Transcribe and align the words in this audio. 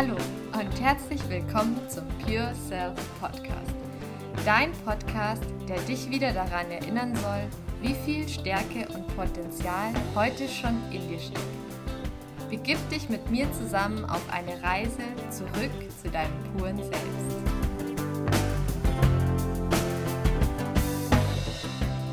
Hallo 0.00 0.16
und 0.58 0.80
herzlich 0.80 1.20
willkommen 1.28 1.78
zum 1.90 2.08
Pure 2.24 2.54
Self 2.66 2.94
Podcast. 3.20 3.74
Dein 4.46 4.72
Podcast, 4.82 5.42
der 5.68 5.78
dich 5.80 6.08
wieder 6.08 6.32
daran 6.32 6.70
erinnern 6.70 7.14
soll, 7.16 7.42
wie 7.82 7.92
viel 7.92 8.26
Stärke 8.26 8.88
und 8.94 9.06
Potenzial 9.14 9.92
heute 10.14 10.48
schon 10.48 10.80
in 10.90 11.06
dir 11.06 11.18
steckt. 11.18 11.44
Begib 12.48 12.78
dich 12.88 13.10
mit 13.10 13.30
mir 13.30 13.46
zusammen 13.52 14.06
auf 14.06 14.22
eine 14.32 14.62
Reise 14.62 15.02
zurück 15.28 15.70
zu 16.02 16.08
deinem 16.08 16.32
puren 16.56 16.78
Selbst. 16.78 17.69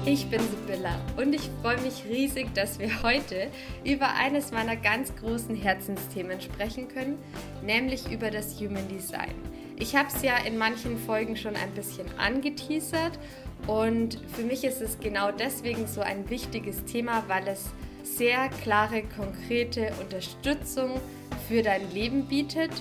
Ich 0.10 0.30
bin 0.30 0.40
Sibylla 0.40 1.02
und 1.18 1.36
ich 1.36 1.50
freue 1.62 1.82
mich 1.82 2.06
riesig, 2.10 2.54
dass 2.54 2.80
wir 2.80 3.04
heute 3.04 3.50
über 3.84 4.08
eines 4.16 4.54
meiner 4.54 4.78
ganz 4.78 5.14
großen 5.18 5.54
Herzensthemen 5.54 6.40
sprechen 6.40 6.88
können, 6.88 7.18
nämlich 7.62 8.10
über 8.10 8.32
das 8.32 8.58
Human 8.58 8.88
Design. 8.88 9.36
Ich 9.76 9.98
habe 9.98 10.08
es 10.08 10.22
ja 10.22 10.38
in 10.38 10.58
manchen 10.58 10.98
Folgen 10.98 11.36
schon 11.36 11.58
ein 11.58 11.72
bisschen 11.72 12.08
angeteasert 12.18 13.20
und 13.68 14.18
für 14.34 14.44
mich 14.44 14.64
ist 14.64 14.80
es 14.80 14.98
genau 14.98 15.34
deswegen 15.34 15.86
so 15.88 16.00
ein 16.00 16.30
wichtiges 16.30 16.86
Thema, 16.86 17.26
weil 17.28 17.46
es 17.46 17.66
sehr 18.04 18.48
klare, 18.64 19.04
konkrete 19.04 19.92
Unterstützung 20.00 21.02
für 21.50 21.64
dein 21.64 21.92
Leben 21.92 22.28
bietet 22.28 22.72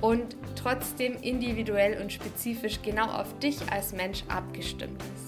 und 0.00 0.36
trotzdem 0.54 1.16
individuell 1.22 2.00
und 2.00 2.12
spezifisch 2.12 2.80
genau 2.82 3.06
auf 3.06 3.36
dich 3.40 3.58
als 3.68 3.92
Mensch 3.92 4.22
abgestimmt 4.28 5.02
ist. 5.16 5.27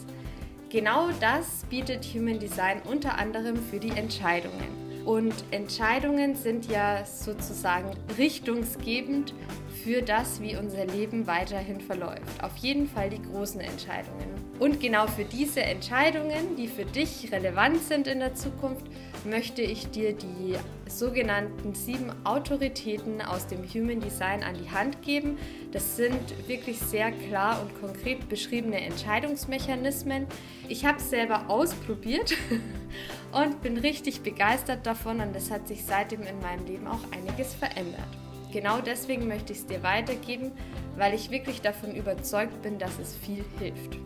Genau 0.70 1.08
das 1.18 1.64
bietet 1.68 2.04
Human 2.14 2.38
Design 2.38 2.80
unter 2.88 3.18
anderem 3.18 3.56
für 3.56 3.80
die 3.80 3.90
Entscheidungen. 3.90 5.02
Und 5.04 5.34
Entscheidungen 5.50 6.36
sind 6.36 6.70
ja 6.70 7.04
sozusagen 7.04 7.90
richtungsgebend 8.16 9.34
für 9.82 10.00
das, 10.00 10.40
wie 10.40 10.56
unser 10.56 10.86
Leben 10.86 11.26
weiterhin 11.26 11.80
verläuft. 11.80 12.44
Auf 12.44 12.56
jeden 12.58 12.86
Fall 12.86 13.10
die 13.10 13.20
großen 13.20 13.60
Entscheidungen. 13.60 14.28
Und 14.60 14.78
genau 14.78 15.08
für 15.08 15.24
diese 15.24 15.60
Entscheidungen, 15.60 16.54
die 16.56 16.68
für 16.68 16.84
dich 16.84 17.32
relevant 17.32 17.82
sind 17.82 18.06
in 18.06 18.20
der 18.20 18.36
Zukunft, 18.36 18.86
möchte 19.24 19.62
ich 19.62 19.90
dir 19.90 20.12
die 20.12 20.56
sogenannten 20.86 21.74
sieben 21.74 22.10
Autoritäten 22.24 23.22
aus 23.22 23.46
dem 23.46 23.62
Human 23.64 24.00
Design 24.00 24.42
an 24.42 24.54
die 24.54 24.70
Hand 24.70 25.02
geben. 25.02 25.38
Das 25.72 25.96
sind 25.96 26.48
wirklich 26.48 26.78
sehr 26.78 27.12
klar 27.12 27.62
und 27.62 27.80
konkret 27.80 28.28
beschriebene 28.28 28.80
Entscheidungsmechanismen. 28.80 30.26
Ich 30.68 30.84
habe 30.84 30.98
es 30.98 31.10
selber 31.10 31.48
ausprobiert 31.48 32.34
und 33.32 33.62
bin 33.62 33.76
richtig 33.76 34.22
begeistert 34.22 34.86
davon 34.86 35.20
und 35.20 35.34
es 35.36 35.50
hat 35.50 35.68
sich 35.68 35.84
seitdem 35.84 36.22
in 36.22 36.40
meinem 36.40 36.66
Leben 36.66 36.86
auch 36.86 37.00
einiges 37.12 37.54
verändert. 37.54 38.08
Genau 38.52 38.80
deswegen 38.80 39.28
möchte 39.28 39.52
ich 39.52 39.60
es 39.60 39.66
dir 39.66 39.82
weitergeben, 39.82 40.50
weil 40.96 41.14
ich 41.14 41.30
wirklich 41.30 41.60
davon 41.60 41.94
überzeugt 41.94 42.62
bin, 42.62 42.78
dass 42.78 42.98
es 42.98 43.16
viel 43.16 43.44
hilft. 43.58 43.96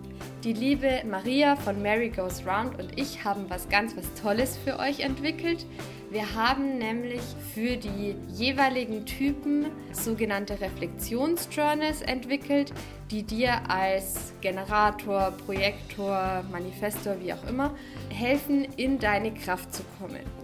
Die 0.44 0.52
liebe 0.52 1.00
Maria 1.10 1.56
von 1.56 1.80
Mary 1.80 2.10
Goes 2.10 2.46
Round 2.46 2.78
und 2.78 3.00
ich 3.00 3.24
haben 3.24 3.48
was 3.48 3.66
ganz 3.70 3.96
was 3.96 4.04
Tolles 4.20 4.58
für 4.58 4.78
euch 4.78 5.00
entwickelt. 5.00 5.64
Wir 6.10 6.34
haben 6.34 6.76
nämlich 6.76 7.22
für 7.54 7.78
die 7.78 8.14
jeweiligen 8.28 9.06
Typen 9.06 9.70
sogenannte 9.92 10.60
Reflexionsjournals 10.60 12.02
entwickelt, 12.02 12.74
die 13.10 13.22
dir 13.22 13.54
als 13.70 14.34
Generator, 14.42 15.32
Projektor, 15.46 16.44
Manifestor, 16.52 17.16
wie 17.22 17.32
auch 17.32 17.48
immer, 17.48 17.74
helfen, 18.10 18.66
in 18.76 18.98
deine 18.98 19.32
Kraft 19.32 19.74
zu 19.74 19.82
kommen. 19.98 20.43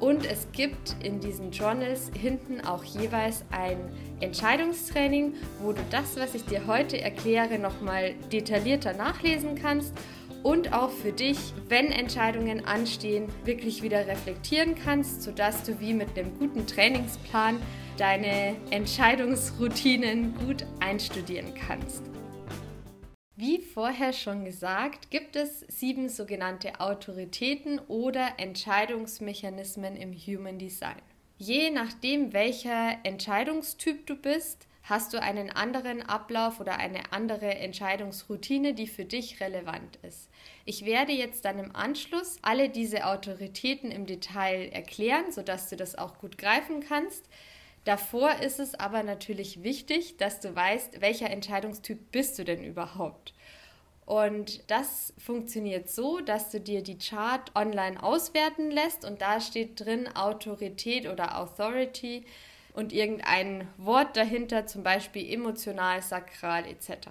Und 0.00 0.24
es 0.24 0.48
gibt 0.52 0.96
in 1.02 1.20
diesen 1.20 1.50
Journals 1.50 2.10
hinten 2.18 2.62
auch 2.62 2.82
jeweils 2.84 3.44
ein 3.50 3.76
Entscheidungstraining, 4.20 5.34
wo 5.62 5.72
du 5.72 5.82
das, 5.90 6.16
was 6.16 6.34
ich 6.34 6.44
dir 6.46 6.66
heute 6.66 6.98
erkläre, 7.00 7.58
nochmal 7.58 8.14
detaillierter 8.32 8.94
nachlesen 8.94 9.56
kannst 9.56 9.94
und 10.42 10.72
auch 10.72 10.90
für 10.90 11.12
dich, 11.12 11.38
wenn 11.68 11.92
Entscheidungen 11.92 12.64
anstehen, 12.64 13.28
wirklich 13.44 13.82
wieder 13.82 14.06
reflektieren 14.06 14.74
kannst, 14.74 15.22
sodass 15.22 15.64
du 15.64 15.78
wie 15.80 15.92
mit 15.92 16.18
einem 16.18 16.38
guten 16.38 16.66
Trainingsplan 16.66 17.60
deine 17.98 18.56
Entscheidungsroutinen 18.70 20.34
gut 20.34 20.64
einstudieren 20.80 21.52
kannst. 21.66 22.09
Wie 23.40 23.58
vorher 23.58 24.12
schon 24.12 24.44
gesagt, 24.44 25.10
gibt 25.10 25.34
es 25.34 25.60
sieben 25.60 26.10
sogenannte 26.10 26.78
Autoritäten 26.78 27.78
oder 27.88 28.34
Entscheidungsmechanismen 28.36 29.96
im 29.96 30.12
Human 30.12 30.58
Design. 30.58 31.00
Je 31.38 31.70
nachdem, 31.70 32.34
welcher 32.34 32.98
Entscheidungstyp 33.02 34.06
du 34.06 34.14
bist, 34.14 34.68
hast 34.82 35.14
du 35.14 35.22
einen 35.22 35.48
anderen 35.48 36.02
Ablauf 36.02 36.60
oder 36.60 36.76
eine 36.76 37.14
andere 37.14 37.54
Entscheidungsroutine, 37.54 38.74
die 38.74 38.86
für 38.86 39.06
dich 39.06 39.40
relevant 39.40 39.98
ist. 40.02 40.28
Ich 40.66 40.84
werde 40.84 41.12
jetzt 41.12 41.46
dann 41.46 41.58
im 41.58 41.74
Anschluss 41.74 42.36
alle 42.42 42.68
diese 42.68 43.06
Autoritäten 43.06 43.90
im 43.90 44.04
Detail 44.04 44.68
erklären, 44.70 45.32
sodass 45.32 45.70
du 45.70 45.76
das 45.76 45.96
auch 45.96 46.18
gut 46.18 46.36
greifen 46.36 46.80
kannst. 46.86 47.26
Davor 47.84 48.40
ist 48.40 48.60
es 48.60 48.74
aber 48.74 49.02
natürlich 49.02 49.62
wichtig, 49.62 50.16
dass 50.18 50.40
du 50.40 50.54
weißt, 50.54 51.00
welcher 51.00 51.30
Entscheidungstyp 51.30 52.12
bist 52.12 52.38
du 52.38 52.44
denn 52.44 52.62
überhaupt. 52.62 53.32
Und 54.04 54.68
das 54.70 55.14
funktioniert 55.18 55.88
so, 55.88 56.20
dass 56.20 56.50
du 56.50 56.60
dir 56.60 56.82
die 56.82 56.98
Chart 56.98 57.54
online 57.54 58.02
auswerten 58.02 58.70
lässt 58.70 59.04
und 59.04 59.22
da 59.22 59.40
steht 59.40 59.80
drin 59.80 60.08
Autorität 60.14 61.06
oder 61.06 61.38
Authority 61.38 62.24
und 62.74 62.92
irgendein 62.92 63.68
Wort 63.76 64.16
dahinter, 64.16 64.66
zum 64.66 64.82
Beispiel 64.82 65.32
emotional, 65.32 66.02
sakral 66.02 66.66
etc. 66.66 67.08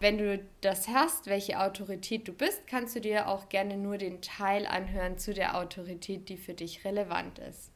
Wenn 0.00 0.18
du 0.18 0.44
das 0.60 0.88
hast, 0.88 1.26
welche 1.26 1.60
Autorität 1.60 2.28
du 2.28 2.32
bist, 2.32 2.66
kannst 2.66 2.94
du 2.94 3.00
dir 3.00 3.28
auch 3.28 3.48
gerne 3.48 3.76
nur 3.76 3.98
den 3.98 4.20
Teil 4.20 4.66
anhören 4.66 5.18
zu 5.18 5.34
der 5.34 5.56
Autorität, 5.56 6.28
die 6.28 6.36
für 6.36 6.54
dich 6.54 6.84
relevant 6.84 7.38
ist. 7.38 7.72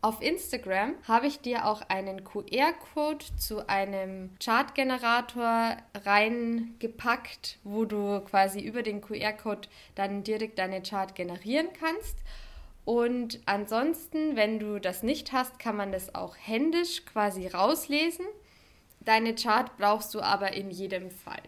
Auf 0.00 0.22
Instagram 0.22 0.94
habe 1.08 1.26
ich 1.26 1.40
dir 1.40 1.66
auch 1.66 1.82
einen 1.88 2.22
QR-Code 2.22 3.24
zu 3.36 3.68
einem 3.68 4.30
Chartgenerator 4.42 5.76
reingepackt, 6.04 7.58
wo 7.64 7.84
du 7.84 8.20
quasi 8.20 8.60
über 8.60 8.82
den 8.82 9.00
QR-Code 9.00 9.68
dann 9.96 10.22
direkt 10.22 10.60
deine 10.60 10.82
Chart 10.82 11.16
generieren 11.16 11.68
kannst. 11.78 12.16
Und 12.84 13.40
ansonsten, 13.46 14.36
wenn 14.36 14.60
du 14.60 14.80
das 14.80 15.02
nicht 15.02 15.32
hast, 15.32 15.58
kann 15.58 15.76
man 15.76 15.90
das 15.90 16.14
auch 16.14 16.36
händisch 16.38 17.04
quasi 17.04 17.48
rauslesen. 17.48 18.24
Deine 19.00 19.34
Chart 19.34 19.76
brauchst 19.76 20.14
du 20.14 20.20
aber 20.20 20.52
in 20.52 20.70
jedem 20.70 21.10
Fall. 21.10 21.42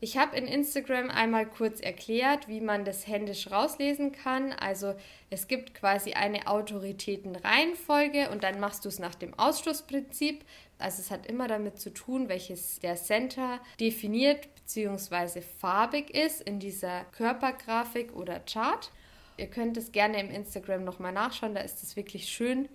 Ich 0.00 0.16
habe 0.16 0.36
in 0.36 0.46
Instagram 0.46 1.10
einmal 1.10 1.44
kurz 1.44 1.80
erklärt, 1.80 2.46
wie 2.46 2.60
man 2.60 2.84
das 2.84 3.08
händisch 3.08 3.50
rauslesen 3.50 4.12
kann. 4.12 4.52
Also 4.52 4.94
es 5.28 5.48
gibt 5.48 5.74
quasi 5.74 6.12
eine 6.12 6.46
Autoritätenreihenfolge 6.46 8.30
und 8.30 8.44
dann 8.44 8.60
machst 8.60 8.84
du 8.84 8.88
es 8.88 9.00
nach 9.00 9.16
dem 9.16 9.36
Ausschlussprinzip. 9.36 10.44
Also 10.78 11.00
es 11.02 11.10
hat 11.10 11.26
immer 11.26 11.48
damit 11.48 11.80
zu 11.80 11.90
tun, 11.90 12.28
welches 12.28 12.78
der 12.78 12.94
Center 12.94 13.58
definiert 13.80 14.48
bzw. 14.54 15.40
farbig 15.40 16.10
ist 16.10 16.42
in 16.42 16.60
dieser 16.60 17.04
Körpergrafik 17.06 18.14
oder 18.14 18.38
Chart. 18.40 18.92
Ihr 19.36 19.48
könnt 19.48 19.76
es 19.76 19.90
gerne 19.90 20.20
im 20.20 20.30
Instagram 20.30 20.84
nochmal 20.84 21.12
nachschauen, 21.12 21.54
da 21.56 21.60
ist 21.60 21.82
es 21.82 21.96
wirklich 21.96 22.28
schön 22.28 22.68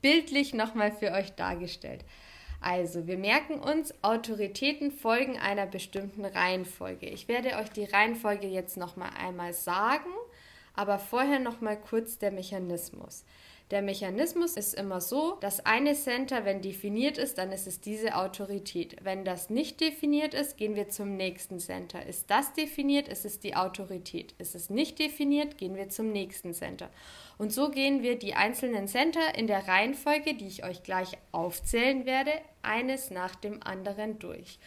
bildlich 0.00 0.54
nochmal 0.54 0.92
für 0.92 1.12
euch 1.12 1.32
dargestellt. 1.32 2.06
Also, 2.60 3.06
wir 3.06 3.16
merken 3.16 3.58
uns, 3.58 3.94
Autoritäten 4.02 4.90
folgen 4.90 5.38
einer 5.38 5.66
bestimmten 5.66 6.26
Reihenfolge. 6.26 7.06
Ich 7.06 7.26
werde 7.26 7.56
euch 7.56 7.70
die 7.70 7.84
Reihenfolge 7.84 8.46
jetzt 8.46 8.76
noch 8.76 8.96
mal 8.96 9.10
einmal 9.18 9.54
sagen, 9.54 10.10
aber 10.74 10.98
vorher 10.98 11.38
noch 11.38 11.62
mal 11.62 11.78
kurz 11.78 12.18
der 12.18 12.30
Mechanismus. 12.30 13.24
Der 13.70 13.82
Mechanismus 13.82 14.56
ist 14.56 14.74
immer 14.74 15.00
so, 15.00 15.36
dass 15.40 15.64
eine 15.64 15.94
Center, 15.94 16.44
wenn 16.44 16.60
definiert 16.60 17.18
ist, 17.18 17.38
dann 17.38 17.52
ist 17.52 17.68
es 17.68 17.80
diese 17.80 18.16
Autorität. 18.16 18.96
Wenn 19.02 19.24
das 19.24 19.48
nicht 19.48 19.80
definiert 19.80 20.34
ist, 20.34 20.56
gehen 20.56 20.74
wir 20.74 20.88
zum 20.88 21.16
nächsten 21.16 21.60
Center. 21.60 22.04
Ist 22.04 22.28
das 22.30 22.52
definiert, 22.52 23.06
ist 23.06 23.24
es 23.24 23.38
die 23.38 23.54
Autorität. 23.54 24.34
Ist 24.38 24.56
es 24.56 24.70
nicht 24.70 24.98
definiert, 24.98 25.56
gehen 25.56 25.76
wir 25.76 25.88
zum 25.88 26.10
nächsten 26.10 26.52
Center. 26.52 26.90
Und 27.38 27.52
so 27.52 27.70
gehen 27.70 28.02
wir 28.02 28.18
die 28.18 28.34
einzelnen 28.34 28.88
Center 28.88 29.36
in 29.36 29.46
der 29.46 29.68
Reihenfolge, 29.68 30.34
die 30.34 30.48
ich 30.48 30.64
euch 30.64 30.82
gleich 30.82 31.16
aufzählen 31.30 32.06
werde, 32.06 32.32
eines 32.62 33.10
nach 33.10 33.36
dem 33.36 33.62
anderen 33.62 34.18
durch. 34.18 34.58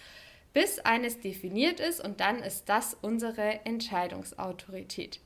Bis 0.54 0.80
eines 0.80 1.20
definiert 1.20 1.82
ist 1.82 2.00
und 2.00 2.22
dann 2.22 2.40
ist 2.40 2.70
das 2.70 2.96
unsere 3.02 3.66
Entscheidungsautorität. 3.66 5.20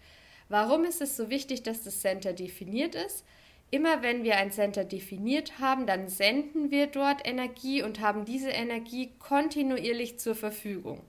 Warum 0.50 0.84
ist 0.84 1.02
es 1.02 1.16
so 1.16 1.30
wichtig, 1.30 1.62
dass 1.62 1.84
das 1.84 2.02
Center 2.02 2.34
definiert 2.34 2.96
ist? 2.96 3.24
Immer 3.70 4.02
wenn 4.02 4.24
wir 4.24 4.38
ein 4.38 4.52
Center 4.52 4.86
definiert 4.86 5.60
haben, 5.60 5.86
dann 5.86 6.08
senden 6.08 6.72
wir 6.72 6.88
dort 6.88 7.28
Energie 7.28 7.84
und 7.84 8.00
haben 8.00 8.24
diese 8.24 8.50
Energie 8.50 9.12
kontinuierlich 9.20 10.20
zur 10.20 10.36
Verfügung. 10.36 11.02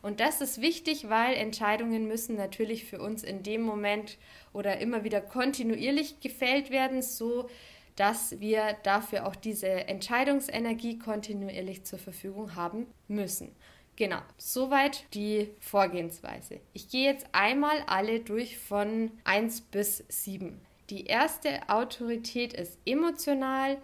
Und 0.00 0.20
das 0.20 0.40
ist 0.40 0.62
wichtig, 0.62 1.08
weil 1.10 1.34
Entscheidungen 1.34 2.06
müssen 2.06 2.36
natürlich 2.36 2.84
für 2.84 3.00
uns 3.00 3.22
in 3.22 3.42
dem 3.42 3.62
Moment 3.62 4.18
oder 4.52 4.78
immer 4.78 5.04
wieder 5.04 5.20
kontinuierlich 5.20 6.20
gefällt 6.20 6.70
werden, 6.70 7.02
so 7.02 7.48
dass 7.96 8.40
wir 8.40 8.76
dafür 8.82 9.26
auch 9.26 9.34
diese 9.34 9.68
Entscheidungsenergie 9.68 10.98
kontinuierlich 10.98 11.84
zur 11.84 11.98
Verfügung 11.98 12.54
haben 12.54 12.86
müssen. 13.08 13.50
Genau, 13.96 14.20
soweit 14.36 15.04
die 15.14 15.48
Vorgehensweise. 15.58 16.60
Ich 16.74 16.88
gehe 16.90 17.10
jetzt 17.10 17.26
einmal 17.32 17.82
alle 17.86 18.20
durch 18.20 18.58
von 18.58 19.10
1 19.24 19.62
bis 19.62 20.04
7. 20.08 20.60
Die 20.90 21.06
erste 21.06 21.68
Autorität 21.68 22.52
ist 22.52 22.78
emotional, 22.86 23.78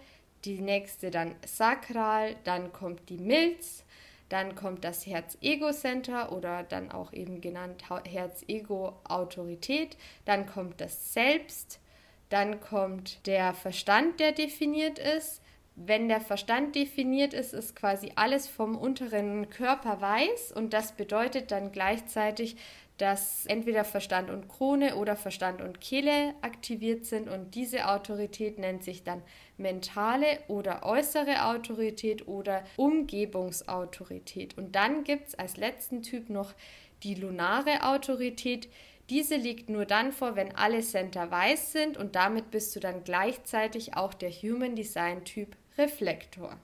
die 0.44 0.60
nächste 0.60 1.10
dann 1.10 1.34
sakral, 1.46 2.36
dann 2.44 2.72
kommt 2.72 3.08
die 3.08 3.18
Milz, 3.18 3.84
dann 4.28 4.54
kommt 4.54 4.84
das 4.84 5.06
Herz-Ego-Center 5.06 6.32
oder 6.32 6.62
dann 6.62 6.90
auch 6.92 7.12
eben 7.12 7.40
genannt 7.40 7.84
Herz-Ego-Autorität, 8.04 9.96
dann 10.24 10.46
kommt 10.46 10.80
das 10.80 11.12
Selbst, 11.12 11.80
dann 12.28 12.60
kommt 12.60 13.26
der 13.26 13.52
Verstand, 13.52 14.20
der 14.20 14.32
definiert 14.32 14.98
ist, 14.98 15.42
wenn 15.74 16.08
der 16.08 16.20
Verstand 16.20 16.74
definiert 16.74 17.32
ist, 17.32 17.54
ist 17.54 17.74
quasi 17.74 18.12
alles 18.14 18.46
vom 18.46 18.76
unteren 18.76 19.48
Körper 19.48 20.00
weiß 20.00 20.52
und 20.52 20.72
das 20.74 20.92
bedeutet 20.92 21.50
dann 21.50 21.72
gleichzeitig, 21.72 22.56
dass 23.02 23.46
entweder 23.46 23.84
Verstand 23.84 24.30
und 24.30 24.46
Krone 24.46 24.94
oder 24.94 25.16
Verstand 25.16 25.60
und 25.60 25.80
Kehle 25.80 26.34
aktiviert 26.40 27.04
sind 27.04 27.28
und 27.28 27.56
diese 27.56 27.88
Autorität 27.88 28.60
nennt 28.60 28.84
sich 28.84 29.02
dann 29.02 29.24
mentale 29.56 30.38
oder 30.46 30.84
äußere 30.84 31.46
Autorität 31.46 32.28
oder 32.28 32.62
Umgebungsautorität. 32.76 34.56
Und 34.56 34.76
dann 34.76 35.02
gibt 35.02 35.26
es 35.26 35.34
als 35.34 35.56
letzten 35.56 36.02
Typ 36.02 36.30
noch 36.30 36.54
die 37.02 37.16
lunare 37.16 37.82
Autorität. 37.82 38.68
Diese 39.10 39.34
liegt 39.34 39.68
nur 39.68 39.84
dann 39.84 40.12
vor, 40.12 40.36
wenn 40.36 40.54
alle 40.54 40.80
Center 40.80 41.28
weiß 41.28 41.72
sind 41.72 41.96
und 41.96 42.14
damit 42.14 42.52
bist 42.52 42.76
du 42.76 42.78
dann 42.78 43.02
gleichzeitig 43.02 43.96
auch 43.96 44.14
der 44.14 44.30
Human 44.30 44.76
Design 44.76 45.24
Typ 45.24 45.56
Reflektor. 45.76 46.56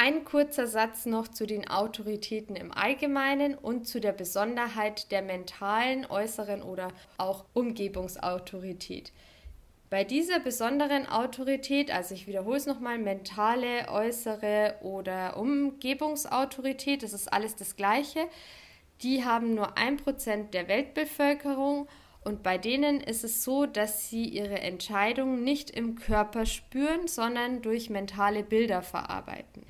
Ein 0.00 0.24
kurzer 0.24 0.68
Satz 0.68 1.06
noch 1.06 1.26
zu 1.26 1.44
den 1.44 1.68
Autoritäten 1.68 2.54
im 2.54 2.70
Allgemeinen 2.70 3.56
und 3.56 3.88
zu 3.88 4.00
der 4.00 4.12
Besonderheit 4.12 5.10
der 5.10 5.22
mentalen, 5.22 6.06
äußeren 6.06 6.62
oder 6.62 6.92
auch 7.16 7.44
Umgebungsautorität. 7.52 9.12
Bei 9.90 10.04
dieser 10.04 10.38
besonderen 10.38 11.08
Autorität, 11.08 11.90
also 11.90 12.14
ich 12.14 12.28
wiederhole 12.28 12.58
es 12.58 12.66
nochmal, 12.66 12.98
mentale, 12.98 13.88
äußere 13.88 14.76
oder 14.82 15.36
Umgebungsautorität, 15.36 17.02
das 17.02 17.12
ist 17.12 17.32
alles 17.32 17.56
das 17.56 17.74
gleiche, 17.74 18.20
die 19.02 19.24
haben 19.24 19.56
nur 19.56 19.76
ein 19.76 19.96
Prozent 19.96 20.54
der 20.54 20.68
Weltbevölkerung 20.68 21.88
und 22.22 22.44
bei 22.44 22.56
denen 22.56 23.00
ist 23.00 23.24
es 23.24 23.42
so, 23.42 23.66
dass 23.66 24.08
sie 24.08 24.26
ihre 24.26 24.60
Entscheidungen 24.60 25.42
nicht 25.42 25.70
im 25.70 25.96
Körper 25.96 26.46
spüren, 26.46 27.08
sondern 27.08 27.62
durch 27.62 27.90
mentale 27.90 28.44
Bilder 28.44 28.82
verarbeiten. 28.82 29.64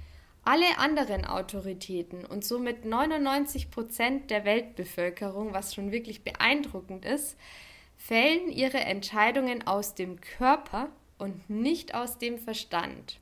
Alle 0.49 0.79
anderen 0.79 1.27
Autoritäten 1.27 2.25
und 2.25 2.43
somit 2.43 2.87
99 2.87 3.71
Prozent 3.71 4.31
der 4.31 4.47
Weltbevölkerung, 4.47 5.53
was 5.53 5.75
schon 5.75 5.93
wirklich 5.93 6.25
beeindruckend 6.25 7.05
ist, 7.05 7.37
fällen 7.99 8.50
ihre 8.50 8.79
Entscheidungen 8.79 9.67
aus 9.67 9.95
dem 9.95 10.23
Körper 10.23 10.89
und 11.19 11.50
nicht 11.50 11.95
aus 11.95 12.17
dem 12.17 12.39
Verstand. 12.39 13.21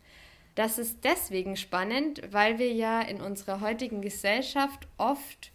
Das 0.55 0.79
ist 0.79 0.99
deswegen 1.03 1.57
spannend, 1.57 2.23
weil 2.31 2.61
wir 2.61 2.73
ja 2.73 3.01
in 3.01 3.21
unserer 3.21 3.61
heutigen 3.61 4.03
Gesellschaft 4.03 4.87
oft 4.97 5.51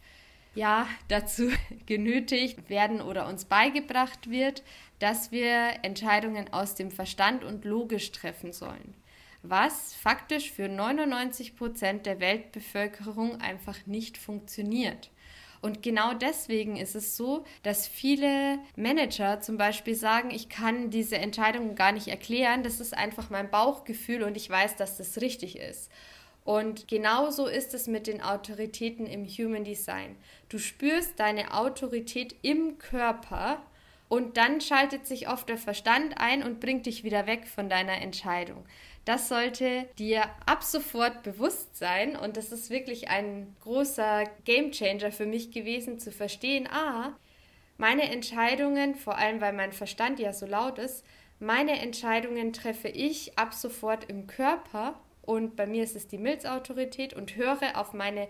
ja 0.56 0.90
dazu 1.08 1.52
genötigt 1.86 2.70
werden 2.70 3.00
oder 3.00 3.30
uns 3.30 3.46
beigebracht 3.46 4.30
wird, 4.30 4.62
dass 5.00 5.32
wir 5.32 5.80
Entscheidungen 5.84 6.52
aus 6.52 6.76
dem 6.76 6.92
Verstand 6.92 7.46
und 7.46 7.64
logisch 7.64 8.12
treffen 8.12 8.52
sollen. 8.52 8.94
Was 9.44 9.94
faktisch 9.96 10.52
für 10.52 10.68
99 10.68 11.56
Prozent 11.56 12.06
der 12.06 12.20
Weltbevölkerung 12.20 13.42
einfach 13.42 13.86
nicht 13.88 14.18
funktioniert. 14.18 15.10
Und 15.62 15.84
genau 15.84 16.14
deswegen 16.14 16.76
ist 16.76 16.96
es 16.96 17.16
so, 17.16 17.44
dass 17.62 17.88
viele 17.88 18.60
Manager 18.76 19.42
zum 19.42 19.58
Beispiel 19.58 19.94
sagen, 19.94 20.32
ich 20.32 20.50
kann 20.50 20.90
diese 20.90 21.18
Entscheidung 21.18 21.76
gar 21.76 21.92
nicht 21.92 22.08
erklären, 22.08 22.64
das 22.64 22.80
ist 22.80 22.98
einfach 22.98 23.30
mein 23.30 23.52
Bauchgefühl 23.52 24.24
und 24.24 24.36
ich 24.36 24.50
weiß, 24.50 24.76
dass 24.76 24.98
das 24.98 25.22
richtig 25.22 25.58
ist. 25.60 25.92
Und 26.44 26.88
genauso 26.88 27.46
ist 27.46 27.76
es 27.76 27.88
mit 27.88 28.08
den 28.08 28.22
Autoritäten 28.22 29.06
im 29.06 29.28
Human 29.28 29.64
Design. 29.64 30.16
Du 30.50 30.58
spürst 30.58 31.20
deine 31.20 31.54
Autorität 31.54 32.36
im 32.42 32.80
Körper 32.80 33.62
und 34.10 34.38
dann 34.38 34.60
schaltet 34.60 35.06
sich 35.06 35.30
oft 35.30 35.48
der 35.48 35.60
Verstand 35.60 36.16
ein 36.18 36.42
und 36.44 36.60
bringt 36.60 36.88
dich 36.88 37.04
wieder 37.04 37.28
weg 37.28 37.48
von 37.48 37.70
deiner 37.70 38.02
Entscheidung. 38.02 38.66
Das 39.06 39.30
sollte 39.30 39.88
dir 39.98 40.24
ab 40.46 40.64
sofort 40.64 41.24
bewusst 41.24 41.76
sein 41.76 42.16
und 42.16 42.38
das 42.38 42.52
ist 42.52 42.70
wirklich 42.70 43.10
ein 43.10 43.56
großer 43.62 44.26
Gamechanger 44.46 45.12
für 45.12 45.26
mich 45.26 45.52
gewesen 45.52 45.98
zu 45.98 46.12
verstehen, 46.12 46.68
ah, 46.72 47.18
meine 47.78 48.12
Entscheidungen, 48.12 48.94
vor 48.94 49.18
allem 49.18 49.42
weil 49.42 49.54
mein 49.54 49.72
Verstand 49.72 50.20
ja 50.20 50.34
so 50.34 50.46
laut 50.46 50.78
ist, 50.78 51.04
meine 51.40 51.80
Entscheidungen 51.80 52.54
treffe 52.54 52.90
ich 52.90 53.40
ab 53.40 53.56
sofort 53.56 54.08
im 54.08 54.28
Körper 54.28 55.00
und 55.24 55.56
bei 55.56 55.66
mir 55.66 55.84
ist 55.84 55.96
es 55.96 56.08
die 56.08 56.20
Milzautorität 56.20 57.16
und 57.16 57.36
höre 57.36 57.78
auf 57.78 57.94
meine 57.94 58.28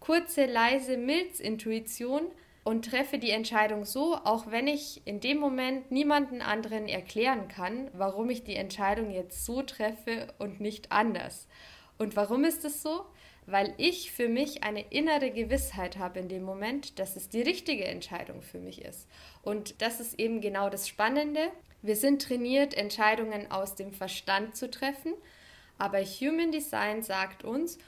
kurze, 0.00 0.46
leise 0.46 0.96
Milzintuition 0.96 2.22
und 2.66 2.86
treffe 2.86 3.18
die 3.18 3.30
Entscheidung 3.30 3.84
so, 3.84 4.16
auch 4.16 4.50
wenn 4.50 4.66
ich 4.66 5.00
in 5.06 5.20
dem 5.20 5.38
Moment 5.38 5.92
niemanden 5.92 6.42
anderen 6.42 6.88
erklären 6.88 7.46
kann, 7.46 7.88
warum 7.92 8.28
ich 8.28 8.42
die 8.42 8.56
Entscheidung 8.56 9.12
jetzt 9.12 9.44
so 9.44 9.62
treffe 9.62 10.34
und 10.40 10.58
nicht 10.58 10.90
anders. 10.90 11.46
Und 11.96 12.16
warum 12.16 12.42
ist 12.42 12.64
es 12.64 12.82
so? 12.82 13.06
Weil 13.46 13.72
ich 13.76 14.10
für 14.10 14.28
mich 14.28 14.64
eine 14.64 14.84
innere 14.90 15.30
Gewissheit 15.30 15.96
habe 15.96 16.18
in 16.18 16.28
dem 16.28 16.42
Moment, 16.42 16.98
dass 16.98 17.14
es 17.14 17.28
die 17.28 17.42
richtige 17.42 17.84
Entscheidung 17.84 18.42
für 18.42 18.58
mich 18.58 18.84
ist. 18.84 19.06
Und 19.42 19.80
das 19.80 20.00
ist 20.00 20.18
eben 20.18 20.40
genau 20.40 20.68
das 20.68 20.88
Spannende. 20.88 21.52
Wir 21.82 21.94
sind 21.94 22.20
trainiert, 22.20 22.74
Entscheidungen 22.74 23.48
aus 23.48 23.76
dem 23.76 23.92
Verstand 23.92 24.56
zu 24.56 24.68
treffen 24.68 25.12
aber 25.78 26.02
Human 26.02 26.52
Design 26.52 27.02
sagt 27.02 27.44
uns, 27.44 27.78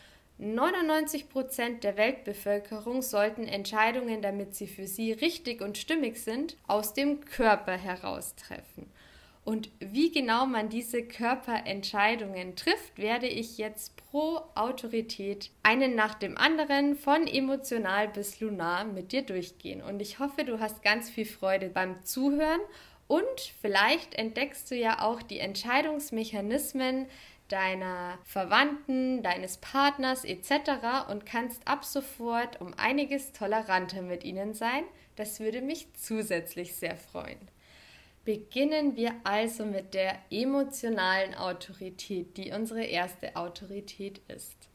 99% 0.40 1.80
der 1.80 1.96
Weltbevölkerung 1.96 3.02
sollten 3.02 3.44
Entscheidungen, 3.44 4.22
damit 4.22 4.54
sie 4.54 4.68
für 4.68 4.86
sie 4.86 5.12
richtig 5.12 5.60
und 5.60 5.78
stimmig 5.78 6.22
sind, 6.22 6.56
aus 6.66 6.94
dem 6.94 7.24
Körper 7.24 7.76
heraus 7.76 8.34
treffen. 8.36 8.90
Und 9.44 9.70
wie 9.80 10.12
genau 10.12 10.44
man 10.44 10.68
diese 10.68 11.02
Körperentscheidungen 11.02 12.54
trifft, 12.54 12.98
werde 12.98 13.26
ich 13.26 13.56
jetzt 13.56 13.96
pro 13.96 14.42
Autorität 14.54 15.50
einen 15.62 15.94
nach 15.94 16.14
dem 16.14 16.36
anderen 16.36 16.96
von 16.96 17.26
emotional 17.26 18.08
bis 18.08 18.40
lunar 18.40 18.84
mit 18.84 19.10
dir 19.10 19.22
durchgehen. 19.22 19.80
Und 19.80 20.00
ich 20.00 20.18
hoffe, 20.18 20.44
du 20.44 20.60
hast 20.60 20.82
ganz 20.82 21.08
viel 21.08 21.24
Freude 21.24 21.70
beim 21.70 22.04
Zuhören 22.04 22.60
und 23.06 23.40
vielleicht 23.62 24.14
entdeckst 24.16 24.70
du 24.70 24.74
ja 24.74 25.00
auch 25.00 25.22
die 25.22 25.38
Entscheidungsmechanismen, 25.38 27.06
deiner 27.48 28.18
Verwandten, 28.24 29.22
deines 29.22 29.56
Partners 29.58 30.24
etc. 30.24 31.10
und 31.10 31.26
kannst 31.26 31.66
ab 31.66 31.84
sofort 31.84 32.60
um 32.60 32.74
einiges 32.74 33.32
toleranter 33.32 34.02
mit 34.02 34.24
ihnen 34.24 34.54
sein. 34.54 34.84
Das 35.16 35.40
würde 35.40 35.62
mich 35.62 35.92
zusätzlich 35.94 36.74
sehr 36.74 36.96
freuen. 36.96 37.38
Beginnen 38.24 38.94
wir 38.96 39.14
also 39.24 39.64
mit 39.64 39.94
der 39.94 40.18
emotionalen 40.30 41.34
Autorität, 41.34 42.36
die 42.36 42.52
unsere 42.52 42.84
erste 42.84 43.34
Autorität 43.36 44.20
ist. 44.28 44.68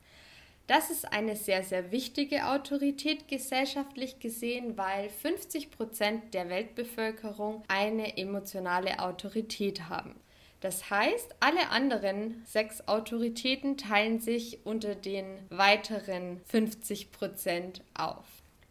Das 0.66 0.90
ist 0.90 1.12
eine 1.12 1.36
sehr, 1.36 1.62
sehr 1.64 1.92
wichtige 1.92 2.48
Autorität 2.48 3.28
gesellschaftlich 3.28 4.20
gesehen, 4.20 4.78
weil 4.78 5.10
50 5.10 5.72
Prozent 5.72 6.34
der 6.34 6.50
Weltbevölkerung 6.50 7.64
eine 7.68 8.18
emotionale 8.18 9.00
Autorität 9.00 9.90
haben. 9.90 10.16
Das 10.64 10.90
heißt, 10.90 11.36
alle 11.42 11.72
anderen 11.72 12.42
sechs 12.46 12.88
Autoritäten 12.88 13.76
teilen 13.76 14.22
sich 14.22 14.66
unter 14.66 14.96
den 14.96 15.26
weiteren 15.50 16.40
50 16.46 17.12
Prozent 17.12 17.82
auf. 17.94 18.24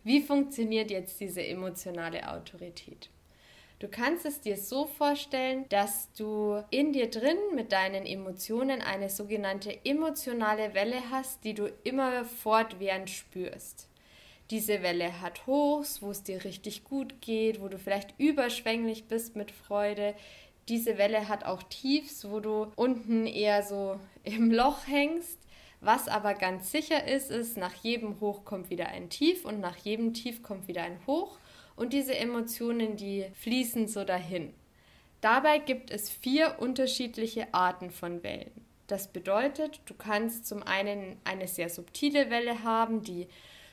Wie 0.02 0.22
funktioniert 0.22 0.90
jetzt 0.90 1.20
diese 1.20 1.46
emotionale 1.46 2.32
Autorität? 2.32 3.10
Du 3.78 3.88
kannst 3.88 4.24
es 4.24 4.40
dir 4.40 4.56
so 4.56 4.86
vorstellen, 4.86 5.66
dass 5.68 6.10
du 6.14 6.64
in 6.70 6.94
dir 6.94 7.10
drin 7.10 7.36
mit 7.54 7.72
deinen 7.72 8.06
Emotionen 8.06 8.80
eine 8.80 9.10
sogenannte 9.10 9.84
emotionale 9.84 10.72
Welle 10.72 11.10
hast, 11.10 11.44
die 11.44 11.52
du 11.52 11.70
immer 11.84 12.24
fortwährend 12.24 13.10
spürst. 13.10 13.90
Diese 14.50 14.82
Welle 14.82 15.20
hat 15.20 15.46
Hochs, 15.46 16.02
wo 16.02 16.10
es 16.10 16.22
dir 16.22 16.44
richtig 16.44 16.84
gut 16.84 17.20
geht, 17.20 17.60
wo 17.60 17.68
du 17.68 17.78
vielleicht 17.78 18.14
überschwänglich 18.18 19.04
bist 19.04 19.36
mit 19.36 19.50
Freude 19.50 20.14
diese 20.68 20.98
Welle 20.98 21.28
hat 21.28 21.44
auch 21.44 21.62
Tiefs, 21.64 22.28
wo 22.28 22.40
du 22.40 22.72
unten 22.76 23.26
eher 23.26 23.62
so 23.62 23.98
im 24.22 24.50
Loch 24.50 24.86
hängst. 24.86 25.38
Was 25.80 26.06
aber 26.06 26.34
ganz 26.34 26.70
sicher 26.70 27.08
ist, 27.08 27.30
ist, 27.30 27.56
nach 27.56 27.74
jedem 27.74 28.20
Hoch 28.20 28.44
kommt 28.44 28.70
wieder 28.70 28.88
ein 28.88 29.10
Tief 29.10 29.44
und 29.44 29.58
nach 29.60 29.76
jedem 29.76 30.14
Tief 30.14 30.42
kommt 30.42 30.68
wieder 30.68 30.82
ein 30.82 31.00
Hoch. 31.06 31.38
Und 31.74 31.92
diese 31.92 32.16
Emotionen, 32.16 32.96
die 32.96 33.26
fließen 33.34 33.88
so 33.88 34.04
dahin. 34.04 34.54
Dabei 35.20 35.58
gibt 35.58 35.90
es 35.90 36.08
vier 36.10 36.56
unterschiedliche 36.60 37.52
Arten 37.52 37.90
von 37.90 38.22
Wellen. 38.22 38.52
Das 38.86 39.08
bedeutet, 39.08 39.80
du 39.86 39.94
kannst 39.94 40.46
zum 40.46 40.62
einen 40.62 41.16
eine 41.24 41.48
sehr 41.48 41.68
subtile 41.68 42.30
Welle 42.30 42.62
haben, 42.62 43.02
die 43.02 43.26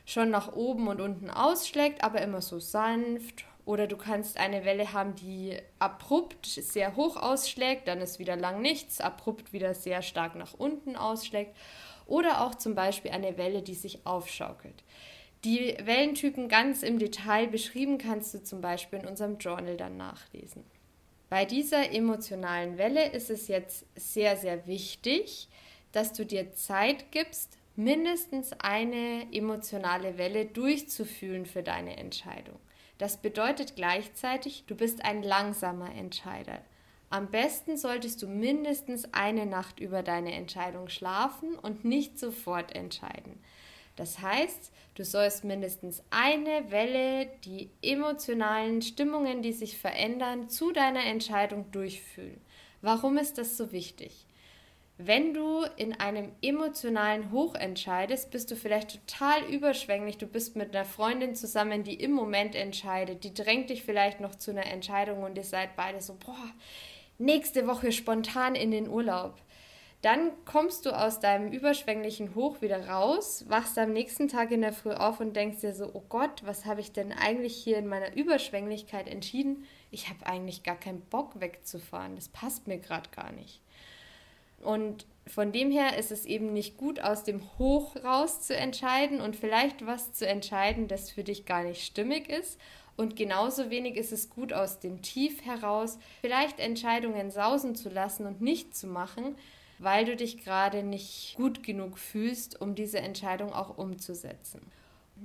schon 0.05 0.29
nach 0.29 0.53
oben 0.53 0.88
und 0.88 1.01
unten 1.01 1.29
ausschlägt, 1.29 2.03
aber 2.03 2.22
immer 2.22 2.41
so 2.41 2.60
sanft. 2.60 3.46
Oder 3.69 3.85
du 3.85 3.97
kannst 3.97 4.38
eine 4.38 4.65
Welle 4.65 4.93
haben, 4.93 5.13
die 5.13 5.55
abrupt 5.77 6.47
sehr 6.47 6.95
hoch 6.95 7.17
ausschlägt, 7.17 7.88
dann 7.88 8.01
ist 8.01 8.17
wieder 8.17 8.35
lang 8.35 8.63
nichts, 8.63 8.99
abrupt 8.99 9.53
wieder 9.53 9.75
sehr 9.75 10.01
stark 10.01 10.33
nach 10.33 10.55
unten 10.55 10.95
ausschlägt. 10.95 11.55
Oder 12.07 12.43
auch 12.43 12.55
zum 12.55 12.73
Beispiel 12.73 13.11
eine 13.11 13.38
Welle, 13.38 13.61
die 13.61 13.75
sich 13.75 14.07
aufschaukelt. 14.07 14.83
Die 15.43 15.77
Wellentypen 15.83 16.49
ganz 16.49 16.81
im 16.81 16.97
Detail 16.97 17.45
beschrieben 17.45 17.99
kannst 17.99 18.33
du 18.33 18.41
zum 18.41 18.59
Beispiel 18.59 19.01
in 19.01 19.05
unserem 19.05 19.38
Journal 19.38 19.77
dann 19.77 19.97
nachlesen. 19.97 20.63
Bei 21.29 21.45
dieser 21.45 21.91
emotionalen 21.91 22.79
Welle 22.79 23.11
ist 23.11 23.29
es 23.29 23.47
jetzt 23.49 23.85
sehr, 23.95 24.35
sehr 24.35 24.65
wichtig, 24.65 25.47
dass 25.91 26.13
du 26.13 26.25
dir 26.25 26.55
Zeit 26.55 27.11
gibst, 27.11 27.59
mindestens 27.75 28.51
eine 28.53 29.27
emotionale 29.31 30.17
Welle 30.17 30.47
durchzufühlen 30.47 31.45
für 31.45 31.61
deine 31.61 31.97
Entscheidung. 31.97 32.57
Das 32.99 33.17
bedeutet 33.17 33.75
gleichzeitig, 33.75 34.65
du 34.67 34.75
bist 34.75 35.03
ein 35.03 35.23
langsamer 35.23 35.95
Entscheider. 35.95 36.59
Am 37.09 37.31
besten 37.31 37.75
solltest 37.77 38.21
du 38.21 38.27
mindestens 38.27 39.13
eine 39.13 39.47
Nacht 39.47 39.79
über 39.79 40.03
deine 40.03 40.33
Entscheidung 40.33 40.89
schlafen 40.89 41.57
und 41.57 41.85
nicht 41.85 42.19
sofort 42.19 42.75
entscheiden. 42.75 43.41
Das 43.95 44.19
heißt, 44.19 44.71
du 44.95 45.03
sollst 45.03 45.43
mindestens 45.43 46.03
eine 46.09 46.71
Welle, 46.71 47.27
die 47.45 47.71
emotionalen 47.81 48.81
Stimmungen, 48.81 49.41
die 49.41 49.53
sich 49.53 49.77
verändern, 49.77 50.49
zu 50.49 50.71
deiner 50.71 51.05
Entscheidung 51.05 51.71
durchfühlen. 51.71 52.39
Warum 52.81 53.17
ist 53.17 53.37
das 53.37 53.57
so 53.57 53.71
wichtig? 53.71 54.25
Wenn 55.01 55.33
du 55.33 55.63
in 55.77 55.93
einem 55.93 56.33
emotionalen 56.41 57.31
Hoch 57.31 57.55
entscheidest, 57.55 58.31
bist 58.31 58.51
du 58.51 58.57
vielleicht 58.57 59.07
total 59.07 59.45
überschwänglich. 59.45 60.17
Du 60.17 60.27
bist 60.27 60.57
mit 60.57 60.75
einer 60.75 60.83
Freundin 60.83 61.35
zusammen, 61.35 61.85
die 61.85 61.93
im 61.93 62.11
Moment 62.11 62.53
entscheidet. 62.53 63.23
Die 63.23 63.33
drängt 63.33 63.69
dich 63.69 63.83
vielleicht 63.83 64.19
noch 64.19 64.35
zu 64.35 64.51
einer 64.51 64.65
Entscheidung 64.65 65.23
und 65.23 65.37
ihr 65.37 65.45
seid 65.45 65.77
beide 65.77 66.01
so, 66.01 66.15
boah, 66.15 66.51
nächste 67.17 67.65
Woche 67.65 67.93
spontan 67.93 68.55
in 68.55 68.71
den 68.71 68.89
Urlaub. 68.89 69.35
Dann 70.01 70.31
kommst 70.43 70.85
du 70.85 70.89
aus 70.89 71.21
deinem 71.21 71.49
überschwänglichen 71.53 72.35
Hoch 72.35 72.61
wieder 72.61 72.89
raus, 72.89 73.45
wachst 73.47 73.77
am 73.77 73.93
nächsten 73.93 74.27
Tag 74.27 74.51
in 74.51 74.59
der 74.59 74.73
Früh 74.73 74.91
auf 74.91 75.21
und 75.21 75.33
denkst 75.33 75.61
dir 75.61 75.73
so, 75.73 75.91
oh 75.93 76.03
Gott, 76.09 76.41
was 76.43 76.65
habe 76.65 76.81
ich 76.81 76.91
denn 76.91 77.13
eigentlich 77.13 77.55
hier 77.55 77.77
in 77.77 77.87
meiner 77.87 78.17
Überschwänglichkeit 78.17 79.07
entschieden? 79.07 79.63
Ich 79.91 80.09
habe 80.09 80.25
eigentlich 80.25 80.63
gar 80.63 80.77
keinen 80.77 80.99
Bock 81.03 81.39
wegzufahren. 81.39 82.17
Das 82.17 82.27
passt 82.27 82.67
mir 82.67 82.79
gerade 82.79 83.09
gar 83.11 83.31
nicht. 83.31 83.61
Und 84.61 85.05
von 85.27 85.51
dem 85.51 85.71
her 85.71 85.97
ist 85.97 86.11
es 86.11 86.25
eben 86.25 86.53
nicht 86.53 86.77
gut, 86.77 86.99
aus 86.99 87.23
dem 87.23 87.41
Hoch 87.57 87.95
raus 88.03 88.41
zu 88.41 88.55
entscheiden 88.55 89.21
und 89.21 89.35
vielleicht 89.35 89.85
was 89.85 90.13
zu 90.13 90.27
entscheiden, 90.27 90.87
das 90.87 91.11
für 91.11 91.23
dich 91.23 91.45
gar 91.45 91.63
nicht 91.63 91.85
stimmig 91.85 92.29
ist. 92.29 92.59
Und 92.97 93.15
genauso 93.15 93.69
wenig 93.69 93.95
ist 93.95 94.11
es 94.11 94.29
gut, 94.29 94.51
aus 94.51 94.79
dem 94.79 95.01
Tief 95.01 95.45
heraus 95.45 95.99
vielleicht 96.21 96.59
Entscheidungen 96.59 97.31
sausen 97.31 97.75
zu 97.75 97.89
lassen 97.89 98.25
und 98.25 98.41
nicht 98.41 98.75
zu 98.75 98.87
machen, 98.87 99.35
weil 99.77 100.03
du 100.03 100.15
dich 100.15 100.43
gerade 100.43 100.83
nicht 100.83 101.35
gut 101.37 101.63
genug 101.63 101.97
fühlst, 101.97 102.59
um 102.59 102.75
diese 102.75 102.99
Entscheidung 102.99 103.53
auch 103.53 103.77
umzusetzen. 103.77 104.59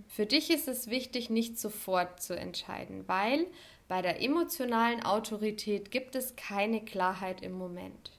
Für 0.09 0.27
dich 0.27 0.51
ist 0.51 0.69
es 0.69 0.89
wichtig, 0.89 1.31
nicht 1.31 1.59
sofort 1.59 2.23
zu 2.23 2.37
entscheiden, 2.37 3.09
weil 3.09 3.47
bei 3.89 4.03
der 4.03 4.23
emotionalen 4.23 5.03
Autorität 5.03 5.91
gibt 5.91 6.15
es 6.15 6.37
keine 6.37 6.85
Klarheit 6.85 7.43
im 7.43 7.53
Moment. 7.53 8.13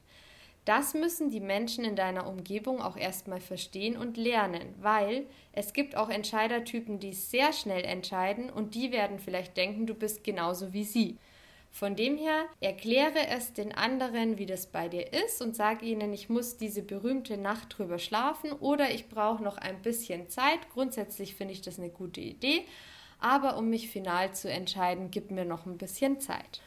Das 0.66 0.96
müssen 0.96 1.30
die 1.30 1.40
Menschen 1.40 1.86
in 1.86 1.96
deiner 1.96 2.28
Umgebung 2.28 2.82
auch 2.82 2.98
erstmal 2.98 3.40
verstehen 3.40 3.96
und 3.96 4.18
lernen, 4.18 4.74
weil 4.82 5.28
es 5.54 5.74
gibt 5.74 5.96
auch 5.96 6.10
Entscheidertypen, 6.10 7.00
die 7.00 7.14
sehr 7.14 7.54
schnell 7.54 7.84
entscheiden 7.84 8.50
und 8.50 8.74
die 8.74 8.92
werden 8.92 9.20
vielleicht 9.20 9.58
denken, 9.58 9.86
du 9.86 9.94
bist 9.94 10.24
genauso 10.24 10.74
wie 10.74 10.84
sie. 10.84 11.18
Von 11.70 11.96
dem 11.96 12.18
her 12.18 12.46
erkläre 12.62 13.28
es 13.28 13.54
den 13.54 13.74
anderen, 13.74 14.40
wie 14.40 14.46
das 14.48 14.66
bei 14.66 14.88
dir 14.88 15.14
ist 15.14 15.42
und 15.42 15.56
sage 15.56 15.86
ihnen, 15.86 16.14
ich 16.14 16.30
muss 16.30 16.58
diese 16.58 16.82
berühmte 16.82 17.38
Nacht 17.38 17.78
drüber 17.78 18.00
schlafen 18.00 18.52
oder 18.54 18.90
ich 18.92 19.10
brauche 19.10 19.44
noch 19.44 19.58
ein 19.58 19.82
bisschen 19.82 20.30
Zeit. 20.30 20.70
Grundsätzlich 20.74 21.36
finde 21.36 21.54
ich 21.54 21.62
das 21.62 21.78
eine 21.78 21.90
gute 21.90 22.22
Idee, 22.22 22.66
aber 23.20 23.58
um 23.58 23.70
mich 23.70 23.90
final 23.90 24.34
zu 24.34 24.50
entscheiden, 24.50 25.12
gib 25.12 25.30
mir 25.32 25.46
noch 25.46 25.66
ein 25.66 25.78
bisschen 25.78 26.20
Zeit. 26.22 26.62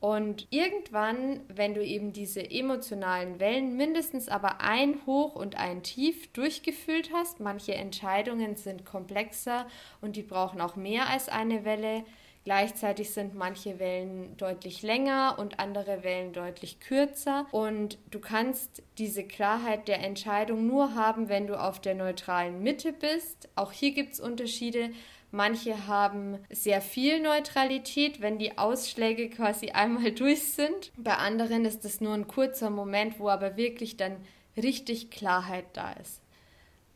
Und 0.00 0.46
irgendwann, 0.48 1.40
wenn 1.48 1.74
du 1.74 1.84
eben 1.84 2.12
diese 2.14 2.50
emotionalen 2.50 3.38
Wellen 3.38 3.76
mindestens 3.76 4.28
aber 4.28 4.62
ein 4.62 5.04
Hoch 5.04 5.34
und 5.34 5.56
ein 5.56 5.82
Tief 5.82 6.32
durchgefühlt 6.32 7.10
hast, 7.12 7.38
manche 7.38 7.74
Entscheidungen 7.74 8.56
sind 8.56 8.86
komplexer 8.86 9.66
und 10.00 10.16
die 10.16 10.22
brauchen 10.22 10.62
auch 10.62 10.74
mehr 10.74 11.08
als 11.08 11.28
eine 11.28 11.66
Welle, 11.66 12.04
Gleichzeitig 12.44 13.10
sind 13.10 13.34
manche 13.34 13.78
Wellen 13.78 14.34
deutlich 14.38 14.80
länger 14.80 15.36
und 15.38 15.60
andere 15.60 16.02
Wellen 16.02 16.32
deutlich 16.32 16.80
kürzer. 16.80 17.46
Und 17.50 17.98
du 18.10 18.18
kannst 18.18 18.82
diese 18.96 19.24
Klarheit 19.24 19.88
der 19.88 20.02
Entscheidung 20.02 20.66
nur 20.66 20.94
haben, 20.94 21.28
wenn 21.28 21.46
du 21.46 21.60
auf 21.60 21.80
der 21.80 21.94
neutralen 21.94 22.62
Mitte 22.62 22.94
bist. 22.94 23.50
Auch 23.56 23.72
hier 23.72 23.92
gibt 23.92 24.14
es 24.14 24.20
Unterschiede. 24.20 24.90
Manche 25.30 25.86
haben 25.86 26.38
sehr 26.50 26.80
viel 26.80 27.20
Neutralität, 27.20 28.20
wenn 28.20 28.38
die 28.38 28.58
Ausschläge 28.58 29.30
quasi 29.30 29.70
einmal 29.70 30.12
durch 30.12 30.52
sind. 30.52 30.92
Bei 30.96 31.16
anderen 31.16 31.64
ist 31.64 31.84
es 31.84 32.00
nur 32.00 32.14
ein 32.14 32.26
kurzer 32.26 32.70
Moment, 32.70 33.18
wo 33.18 33.28
aber 33.28 33.56
wirklich 33.56 33.96
dann 33.96 34.16
richtig 34.56 35.10
Klarheit 35.10 35.66
da 35.72 35.92
ist. 35.92 36.20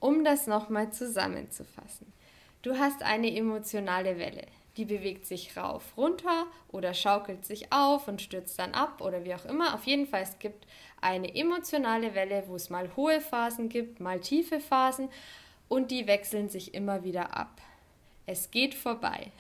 Um 0.01 0.25
das 0.25 0.47
nochmal 0.47 0.93
zusammenzufassen. 0.93 2.13
Du 2.63 2.79
hast 2.79 3.03
eine 3.03 3.35
emotionale 3.35 4.19
Welle 4.19 4.47
die 4.77 4.85
bewegt 4.85 5.27
sich 5.27 5.57
rauf, 5.57 5.97
runter 5.97 6.47
oder 6.69 6.95
schaukelt 6.95 7.45
sich 7.45 7.73
auf 7.73 8.09
und 8.09 8.21
stürzt 8.21 8.59
dann 8.59 8.75
ab 8.75 9.01
oder 9.01 9.25
wie 9.25 9.35
auch 9.35 9.45
immer. 9.45 9.75
Auf 9.75 9.85
jeden 9.85 10.07
Fall, 10.07 10.23
es 10.23 10.39
gibt 10.39 10.67
eine 11.01 11.35
emotionale 11.35 12.15
Welle, 12.15 12.45
wo 12.49 12.57
es 12.57 12.71
mal 12.71 12.91
hohe 12.97 13.21
Phasen 13.21 13.69
gibt, 13.69 14.01
mal 14.01 14.21
tiefe 14.21 14.61
Phasen 14.61 15.09
und 15.69 15.91
die 15.91 16.07
wechseln 16.07 16.49
sich 16.49 16.75
immer 16.75 17.05
wieder 17.05 17.37
ab. 17.37 17.61
Es 18.27 18.51
geht 18.51 18.75
vorbei. 18.75 19.31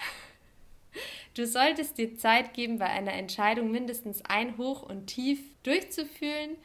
Du 1.34 1.46
solltest 1.46 1.98
dir 1.98 2.16
Zeit 2.16 2.54
geben, 2.54 2.78
bei 2.78 2.86
einer 2.86 3.14
Entscheidung 3.14 3.70
mindestens 3.70 4.22
ein 4.24 4.56
Hoch 4.56 4.82
und 4.82 5.06
Tief 5.06 5.40
durchzufühlen, 5.64 6.56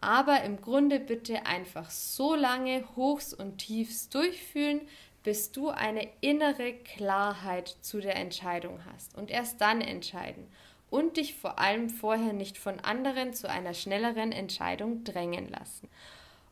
aber 0.00 0.42
im 0.42 0.60
Grunde 0.60 1.00
bitte 1.00 1.46
einfach 1.46 1.90
so 1.90 2.34
lange 2.34 2.84
Hochs 2.94 3.34
und 3.34 3.58
Tiefs 3.58 4.08
durchfühlen, 4.08 4.82
bis 5.24 5.50
du 5.50 5.70
eine 5.70 6.08
innere 6.20 6.72
Klarheit 6.72 7.76
zu 7.80 8.00
der 8.00 8.14
Entscheidung 8.14 8.78
hast 8.92 9.16
und 9.16 9.28
erst 9.30 9.60
dann 9.60 9.80
entscheiden 9.80 10.46
und 10.88 11.16
dich 11.16 11.34
vor 11.34 11.58
allem 11.58 11.90
vorher 11.90 12.32
nicht 12.32 12.58
von 12.58 12.78
anderen 12.78 13.34
zu 13.34 13.50
einer 13.50 13.74
schnelleren 13.74 14.30
Entscheidung 14.30 15.02
drängen 15.02 15.48
lassen. 15.48 15.88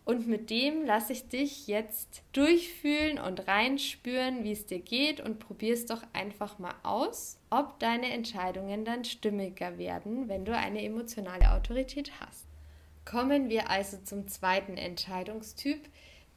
Und 0.05 0.27
mit 0.27 0.51
dem 0.51 0.85
lasse 0.85 1.15
ich 1.15 1.29
dich 1.29 1.67
jetzt 1.67 2.23
durchfühlen 2.33 3.19
und 3.19 3.49
reinspüren, 3.49 4.45
wie 4.45 4.53
es 4.53 4.67
dir 4.67 4.81
geht 4.81 5.21
und 5.21 5.39
probier 5.39 5.73
es 5.73 5.87
doch 5.87 6.03
einfach 6.13 6.59
mal 6.59 6.75
aus, 6.83 7.39
ob 7.49 7.79
deine 7.79 8.13
Entscheidungen 8.13 8.85
dann 8.85 9.05
stimmiger 9.05 9.79
werden, 9.79 10.29
wenn 10.29 10.45
du 10.45 10.55
eine 10.55 10.85
emotionale 10.85 11.53
Autorität 11.53 12.13
hast. 12.21 12.45
Kommen 13.07 13.49
wir 13.49 13.71
also 13.71 13.97
zum 14.05 14.29
zweiten 14.29 14.77
Entscheidungstyp, 14.77 15.89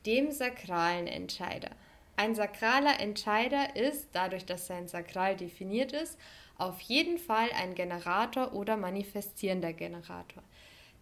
dem 0.05 0.31
sakralen 0.31 1.07
Entscheider. 1.07 1.71
Ein 2.15 2.35
sakraler 2.35 2.99
Entscheider 2.99 3.75
ist, 3.75 4.07
dadurch, 4.13 4.45
dass 4.45 4.67
sein 4.67 4.87
Sakral 4.87 5.35
definiert 5.35 5.91
ist, 5.91 6.17
auf 6.57 6.79
jeden 6.81 7.17
Fall 7.17 7.49
ein 7.55 7.75
Generator 7.75 8.53
oder 8.53 8.77
manifestierender 8.77 9.73
Generator. 9.73 10.43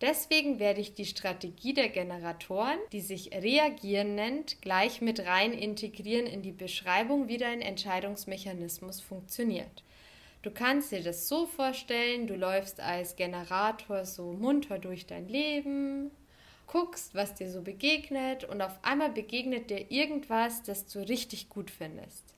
Deswegen 0.02 0.60
werde 0.60 0.82
ich 0.82 0.94
die 0.94 1.06
Strategie 1.06 1.74
der 1.74 1.88
Generatoren, 1.88 2.80
die 2.92 3.00
sich 3.00 3.32
reagieren 3.32 4.16
nennt, 4.16 4.62
gleich 4.62 5.02
mit 5.02 5.26
rein 5.26 5.54
integrieren 5.54 6.28
in 6.28 6.42
die 6.42 6.52
Beschreibung, 6.52 7.30
wie 7.30 7.38
dein 7.38 7.62
Entscheidungsmechanismus 7.62 9.00
funktioniert. 9.00 9.84
Du 10.42 10.52
kannst 10.52 10.92
dir 10.92 11.02
das 11.02 11.28
so 11.28 11.48
vorstellen, 11.48 12.28
du 12.28 12.36
läufst 12.36 12.80
als 12.80 13.16
Generator 13.16 14.06
so 14.06 14.34
munter 14.34 14.80
durch 14.80 15.08
dein 15.08 15.30
Leben, 15.30 16.12
guckst, 16.68 17.16
was 17.16 17.34
dir 17.34 17.50
so 17.50 17.62
begegnet 17.62 18.44
und 18.44 18.62
auf 18.62 18.78
einmal 18.84 19.10
begegnet 19.10 19.70
dir 19.70 19.90
irgendwas, 19.90 20.62
das 20.62 20.86
du 20.88 21.00
richtig 21.00 21.50
gut 21.50 21.72
findest. 21.72 22.36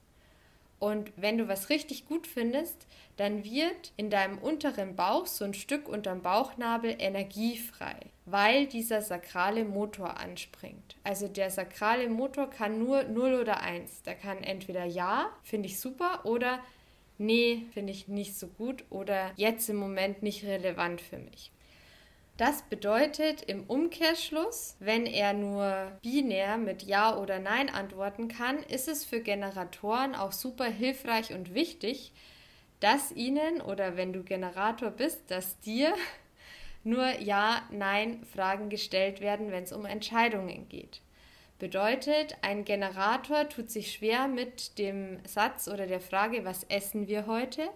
Und 0.79 1.11
wenn 1.15 1.37
du 1.37 1.47
was 1.47 1.69
richtig 1.69 2.05
gut 2.05 2.27
findest, 2.27 2.85
dann 3.15 3.43
wird 3.43 3.93
in 3.97 4.09
deinem 4.11 4.37
unteren 4.37 4.95
Bauch 4.95 5.25
so 5.25 5.43
ein 5.43 5.55
Stück 5.55 5.89
unterm 5.89 6.21
Bauchnabel 6.21 6.95
energiefrei, 6.99 7.95
weil 8.25 8.67
dieser 8.67 9.01
sakrale 9.01 9.65
Motor 9.65 10.19
anspringt. 10.19 10.95
Also 11.03 11.27
der 11.27 11.49
sakrale 11.49 12.09
Motor 12.09 12.49
kann 12.49 12.77
nur 12.77 13.03
0 13.03 13.41
oder 13.41 13.61
1. 13.61 14.03
Der 14.03 14.15
kann 14.15 14.43
entweder 14.43 14.85
ja, 14.85 15.31
finde 15.41 15.67
ich 15.67 15.79
super, 15.79 16.21
oder 16.25 16.59
nee, 17.17 17.65
finde 17.73 17.91
ich 17.91 18.07
nicht 18.07 18.37
so 18.37 18.47
gut 18.47 18.83
oder 18.91 19.31
jetzt 19.35 19.69
im 19.69 19.77
Moment 19.77 20.21
nicht 20.21 20.45
relevant 20.45 21.01
für 21.01 21.17
mich. 21.17 21.51
Das 22.37 22.61
bedeutet 22.61 23.41
im 23.41 23.63
Umkehrschluss, 23.63 24.75
wenn 24.79 25.07
er 25.07 25.33
nur 25.33 25.91
binär 26.03 26.57
mit 26.57 26.83
Ja 26.83 27.17
oder 27.17 27.39
Nein 27.39 27.67
antworten 27.67 28.27
kann, 28.27 28.61
ist 28.61 28.87
es 28.87 29.03
für 29.03 29.21
Generatoren 29.21 30.13
auch 30.13 30.31
super 30.31 30.65
hilfreich 30.65 31.33
und 31.33 31.55
wichtig, 31.55 32.13
dass 32.79 33.11
ihnen 33.11 33.59
oder 33.59 33.97
wenn 33.97 34.13
du 34.13 34.21
Generator 34.21 34.91
bist, 34.91 35.31
dass 35.31 35.59
dir 35.61 35.95
nur 36.83 37.07
Ja, 37.19 37.63
Nein 37.71 38.23
Fragen 38.31 38.69
gestellt 38.69 39.19
werden, 39.19 39.49
wenn 39.49 39.63
es 39.63 39.73
um 39.73 39.85
Entscheidungen 39.85 40.69
geht. 40.69 41.01
Bedeutet, 41.57 42.37
ein 42.43 42.65
Generator 42.65 43.49
tut 43.49 43.71
sich 43.71 43.93
schwer 43.93 44.27
mit 44.27 44.77
dem 44.77 45.17
Satz 45.25 45.67
oder 45.67 45.87
der 45.87 46.01
Frage, 46.01 46.45
was 46.45 46.65
essen 46.65 47.07
wir 47.07 47.25
heute? 47.25 47.67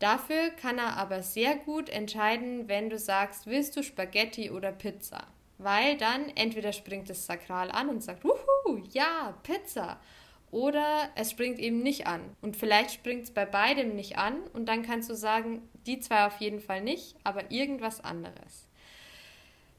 Dafür 0.00 0.48
kann 0.50 0.78
er 0.78 0.96
aber 0.96 1.22
sehr 1.22 1.56
gut 1.56 1.90
entscheiden, 1.90 2.68
wenn 2.68 2.88
du 2.88 2.98
sagst, 2.98 3.46
willst 3.46 3.76
du 3.76 3.82
Spaghetti 3.82 4.50
oder 4.50 4.72
Pizza? 4.72 5.26
Weil 5.58 5.98
dann 5.98 6.30
entweder 6.36 6.72
springt 6.72 7.10
das 7.10 7.26
Sakral 7.26 7.70
an 7.70 7.90
und 7.90 8.02
sagt, 8.02 8.24
wuhu, 8.24 8.82
ja, 8.92 9.38
Pizza. 9.42 10.00
Oder 10.50 11.10
es 11.16 11.30
springt 11.30 11.58
eben 11.58 11.82
nicht 11.82 12.06
an. 12.06 12.22
Und 12.40 12.56
vielleicht 12.56 12.92
springt 12.92 13.24
es 13.24 13.30
bei 13.30 13.44
beidem 13.44 13.94
nicht 13.94 14.16
an 14.16 14.40
und 14.54 14.66
dann 14.70 14.82
kannst 14.82 15.10
du 15.10 15.14
sagen, 15.14 15.68
die 15.86 16.00
zwei 16.00 16.26
auf 16.26 16.38
jeden 16.38 16.60
Fall 16.60 16.80
nicht, 16.80 17.16
aber 17.22 17.50
irgendwas 17.50 18.02
anderes. 18.02 18.66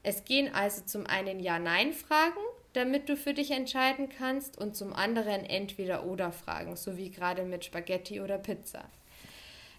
Es 0.04 0.24
gehen 0.24 0.54
also 0.54 0.82
zum 0.84 1.04
einen 1.04 1.40
Ja-Nein-Fragen, 1.40 2.40
damit 2.74 3.08
du 3.08 3.16
für 3.16 3.34
dich 3.34 3.50
entscheiden 3.50 4.08
kannst, 4.08 4.56
und 4.56 4.76
zum 4.76 4.92
anderen 4.92 5.44
Entweder-Oder-Fragen, 5.44 6.76
so 6.76 6.96
wie 6.96 7.10
gerade 7.10 7.42
mit 7.44 7.64
Spaghetti 7.64 8.20
oder 8.20 8.38
Pizza. 8.38 8.84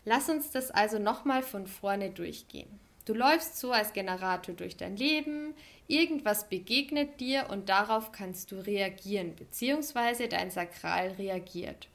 Lass 0.06 0.30
uns 0.30 0.52
das 0.52 0.72
also 0.72 1.00
nochmal 1.00 1.44
von 1.44 1.68
vorne 1.68 2.10
durchgehen. 2.10 2.80
Du 3.06 3.14
läufst 3.14 3.58
so 3.58 3.72
als 3.72 3.94
Generator 3.94 4.56
durch 4.56 4.78
dein 4.78 4.96
Leben, 4.96 5.54
irgendwas 5.88 6.48
begegnet 6.48 7.20
dir 7.20 7.48
und 7.50 7.68
darauf 7.68 8.12
kannst 8.14 8.52
du 8.52 8.56
reagieren, 8.56 9.36
beziehungsweise 9.36 10.30
dein 10.30 10.52
Sakral 10.52 11.10
reagiert. 11.18 11.90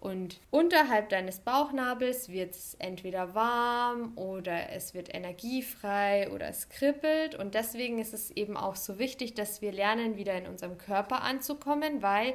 Und 0.00 0.40
unterhalb 0.50 1.10
deines 1.10 1.40
Bauchnabels 1.40 2.30
wird 2.30 2.54
es 2.54 2.74
entweder 2.78 3.34
warm 3.34 4.16
oder 4.16 4.70
es 4.70 4.94
wird 4.94 5.14
energiefrei 5.14 6.30
oder 6.30 6.48
es 6.48 6.70
kribbelt. 6.70 7.34
Und 7.34 7.54
deswegen 7.54 7.98
ist 7.98 8.14
es 8.14 8.30
eben 8.30 8.56
auch 8.56 8.76
so 8.76 8.98
wichtig, 8.98 9.34
dass 9.34 9.60
wir 9.60 9.72
lernen, 9.72 10.16
wieder 10.16 10.34
in 10.38 10.46
unserem 10.46 10.78
Körper 10.78 11.20
anzukommen, 11.20 12.00
weil 12.00 12.34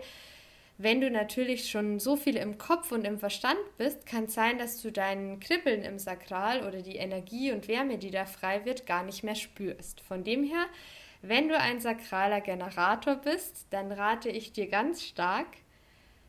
wenn 0.78 1.00
du 1.00 1.10
natürlich 1.10 1.70
schon 1.70 2.00
so 2.00 2.18
viel 2.18 2.36
im 2.36 2.58
Kopf 2.58 2.92
und 2.92 3.06
im 3.06 3.18
Verstand 3.18 3.60
bist, 3.78 4.06
kann 4.06 4.26
es 4.26 4.34
sein, 4.34 4.58
dass 4.58 4.82
du 4.82 4.92
dein 4.92 5.40
Kribbeln 5.40 5.84
im 5.84 6.00
Sakral 6.00 6.68
oder 6.68 6.82
die 6.82 6.98
Energie 6.98 7.52
und 7.54 7.68
Wärme, 7.70 7.98
die 7.98 8.12
da 8.12 8.26
frei 8.26 8.66
wird, 8.66 8.86
gar 8.86 9.04
nicht 9.04 9.24
mehr 9.24 9.36
spürst. 9.36 10.02
Von 10.02 10.26
dem 10.26 10.44
her, 10.44 10.66
wenn 11.22 11.48
du 11.48 11.58
ein 11.58 11.80
sakraler 11.80 12.42
Generator 12.42 13.16
bist, 13.16 13.68
dann 13.70 13.92
rate 13.92 14.30
ich 14.30 14.52
dir 14.52 14.68
ganz 14.68 15.04
stark, 15.04 15.48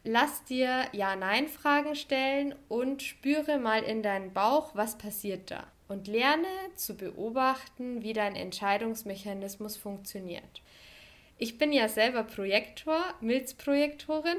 lass 0.04 0.44
dir 0.44 0.84
Ja-Nein-Fragen 0.92 1.96
stellen 1.96 2.54
und 2.68 3.02
spüre 3.02 3.58
mal 3.58 3.82
in 3.82 4.02
deinen 4.02 4.32
Bauch, 4.32 4.70
was 4.74 4.96
passiert 4.96 5.50
da. 5.50 5.64
Und 5.88 6.06
lerne 6.06 6.46
zu 6.76 6.96
beobachten, 6.96 8.02
wie 8.02 8.12
dein 8.12 8.36
Entscheidungsmechanismus 8.36 9.76
funktioniert. 9.76 10.62
Ich 11.38 11.58
bin 11.58 11.70
ja 11.70 11.88
selber 11.88 12.22
Projektor, 12.22 13.02
Milzprojektorin. 13.20 14.38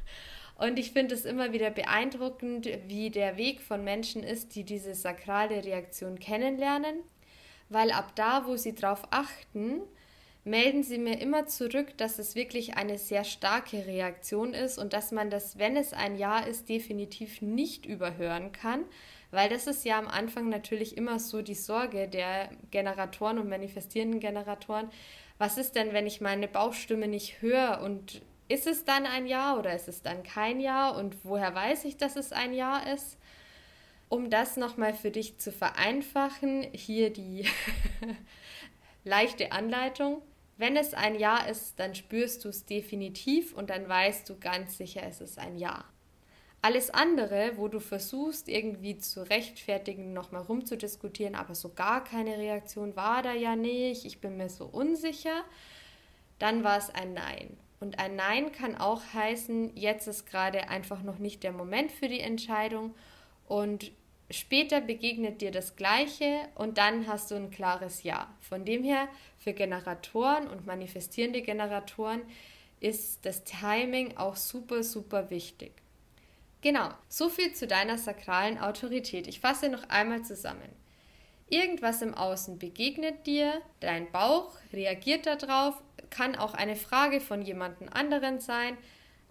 Und 0.56 0.78
ich 0.78 0.92
finde 0.92 1.14
es 1.14 1.24
immer 1.26 1.52
wieder 1.52 1.70
beeindruckend, 1.70 2.68
wie 2.86 3.10
der 3.10 3.36
Weg 3.36 3.60
von 3.60 3.84
Menschen 3.84 4.22
ist, 4.22 4.54
die 4.54 4.64
diese 4.64 4.94
sakrale 4.94 5.64
Reaktion 5.64 6.18
kennenlernen. 6.18 6.96
Weil 7.68 7.90
ab 7.90 8.12
da, 8.14 8.46
wo 8.46 8.56
sie 8.56 8.74
drauf 8.74 9.02
achten, 9.10 9.82
melden 10.44 10.82
sie 10.82 10.98
mir 10.98 11.20
immer 11.20 11.46
zurück, 11.46 11.96
dass 11.98 12.18
es 12.18 12.34
wirklich 12.34 12.74
eine 12.76 12.96
sehr 12.96 13.24
starke 13.24 13.86
Reaktion 13.86 14.54
ist 14.54 14.78
und 14.78 14.94
dass 14.94 15.12
man 15.12 15.28
das, 15.28 15.58
wenn 15.58 15.76
es 15.76 15.92
ein 15.92 16.16
Ja 16.16 16.40
ist, 16.40 16.70
definitiv 16.70 17.42
nicht 17.42 17.84
überhören 17.84 18.52
kann, 18.52 18.84
weil 19.30 19.48
das 19.48 19.66
ist 19.66 19.84
ja 19.84 19.98
am 19.98 20.08
Anfang 20.08 20.48
natürlich 20.48 20.96
immer 20.96 21.18
so 21.18 21.42
die 21.42 21.54
Sorge 21.54 22.08
der 22.08 22.50
Generatoren 22.70 23.38
und 23.38 23.48
manifestierenden 23.48 24.20
Generatoren, 24.20 24.90
was 25.40 25.56
ist 25.56 25.74
denn, 25.74 25.94
wenn 25.94 26.06
ich 26.06 26.20
meine 26.20 26.48
Bauchstimme 26.48 27.08
nicht 27.08 27.40
höre 27.40 27.80
und 27.82 28.20
ist 28.48 28.66
es 28.66 28.84
dann 28.84 29.06
ein 29.06 29.26
Ja 29.26 29.56
oder 29.56 29.74
ist 29.74 29.88
es 29.88 30.02
dann 30.02 30.22
kein 30.22 30.60
Ja 30.60 30.90
und 30.90 31.24
woher 31.24 31.54
weiß 31.54 31.86
ich, 31.86 31.96
dass 31.96 32.16
es 32.16 32.30
ein 32.30 32.52
Ja 32.52 32.80
ist? 32.80 33.16
Um 34.10 34.28
das 34.28 34.58
nochmal 34.58 34.92
für 34.92 35.10
dich 35.10 35.38
zu 35.38 35.50
vereinfachen, 35.50 36.66
hier 36.74 37.10
die 37.10 37.46
leichte 39.04 39.50
Anleitung. 39.50 40.20
Wenn 40.58 40.76
es 40.76 40.92
ein 40.92 41.18
Ja 41.18 41.38
ist, 41.38 41.80
dann 41.80 41.94
spürst 41.94 42.44
du 42.44 42.50
es 42.50 42.66
definitiv 42.66 43.54
und 43.54 43.70
dann 43.70 43.88
weißt 43.88 44.28
du 44.28 44.38
ganz 44.38 44.76
sicher, 44.76 45.04
es 45.08 45.22
ist 45.22 45.38
ein 45.38 45.56
Ja. 45.56 45.86
Alles 46.62 46.90
andere, 46.90 47.52
wo 47.56 47.68
du 47.68 47.80
versuchst, 47.80 48.48
irgendwie 48.48 48.98
zu 48.98 49.22
rechtfertigen, 49.28 50.12
nochmal 50.12 50.42
rumzudiskutieren, 50.42 51.34
aber 51.34 51.54
so 51.54 51.72
gar 51.72 52.04
keine 52.04 52.36
Reaktion 52.36 52.96
war 52.96 53.22
da 53.22 53.32
ja 53.32 53.56
nicht, 53.56 54.04
ich 54.04 54.20
bin 54.20 54.36
mir 54.36 54.50
so 54.50 54.66
unsicher, 54.66 55.44
dann 56.38 56.62
war 56.62 56.76
es 56.76 56.90
ein 56.90 57.14
Nein. 57.14 57.56
Und 57.80 57.98
ein 57.98 58.14
Nein 58.14 58.52
kann 58.52 58.76
auch 58.76 59.00
heißen, 59.14 59.74
jetzt 59.74 60.06
ist 60.06 60.26
gerade 60.26 60.68
einfach 60.68 61.02
noch 61.02 61.18
nicht 61.18 61.42
der 61.44 61.52
Moment 61.52 61.92
für 61.92 62.08
die 62.08 62.20
Entscheidung 62.20 62.94
und 63.48 63.90
später 64.30 64.82
begegnet 64.82 65.40
dir 65.40 65.50
das 65.50 65.76
Gleiche 65.76 66.40
und 66.56 66.76
dann 66.76 67.06
hast 67.06 67.30
du 67.30 67.36
ein 67.36 67.50
klares 67.50 68.02
Ja. 68.02 68.28
Von 68.40 68.66
dem 68.66 68.84
her, 68.84 69.08
für 69.38 69.54
Generatoren 69.54 70.46
und 70.46 70.66
manifestierende 70.66 71.40
Generatoren 71.40 72.20
ist 72.80 73.24
das 73.24 73.44
Timing 73.44 74.18
auch 74.18 74.36
super, 74.36 74.82
super 74.82 75.30
wichtig. 75.30 75.79
Genau, 76.62 76.90
so 77.08 77.28
viel 77.30 77.54
zu 77.54 77.66
deiner 77.66 77.96
sakralen 77.96 78.58
Autorität. 78.58 79.26
Ich 79.26 79.40
fasse 79.40 79.68
noch 79.68 79.88
einmal 79.88 80.22
zusammen. 80.22 80.68
Irgendwas 81.48 82.02
im 82.02 82.14
Außen 82.14 82.58
begegnet 82.58 83.26
dir, 83.26 83.60
dein 83.80 84.12
Bauch 84.12 84.56
reagiert 84.72 85.26
darauf, 85.26 85.82
kann 86.10 86.36
auch 86.36 86.54
eine 86.54 86.76
Frage 86.76 87.20
von 87.20 87.42
jemandem 87.42 87.88
anderen 87.88 88.40
sein. 88.40 88.76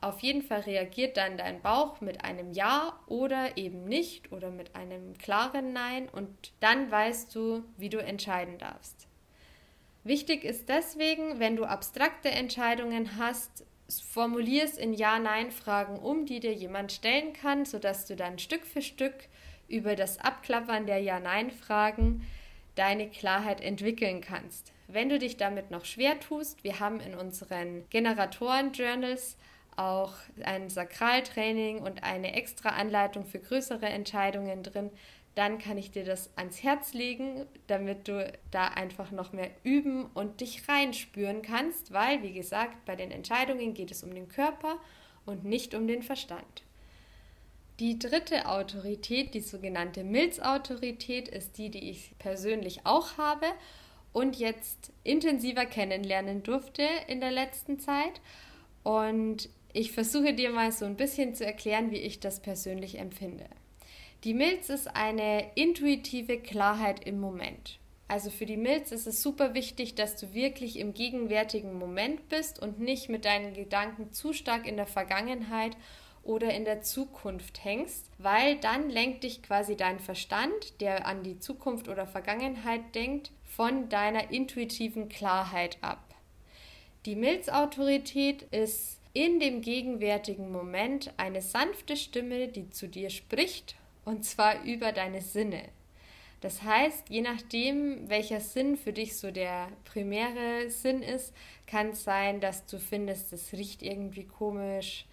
Auf 0.02 0.22
jeden 0.22 0.42
Fall 0.42 0.62
reagiert 0.62 1.18
dann 1.18 1.38
dein 1.38 1.62
Bauch 1.62 2.02
mit 2.02 2.24
einem 2.24 2.52
Ja 2.52 3.00
oder 3.08 3.58
eben 3.58 3.86
nicht 3.86 4.32
oder 4.32 4.50
mit 4.50 4.76
einem 4.76 5.18
klaren 5.18 5.72
Nein 5.72 6.10
und 6.10 6.54
dann 6.62 6.90
weißt 6.90 7.34
du, 7.36 7.64
wie 7.78 7.90
du 7.90 8.00
entscheiden 8.00 8.58
darfst. 8.58 9.08
Wichtig 10.04 10.44
ist 10.46 10.70
deswegen, 10.70 11.40
wenn 11.40 11.56
du 11.56 11.66
abstrakte 11.66 12.30
Entscheidungen 12.30 13.18
hast, 13.18 13.66
formulier 13.90 14.64
es 14.64 14.78
in 14.78 14.94
Ja-Nein-Fragen 14.94 15.98
um, 15.98 16.26
die 16.26 16.40
dir 16.40 16.54
jemand 16.54 16.92
stellen 16.92 17.34
kann, 17.34 17.66
sodass 17.66 18.06
du 18.06 18.16
dann 18.16 18.40
Stück 18.40 18.66
für 18.66 18.82
Stück 18.82 19.16
über 19.68 19.96
das 19.96 20.20
Abklappern 20.20 20.86
der 20.86 21.00
Ja-Nein-Fragen 21.00 22.26
deine 22.76 23.10
Klarheit 23.10 23.62
entwickeln 23.62 24.22
kannst. 24.22 24.72
Wenn 24.88 25.10
du 25.10 25.20
dich 25.20 25.38
damit 25.38 25.72
noch 25.72 25.86
schwer 25.86 26.20
tust, 26.20 26.64
wir 26.64 26.80
haben 26.80 27.00
in 27.00 27.14
unseren 27.14 27.88
Generatoren-Journals 27.90 29.38
auch 29.76 30.14
ein 30.44 30.70
Sakraltraining 30.70 31.80
und 31.80 32.04
eine 32.04 32.34
extra 32.34 32.70
Anleitung 32.70 33.26
für 33.26 33.40
größere 33.40 33.86
Entscheidungen 33.86 34.64
drin 34.64 34.92
dann 35.36 35.58
kann 35.58 35.78
ich 35.78 35.92
dir 35.92 36.04
das 36.04 36.36
ans 36.36 36.64
Herz 36.64 36.94
legen, 36.94 37.46
damit 37.68 38.08
du 38.08 38.32
da 38.52 38.68
einfach 38.70 39.12
noch 39.12 39.32
mehr 39.32 39.52
üben 39.64 40.06
und 40.14 40.42
dich 40.42 40.68
reinspüren 40.68 41.42
kannst, 41.42 41.94
weil, 41.94 42.24
wie 42.24 42.34
gesagt, 42.34 42.86
bei 42.86 42.96
den 42.96 43.12
Entscheidungen 43.12 43.74
geht 43.74 43.92
es 43.92 44.04
um 44.04 44.14
den 44.14 44.28
Körper 44.28 44.78
und 45.26 45.46
nicht 45.46 45.76
um 45.76 45.88
den 45.88 46.04
Verstand. 46.04 46.64
Die 47.80 47.98
dritte 47.98 48.50
Autorität, 48.50 49.34
die 49.34 49.40
sogenannte 49.40 50.04
Milzautorität, 50.04 51.30
ist 51.30 51.58
die, 51.58 51.70
die 51.70 51.90
ich 51.90 52.14
persönlich 52.20 52.86
auch 52.86 53.18
habe 53.18 53.46
und 54.12 54.36
jetzt 54.36 54.92
intensiver 55.04 55.66
kennenlernen 55.66 56.44
durfte 56.44 56.84
in 57.08 57.22
der 57.22 57.32
letzten 57.32 57.80
Zeit. 57.80 58.20
Und 58.84 59.48
ich 59.72 59.94
versuche 59.94 60.34
dir 60.34 60.50
mal 60.50 60.72
so 60.72 60.84
ein 60.84 60.98
bisschen 60.98 61.36
zu 61.36 61.46
erklären, 61.46 61.92
wie 61.92 61.98
ich 61.98 62.20
das 62.20 62.42
persönlich 62.42 62.98
empfinde. 62.98 63.46
Die 64.26 64.34
Milz 64.34 64.68
ist 64.68 64.94
eine 64.98 65.50
intuitive 65.56 66.40
Klarheit 66.40 67.06
im 67.06 67.22
Moment. 67.22 67.80
Also 68.10 68.30
für 68.30 68.46
die 68.46 68.58
Milz 68.58 68.92
ist 68.92 69.08
es 69.08 69.22
super 69.22 69.54
wichtig, 69.54 69.96
dass 69.96 70.18
du 70.18 70.34
wirklich 70.34 70.78
im 70.78 70.94
gegenwärtigen 70.94 71.80
Moment 71.80 72.28
bist 72.28 72.60
und 72.62 72.82
nicht 72.82 73.08
mit 73.08 73.24
deinen 73.24 73.54
Gedanken 73.54 74.12
zu 74.12 74.34
stark 74.34 74.68
in 74.68 74.76
der 74.76 74.88
Vergangenheit 74.88 75.78
oder 76.22 76.54
in 76.54 76.66
der 76.66 76.82
Zukunft 76.82 77.64
hängst, 77.64 78.10
weil 78.18 78.58
dann 78.58 78.90
lenkt 78.90 79.24
dich 79.24 79.42
quasi 79.42 79.78
dein 79.78 80.02
Verstand, 80.02 80.82
der 80.82 81.08
an 81.08 81.24
die 81.24 81.40
Zukunft 81.40 81.88
oder 81.88 82.06
Vergangenheit 82.06 82.94
denkt, 82.96 83.32
von 83.46 83.88
deiner 83.88 84.32
intuitiven 84.32 85.08
Klarheit 85.08 85.78
ab. 85.80 86.04
Die 87.06 87.16
Milzautorität 87.16 88.42
ist 88.52 89.00
in 89.14 89.40
dem 89.40 89.62
gegenwärtigen 89.62 90.52
Moment 90.52 91.14
eine 91.16 91.42
sanfte 91.42 91.96
Stimme, 91.96 92.50
die 92.50 92.70
zu 92.70 92.90
dir 92.90 93.10
spricht, 93.10 93.76
und 94.10 94.26
zwar 94.26 94.64
über 94.64 94.92
deine 94.92 95.22
Sinne. 95.22 95.62
Das 96.42 96.64
heißt, 96.64 97.10
je 97.10 97.22
nachdem, 97.22 98.10
welcher 98.10 98.40
Sinn 98.40 98.76
für 98.76 98.92
dich 98.92 99.18
so 99.18 99.30
der 99.30 99.68
primäre 99.86 100.70
Sinn 100.70 101.04
ist, 101.04 101.34
kann 101.68 101.90
es 101.90 102.04
sein, 102.04 102.40
dass 102.40 102.66
du 102.66 102.80
findest, 102.80 103.32
es 103.34 103.54
riecht 103.54 103.84
irgendwie 103.84 104.24
komisch, 104.24 105.06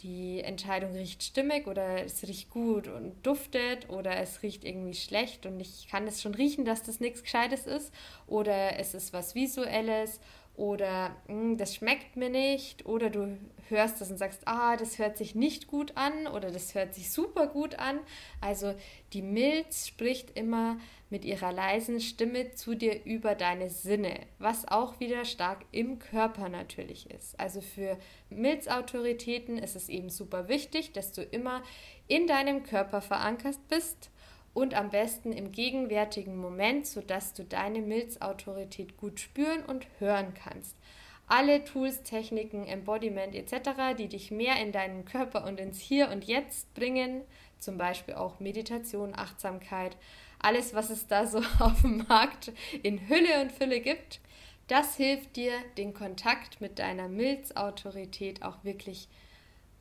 die 0.00 0.40
Entscheidung 0.40 0.92
riecht 0.92 1.22
stimmig 1.22 1.68
oder 1.68 2.04
es 2.04 2.26
riecht 2.26 2.50
gut 2.50 2.88
und 2.88 3.24
duftet 3.24 3.88
oder 3.90 4.16
es 4.16 4.42
riecht 4.42 4.64
irgendwie 4.64 4.94
schlecht 4.94 5.46
und 5.46 5.60
ich 5.60 5.86
kann 5.88 6.08
es 6.08 6.20
schon 6.20 6.34
riechen, 6.34 6.64
dass 6.64 6.82
das 6.82 6.98
nichts 6.98 7.22
Gescheites 7.22 7.66
ist 7.66 7.92
oder 8.26 8.80
es 8.80 8.94
ist 8.94 9.12
was 9.12 9.36
Visuelles 9.36 10.18
oder 10.56 11.16
hm, 11.26 11.56
das 11.56 11.74
schmeckt 11.74 12.16
mir 12.16 12.28
nicht 12.28 12.86
oder 12.86 13.10
du 13.10 13.38
hörst 13.68 14.00
das 14.00 14.10
und 14.10 14.18
sagst, 14.18 14.42
ah, 14.46 14.76
das 14.76 14.98
hört 14.98 15.16
sich 15.16 15.34
nicht 15.34 15.66
gut 15.66 15.96
an 15.96 16.26
oder 16.26 16.50
das 16.50 16.74
hört 16.74 16.94
sich 16.94 17.10
super 17.10 17.46
gut 17.46 17.78
an. 17.78 18.00
Also 18.40 18.74
die 19.12 19.22
Milz 19.22 19.86
spricht 19.86 20.36
immer 20.36 20.78
mit 21.08 21.24
ihrer 21.24 21.52
leisen 21.52 22.00
Stimme 22.00 22.52
zu 22.52 22.74
dir 22.74 23.04
über 23.04 23.34
deine 23.34 23.70
Sinne, 23.70 24.20
was 24.38 24.68
auch 24.68 25.00
wieder 25.00 25.24
stark 25.24 25.64
im 25.72 25.98
Körper 25.98 26.48
natürlich 26.48 27.10
ist. 27.10 27.38
Also 27.40 27.60
für 27.60 27.98
Milzautoritäten 28.30 29.58
ist 29.58 29.76
es 29.76 29.88
eben 29.88 30.10
super 30.10 30.48
wichtig, 30.48 30.92
dass 30.92 31.12
du 31.12 31.22
immer 31.22 31.62
in 32.08 32.26
deinem 32.26 32.62
Körper 32.62 33.00
verankert 33.00 33.58
bist 33.68 34.10
und 34.54 34.74
am 34.74 34.90
besten 34.90 35.32
im 35.32 35.52
gegenwärtigen 35.52 36.36
Moment, 36.36 36.86
sodass 36.86 37.34
du 37.34 37.44
deine 37.44 37.80
Milzautorität 37.80 38.96
gut 38.96 39.20
spüren 39.20 39.64
und 39.64 39.86
hören 39.98 40.34
kannst. 40.34 40.76
Alle 41.26 41.64
Tools, 41.64 42.02
Techniken, 42.02 42.66
Embodiment 42.66 43.34
etc., 43.34 43.96
die 43.96 44.08
dich 44.08 44.30
mehr 44.30 44.60
in 44.60 44.72
deinen 44.72 45.04
Körper 45.04 45.46
und 45.46 45.60
ins 45.60 45.80
Hier 45.80 46.10
und 46.10 46.24
Jetzt 46.24 46.74
bringen, 46.74 47.22
zum 47.58 47.78
Beispiel 47.78 48.14
auch 48.14 48.40
Meditation, 48.40 49.14
Achtsamkeit, 49.14 49.96
alles, 50.38 50.74
was 50.74 50.90
es 50.90 51.06
da 51.06 51.26
so 51.26 51.38
auf 51.60 51.80
dem 51.82 52.04
Markt 52.08 52.52
in 52.82 53.08
Hülle 53.08 53.40
und 53.40 53.52
Fülle 53.52 53.80
gibt, 53.80 54.20
das 54.68 54.96
hilft 54.96 55.36
dir, 55.36 55.52
den 55.76 55.94
Kontakt 55.94 56.60
mit 56.60 56.78
deiner 56.78 57.08
Milzautorität 57.08 58.42
auch 58.42 58.64
wirklich 58.64 59.08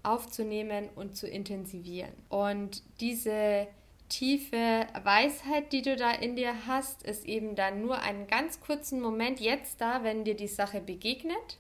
aufzunehmen 0.04 0.90
und 0.96 1.16
zu 1.16 1.28
intensivieren. 1.28 2.14
Und 2.30 2.82
diese 3.00 3.68
tiefe 4.12 4.86
Weisheit, 5.04 5.72
die 5.72 5.82
du 5.82 5.96
da 5.96 6.12
in 6.12 6.36
dir 6.36 6.68
hast, 6.68 7.04
ist 7.04 7.26
eben 7.26 7.56
dann 7.56 7.82
nur 7.82 8.02
einen 8.02 8.28
ganz 8.28 8.60
kurzen 8.60 9.02
Moment 9.02 9.40
jetzt 9.40 9.82
da, 9.82 10.04
wenn 10.04 10.26
dir 10.26 10.36
die 10.36 10.48
Sache 10.48 10.82
begegnet. 10.82 11.58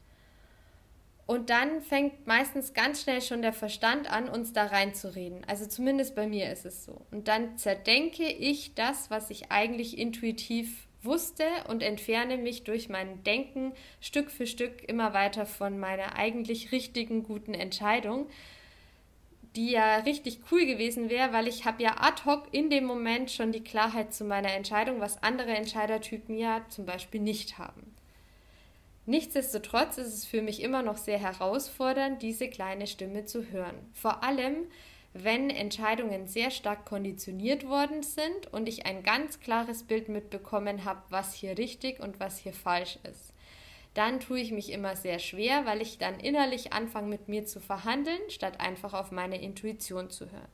Und 1.26 1.50
dann 1.50 1.82
fängt 1.82 2.28
meistens 2.28 2.74
ganz 2.74 3.04
schnell 3.04 3.22
schon 3.22 3.42
der 3.42 3.54
Verstand 3.54 4.12
an, 4.12 4.28
uns 4.28 4.52
da 4.52 4.66
reinzureden. 4.66 5.44
Also 5.48 5.66
zumindest 5.66 6.14
bei 6.14 6.28
mir 6.28 6.52
ist 6.52 6.66
es 6.66 6.84
so. 6.84 7.02
Und 7.10 7.30
dann 7.30 7.58
zerdenke 7.58 8.28
ich 8.28 8.76
das, 8.76 9.10
was 9.10 9.30
ich 9.30 9.50
eigentlich 9.50 9.98
intuitiv 9.98 10.88
wusste 11.04 11.46
und 11.70 11.84
entferne 11.84 12.38
mich 12.38 12.64
durch 12.64 12.90
mein 12.90 13.24
Denken 13.24 13.72
Stück 14.02 14.30
für 14.30 14.46
Stück 14.46 14.84
immer 14.88 15.14
weiter 15.14 15.46
von 15.46 15.80
meiner 15.80 16.18
eigentlich 16.18 16.74
richtigen 16.74 17.24
guten 17.24 17.54
Entscheidung 17.54 18.28
die 19.56 19.72
ja 19.72 19.98
richtig 19.98 20.40
cool 20.52 20.66
gewesen 20.66 21.10
wäre, 21.10 21.34
weil 21.34 21.48
ich 21.48 21.66
habe 21.66 21.84
ja 21.84 21.96
ad 22.00 22.24
hoc 22.26 22.48
in 22.52 22.70
dem 22.70 22.86
Moment 22.86 23.32
schon 23.32 23.52
die 23.52 23.64
Klarheit 23.64 24.14
zu 24.14 24.24
meiner 24.24 24.54
Entscheidung, 24.54 25.00
was 25.00 25.22
andere 25.24 25.52
Entscheidertypen 25.52 26.38
ja 26.38 26.66
zum 26.70 26.86
Beispiel 26.86 27.22
nicht 27.22 27.58
haben. 27.58 27.94
Nichtsdestotrotz 29.06 29.98
ist 29.98 30.14
es 30.14 30.26
für 30.26 30.42
mich 30.42 30.62
immer 30.62 30.84
noch 30.84 30.98
sehr 30.98 31.18
herausfordernd, 31.18 32.22
diese 32.22 32.48
kleine 32.48 32.88
Stimme 32.88 33.26
zu 33.26 33.52
hören. 33.52 33.76
Vor 33.94 34.24
allem, 34.24 34.68
wenn 35.14 35.50
Entscheidungen 35.50 36.28
sehr 36.28 36.52
stark 36.52 36.86
konditioniert 36.86 37.68
worden 37.68 38.04
sind 38.04 38.54
und 38.54 38.70
ich 38.70 38.86
ein 38.86 39.04
ganz 39.04 39.42
klares 39.42 39.84
Bild 39.84 40.08
mitbekommen 40.08 40.86
habe, 40.86 41.02
was 41.10 41.34
hier 41.34 41.58
richtig 41.58 42.00
und 42.00 42.22
was 42.22 42.38
hier 42.38 42.54
falsch 42.54 43.00
ist 43.04 43.31
dann 43.94 44.20
tue 44.20 44.40
ich 44.40 44.52
mich 44.52 44.72
immer 44.72 44.96
sehr 44.96 45.20
schwer, 45.20 45.66
weil 45.66 45.82
ich 45.82 45.98
dann 45.98 46.20
innerlich 46.20 46.74
anfange 46.74 47.08
mit 47.08 47.28
mir 47.28 47.46
zu 47.46 47.60
verhandeln, 47.60 48.20
statt 48.30 48.60
einfach 48.60 48.94
auf 48.94 49.12
meine 49.12 49.42
Intuition 49.42 50.10
zu 50.10 50.32
hören. 50.32 50.48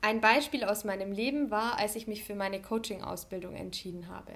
Ein 0.00 0.20
Beispiel 0.20 0.64
aus 0.64 0.84
meinem 0.84 1.12
Leben 1.12 1.50
war, 1.50 1.78
als 1.78 1.96
ich 1.96 2.06
mich 2.06 2.24
für 2.24 2.34
meine 2.34 2.60
Coaching-Ausbildung 2.60 3.56
entschieden 3.56 4.08
habe. 4.08 4.34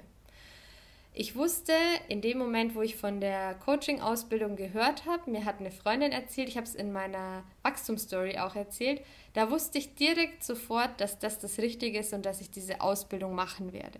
Ich 1.13 1.35
wusste 1.35 1.73
in 2.07 2.21
dem 2.21 2.37
Moment, 2.37 2.75
wo 2.75 2.81
ich 2.81 2.95
von 2.95 3.19
der 3.19 3.55
Coaching-Ausbildung 3.55 4.55
gehört 4.55 5.05
habe, 5.05 5.29
mir 5.29 5.43
hat 5.43 5.59
eine 5.59 5.71
Freundin 5.71 6.11
erzählt, 6.11 6.49
ich 6.49 6.55
habe 6.55 6.67
es 6.67 6.75
in 6.75 6.91
meiner 6.91 7.43
Wachstumsstory 7.63 8.37
auch 8.37 8.55
erzählt, 8.55 9.01
da 9.33 9.49
wusste 9.51 9.79
ich 9.79 9.95
direkt 9.95 10.43
sofort, 10.43 11.01
dass 11.01 11.19
das 11.19 11.39
das 11.39 11.57
Richtige 11.57 11.99
ist 11.99 12.13
und 12.13 12.25
dass 12.25 12.41
ich 12.41 12.51
diese 12.51 12.81
Ausbildung 12.81 13.35
machen 13.35 13.73
werde. 13.73 13.99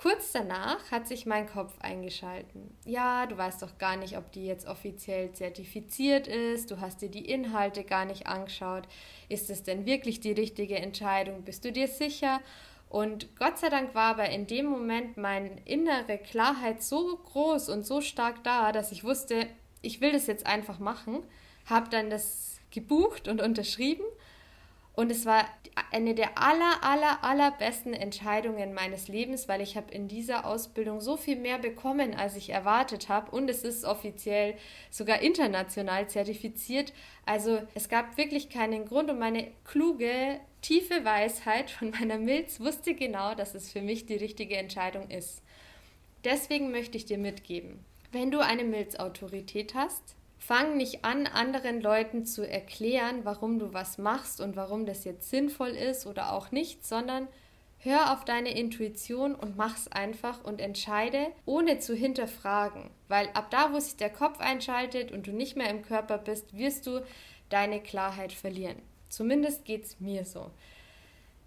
Kurz 0.00 0.32
danach 0.32 0.90
hat 0.90 1.06
sich 1.06 1.26
mein 1.26 1.46
Kopf 1.46 1.78
eingeschalten. 1.80 2.74
Ja, 2.86 3.26
du 3.26 3.36
weißt 3.36 3.60
doch 3.60 3.76
gar 3.76 3.98
nicht, 3.98 4.16
ob 4.16 4.32
die 4.32 4.46
jetzt 4.46 4.66
offiziell 4.66 5.30
zertifiziert 5.32 6.26
ist, 6.26 6.70
du 6.70 6.80
hast 6.80 7.02
dir 7.02 7.10
die 7.10 7.26
Inhalte 7.26 7.84
gar 7.84 8.06
nicht 8.06 8.26
angeschaut. 8.26 8.84
Ist 9.28 9.50
es 9.50 9.62
denn 9.62 9.84
wirklich 9.84 10.18
die 10.20 10.32
richtige 10.32 10.76
Entscheidung? 10.76 11.42
Bist 11.42 11.66
du 11.66 11.72
dir 11.72 11.86
sicher? 11.86 12.40
Und 12.88 13.36
Gott 13.36 13.58
sei 13.58 13.68
Dank 13.68 13.94
war 13.94 14.12
aber 14.12 14.30
in 14.30 14.46
dem 14.46 14.64
Moment 14.64 15.18
meine 15.18 15.60
innere 15.66 16.16
Klarheit 16.16 16.82
so 16.82 17.18
groß 17.18 17.68
und 17.68 17.84
so 17.84 18.00
stark 18.00 18.42
da, 18.42 18.72
dass 18.72 18.92
ich 18.92 19.04
wusste, 19.04 19.48
ich 19.82 20.00
will 20.00 20.12
das 20.12 20.26
jetzt 20.26 20.46
einfach 20.46 20.78
machen. 20.78 21.22
Habe 21.66 21.90
dann 21.90 22.08
das 22.08 22.58
gebucht 22.70 23.28
und 23.28 23.42
unterschrieben 23.42 24.04
und 25.00 25.10
es 25.10 25.24
war 25.24 25.48
eine 25.92 26.14
der 26.14 26.36
aller, 26.36 26.84
aller, 26.84 27.24
allerbesten 27.24 27.94
Entscheidungen 27.94 28.74
meines 28.74 29.08
Lebens, 29.08 29.48
weil 29.48 29.62
ich 29.62 29.74
habe 29.78 29.90
in 29.94 30.08
dieser 30.08 30.44
Ausbildung 30.44 31.00
so 31.00 31.16
viel 31.16 31.36
mehr 31.36 31.56
bekommen, 31.56 32.14
als 32.14 32.36
ich 32.36 32.50
erwartet 32.50 33.08
habe. 33.08 33.30
Und 33.30 33.48
es 33.48 33.62
ist 33.62 33.86
offiziell 33.86 34.56
sogar 34.90 35.22
international 35.22 36.06
zertifiziert. 36.10 36.92
Also 37.24 37.62
es 37.72 37.88
gab 37.88 38.18
wirklich 38.18 38.50
keinen 38.50 38.84
Grund 38.84 39.08
und 39.08 39.18
meine 39.18 39.50
kluge, 39.64 40.38
tiefe 40.60 41.02
Weisheit 41.02 41.70
von 41.70 41.92
meiner 41.92 42.18
Milz 42.18 42.60
wusste 42.60 42.94
genau, 42.94 43.34
dass 43.34 43.54
es 43.54 43.72
für 43.72 43.80
mich 43.80 44.04
die 44.04 44.16
richtige 44.16 44.58
Entscheidung 44.58 45.08
ist. 45.08 45.42
Deswegen 46.24 46.72
möchte 46.72 46.98
ich 46.98 47.06
dir 47.06 47.16
mitgeben, 47.16 47.82
wenn 48.12 48.30
du 48.30 48.40
eine 48.40 48.64
Milzautorität 48.64 49.74
hast, 49.74 50.14
Fang 50.42 50.78
nicht 50.78 51.04
an, 51.04 51.26
anderen 51.26 51.82
Leuten 51.82 52.24
zu 52.24 52.48
erklären, 52.48 53.20
warum 53.24 53.58
du 53.58 53.74
was 53.74 53.98
machst 53.98 54.40
und 54.40 54.56
warum 54.56 54.86
das 54.86 55.04
jetzt 55.04 55.28
sinnvoll 55.28 55.68
ist 55.68 56.06
oder 56.06 56.32
auch 56.32 56.50
nicht, 56.50 56.84
sondern 56.84 57.28
hör 57.78 58.12
auf 58.12 58.24
deine 58.24 58.58
Intuition 58.58 59.34
und 59.34 59.58
mach's 59.58 59.86
einfach 59.88 60.42
und 60.42 60.60
entscheide, 60.60 61.26
ohne 61.44 61.78
zu 61.78 61.94
hinterfragen. 61.94 62.90
Weil 63.06 63.28
ab 63.34 63.50
da, 63.50 63.72
wo 63.72 63.78
sich 63.78 63.96
der 63.96 64.10
Kopf 64.10 64.40
einschaltet 64.40 65.12
und 65.12 65.26
du 65.26 65.32
nicht 65.32 65.56
mehr 65.56 65.68
im 65.68 65.82
Körper 65.82 66.16
bist, 66.16 66.56
wirst 66.56 66.86
du 66.86 67.04
deine 67.50 67.80
Klarheit 67.80 68.32
verlieren. 68.32 68.80
Zumindest 69.10 69.66
geht's 69.66 70.00
mir 70.00 70.24
so. 70.24 70.50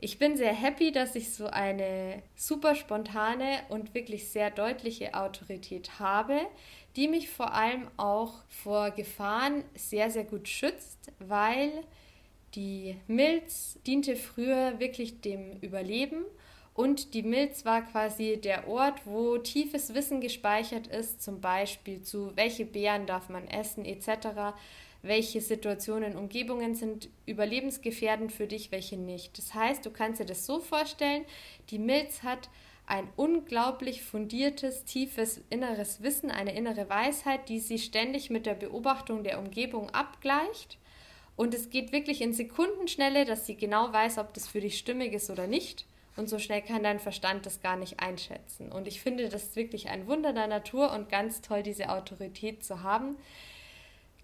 Ich 0.05 0.19
bin 0.19 0.35
sehr 0.35 0.53
happy, 0.53 0.91
dass 0.91 1.15
ich 1.15 1.33
so 1.33 1.45
eine 1.45 2.21
super 2.35 2.75
spontane 2.75 3.61
und 3.69 3.93
wirklich 3.93 4.27
sehr 4.27 4.51
deutliche 4.51 5.13
Autorität 5.13 5.97
habe, 5.97 6.41
die 6.97 7.07
mich 7.07 7.29
vor 7.29 7.53
allem 7.53 7.87
auch 7.95 8.33
vor 8.49 8.91
Gefahren 8.91 9.63
sehr, 9.75 10.11
sehr 10.11 10.25
gut 10.25 10.49
schützt, 10.49 11.13
weil 11.19 11.71
die 12.53 12.97
Milz 13.07 13.79
diente 13.87 14.17
früher 14.17 14.77
wirklich 14.77 15.21
dem 15.21 15.57
Überleben 15.61 16.25
und 16.73 17.13
die 17.13 17.23
Milz 17.23 17.63
war 17.63 17.83
quasi 17.83 18.41
der 18.43 18.67
Ort, 18.67 19.05
wo 19.05 19.37
tiefes 19.37 19.93
Wissen 19.93 20.19
gespeichert 20.19 20.87
ist, 20.87 21.23
zum 21.23 21.39
Beispiel 21.39 22.01
zu 22.01 22.35
welche 22.35 22.65
Beeren 22.65 23.05
darf 23.05 23.29
man 23.29 23.47
essen 23.47 23.85
etc., 23.85 24.53
welche 25.03 25.41
Situationen, 25.41 26.15
Umgebungen 26.15 26.75
sind 26.75 27.09
überlebensgefährdend 27.25 28.31
für 28.31 28.47
dich, 28.47 28.71
welche 28.71 28.97
nicht. 28.97 29.37
Das 29.37 29.53
heißt, 29.53 29.85
du 29.85 29.91
kannst 29.91 30.21
dir 30.21 30.25
das 30.25 30.45
so 30.45 30.59
vorstellen, 30.59 31.25
die 31.69 31.77
Milz 31.77 32.23
hat 32.23 32.49
ein 32.85 33.07
unglaublich 33.17 34.01
fundiertes, 34.01 34.85
tiefes 34.85 35.41
inneres 35.49 36.01
Wissen, 36.01 36.31
eine 36.31 36.55
innere 36.55 36.89
Weisheit, 36.89 37.49
die 37.49 37.59
sie 37.59 37.79
ständig 37.79 38.29
mit 38.29 38.45
der 38.45 38.55
Beobachtung 38.55 39.23
der 39.23 39.39
Umgebung 39.39 39.89
abgleicht. 39.89 40.77
Und 41.35 41.53
es 41.53 41.69
geht 41.69 41.91
wirklich 41.91 42.21
in 42.21 42.33
Sekundenschnelle, 42.33 43.25
dass 43.25 43.45
sie 43.45 43.55
genau 43.55 43.91
weiß, 43.91 44.19
ob 44.19 44.33
das 44.33 44.47
für 44.47 44.61
dich 44.61 44.77
stimmig 44.77 45.13
ist 45.13 45.29
oder 45.29 45.47
nicht. 45.47 45.85
Und 46.15 46.29
so 46.29 46.39
schnell 46.39 46.61
kann 46.61 46.83
dein 46.83 46.99
Verstand 46.99 47.45
das 47.45 47.61
gar 47.61 47.75
nicht 47.75 47.99
einschätzen. 47.99 48.71
Und 48.71 48.87
ich 48.87 49.01
finde, 49.01 49.29
das 49.29 49.43
ist 49.43 49.55
wirklich 49.55 49.89
ein 49.89 50.07
Wunder 50.07 50.31
der 50.31 50.47
Natur 50.47 50.91
und 50.91 51.09
ganz 51.09 51.41
toll, 51.41 51.63
diese 51.63 51.89
Autorität 51.89 52.63
zu 52.63 52.83
haben. 52.83 53.17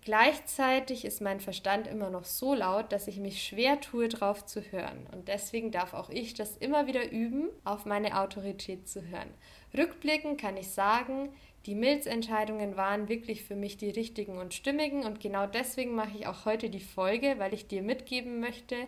Gleichzeitig 0.09 1.05
ist 1.05 1.21
mein 1.21 1.39
Verstand 1.39 1.85
immer 1.85 2.09
noch 2.09 2.25
so 2.25 2.55
laut, 2.55 2.91
dass 2.91 3.07
ich 3.07 3.19
mich 3.19 3.43
schwer 3.43 3.79
tue, 3.79 4.07
drauf 4.07 4.43
zu 4.43 4.59
hören. 4.71 5.05
Und 5.11 5.27
deswegen 5.27 5.69
darf 5.69 5.93
auch 5.93 6.09
ich 6.09 6.33
das 6.33 6.57
immer 6.57 6.87
wieder 6.87 7.11
üben, 7.11 7.49
auf 7.63 7.85
meine 7.85 8.19
Autorität 8.19 8.89
zu 8.89 9.03
hören. 9.03 9.29
Rückblickend 9.77 10.41
kann 10.41 10.57
ich 10.57 10.71
sagen, 10.71 11.29
die 11.67 11.75
Milzentscheidungen 11.75 12.75
waren 12.75 13.07
wirklich 13.07 13.43
für 13.43 13.55
mich 13.55 13.77
die 13.77 13.91
richtigen 13.91 14.39
und 14.39 14.55
stimmigen. 14.55 15.03
Und 15.03 15.19
genau 15.19 15.45
deswegen 15.45 15.93
mache 15.93 16.17
ich 16.17 16.25
auch 16.25 16.43
heute 16.43 16.71
die 16.71 16.79
Folge, 16.79 17.35
weil 17.37 17.53
ich 17.53 17.67
dir 17.67 17.83
mitgeben 17.83 18.39
möchte, 18.39 18.87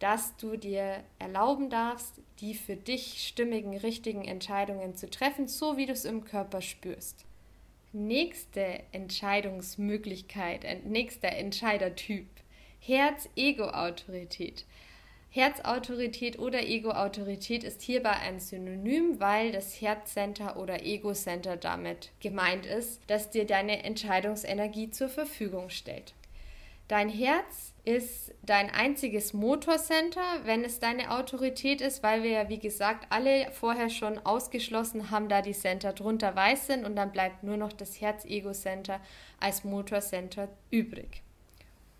dass 0.00 0.36
du 0.38 0.56
dir 0.56 1.04
erlauben 1.20 1.70
darfst, 1.70 2.20
die 2.40 2.54
für 2.54 2.74
dich 2.74 3.28
stimmigen, 3.28 3.76
richtigen 3.76 4.24
Entscheidungen 4.24 4.96
zu 4.96 5.08
treffen, 5.08 5.46
so 5.46 5.76
wie 5.76 5.86
du 5.86 5.92
es 5.92 6.04
im 6.04 6.24
Körper 6.24 6.62
spürst. 6.62 7.26
Nächste 7.94 8.80
Entscheidungsmöglichkeit, 8.92 10.64
nächster 10.86 11.28
Entscheidertyp. 11.28 12.26
Herz-Ego-Autorität. 12.80 14.64
Herzautorität 15.28 16.38
oder 16.38 16.62
Ego-Autorität 16.62 17.64
ist 17.64 17.82
hierbei 17.82 18.12
ein 18.12 18.40
Synonym, 18.40 19.20
weil 19.20 19.52
das 19.52 19.78
Herzcenter 19.78 20.56
oder 20.56 20.82
Ego-Center 20.82 21.58
damit 21.58 22.12
gemeint 22.20 22.64
ist, 22.64 23.02
das 23.08 23.28
dir 23.28 23.46
deine 23.46 23.84
Entscheidungsenergie 23.84 24.90
zur 24.90 25.10
Verfügung 25.10 25.68
stellt. 25.68 26.14
Dein 26.88 27.08
Herz 27.08 27.72
ist 27.84 28.34
dein 28.42 28.70
einziges 28.70 29.32
Motorcenter, 29.32 30.20
wenn 30.44 30.64
es 30.64 30.78
deine 30.78 31.10
Autorität 31.10 31.80
ist, 31.80 32.02
weil 32.02 32.22
wir 32.22 32.30
ja, 32.30 32.48
wie 32.48 32.58
gesagt, 32.58 33.06
alle 33.10 33.50
vorher 33.52 33.88
schon 33.88 34.18
ausgeschlossen 34.18 35.10
haben, 35.10 35.28
da 35.28 35.42
die 35.42 35.52
Center 35.52 35.92
drunter 35.92 36.36
weiß 36.36 36.66
sind 36.66 36.84
und 36.84 36.94
dann 36.96 37.12
bleibt 37.12 37.42
nur 37.42 37.56
noch 37.56 37.72
das 37.72 38.00
Herz-Ego-Center 38.00 39.00
als 39.40 39.64
Motorcenter 39.64 40.48
übrig. 40.70 41.22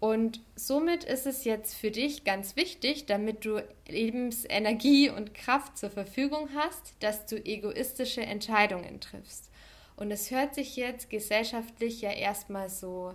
Und 0.03 0.41
somit 0.57 1.05
ist 1.05 1.27
es 1.27 1.45
jetzt 1.45 1.77
für 1.77 1.93
dich 1.93 2.25
ganz 2.25 2.57
wichtig, 2.57 3.07
damit 3.07 3.45
du 3.45 3.63
Lebensenergie 3.87 5.11
und 5.11 5.33
Kraft 5.33 5.79
zur 5.79 5.91
Verfügung 5.91 6.49
hast, 6.57 6.97
dass 6.99 7.27
du 7.27 7.37
egoistische 7.37 8.23
Entscheidungen 8.23 9.01
triffst. 9.01 9.49
Und 9.95 10.11
es 10.11 10.33
hört 10.33 10.57
sich 10.57 10.75
jetzt 10.75 11.09
gesellschaftlich 11.09 12.01
ja 12.01 12.11
erstmal 12.11 12.69
so 12.69 13.15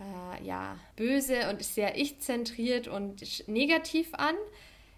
äh, 0.00 0.44
ja, 0.44 0.76
böse 0.96 1.48
und 1.50 1.62
sehr 1.62 1.96
ich-zentriert 1.96 2.88
und 2.88 3.48
negativ 3.48 4.14
an. 4.14 4.34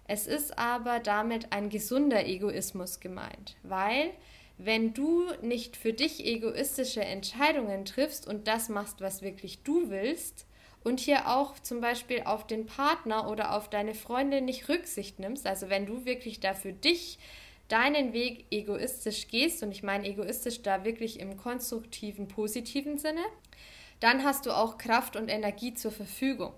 Es 0.07 0.27
ist 0.27 0.57
aber 0.57 0.99
damit 0.99 1.51
ein 1.51 1.69
gesunder 1.69 2.25
Egoismus 2.25 2.99
gemeint, 2.99 3.55
weil 3.63 4.11
wenn 4.57 4.93
du 4.93 5.25
nicht 5.41 5.77
für 5.77 5.93
dich 5.93 6.25
egoistische 6.25 7.03
Entscheidungen 7.03 7.85
triffst 7.85 8.27
und 8.27 8.47
das 8.47 8.69
machst, 8.69 9.01
was 9.01 9.21
wirklich 9.21 9.63
du 9.63 9.89
willst, 9.89 10.45
und 10.83 10.99
hier 10.99 11.29
auch 11.29 11.57
zum 11.59 11.81
Beispiel 11.81 12.23
auf 12.25 12.45
den 12.45 12.65
Partner 12.65 13.29
oder 13.29 13.55
auf 13.55 13.69
deine 13.69 13.95
Freunde 13.95 14.41
nicht 14.41 14.67
Rücksicht 14.69 15.19
nimmst, 15.19 15.47
also 15.47 15.69
wenn 15.69 15.85
du 15.85 16.05
wirklich 16.05 16.39
da 16.39 16.53
für 16.53 16.73
dich 16.73 17.19
deinen 17.69 18.13
Weg 18.13 18.45
egoistisch 18.51 19.29
gehst, 19.29 19.63
und 19.63 19.71
ich 19.71 19.83
meine 19.83 20.05
egoistisch 20.05 20.61
da 20.61 20.83
wirklich 20.83 21.19
im 21.19 21.37
konstruktiven, 21.37 22.27
positiven 22.27 22.97
Sinne, 22.97 23.21
dann 24.03 24.25
hast 24.25 24.45
du 24.45 24.51
auch 24.51 24.77
Kraft 24.77 25.15
und 25.15 25.29
Energie 25.29 25.73
zur 25.73 25.91
Verfügung. 25.91 26.53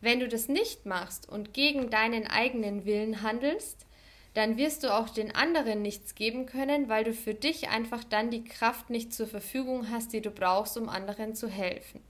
Wenn 0.00 0.20
du 0.20 0.28
das 0.28 0.48
nicht 0.48 0.86
machst 0.86 1.28
und 1.28 1.52
gegen 1.52 1.90
deinen 1.90 2.28
eigenen 2.28 2.84
Willen 2.84 3.22
handelst, 3.22 3.86
dann 4.34 4.56
wirst 4.56 4.84
du 4.84 4.94
auch 4.94 5.08
den 5.08 5.34
anderen 5.34 5.82
nichts 5.82 6.14
geben 6.14 6.46
können, 6.46 6.88
weil 6.88 7.02
du 7.02 7.12
für 7.12 7.34
dich 7.34 7.70
einfach 7.70 8.04
dann 8.04 8.30
die 8.30 8.44
Kraft 8.44 8.88
nicht 8.88 9.12
zur 9.12 9.26
Verfügung 9.26 9.90
hast, 9.90 10.12
die 10.12 10.20
du 10.20 10.30
brauchst, 10.30 10.76
um 10.76 10.88
anderen 10.88 11.34
zu 11.34 11.48
helfen. 11.48 12.00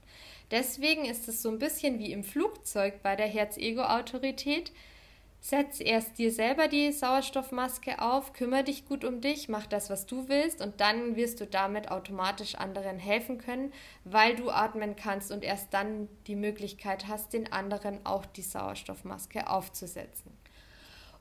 Deswegen 0.51 1.05
ist 1.05 1.27
es 1.27 1.41
so 1.41 1.49
ein 1.49 1.57
bisschen 1.57 1.97
wie 1.97 2.11
im 2.11 2.23
Flugzeug 2.23 3.01
bei 3.01 3.15
der 3.15 3.27
Herz-Ego-Autorität. 3.27 4.71
Setz 5.43 5.79
erst 5.79 6.19
dir 6.19 6.31
selber 6.31 6.67
die 6.67 6.91
Sauerstoffmaske 6.91 7.99
auf, 7.99 8.31
kümmere 8.31 8.63
dich 8.63 8.85
gut 8.85 9.03
um 9.03 9.21
dich, 9.21 9.49
mach 9.49 9.65
das, 9.65 9.89
was 9.89 10.05
du 10.05 10.29
willst 10.29 10.61
und 10.61 10.79
dann 10.79 11.15
wirst 11.15 11.41
du 11.41 11.47
damit 11.47 11.89
automatisch 11.89 12.53
anderen 12.53 12.99
helfen 12.99 13.39
können, 13.39 13.73
weil 14.03 14.35
du 14.35 14.51
atmen 14.51 14.95
kannst 14.95 15.31
und 15.31 15.43
erst 15.43 15.73
dann 15.73 16.07
die 16.27 16.35
Möglichkeit 16.35 17.07
hast, 17.07 17.33
den 17.33 17.51
anderen 17.51 18.05
auch 18.05 18.27
die 18.27 18.43
Sauerstoffmaske 18.43 19.49
aufzusetzen. 19.49 20.31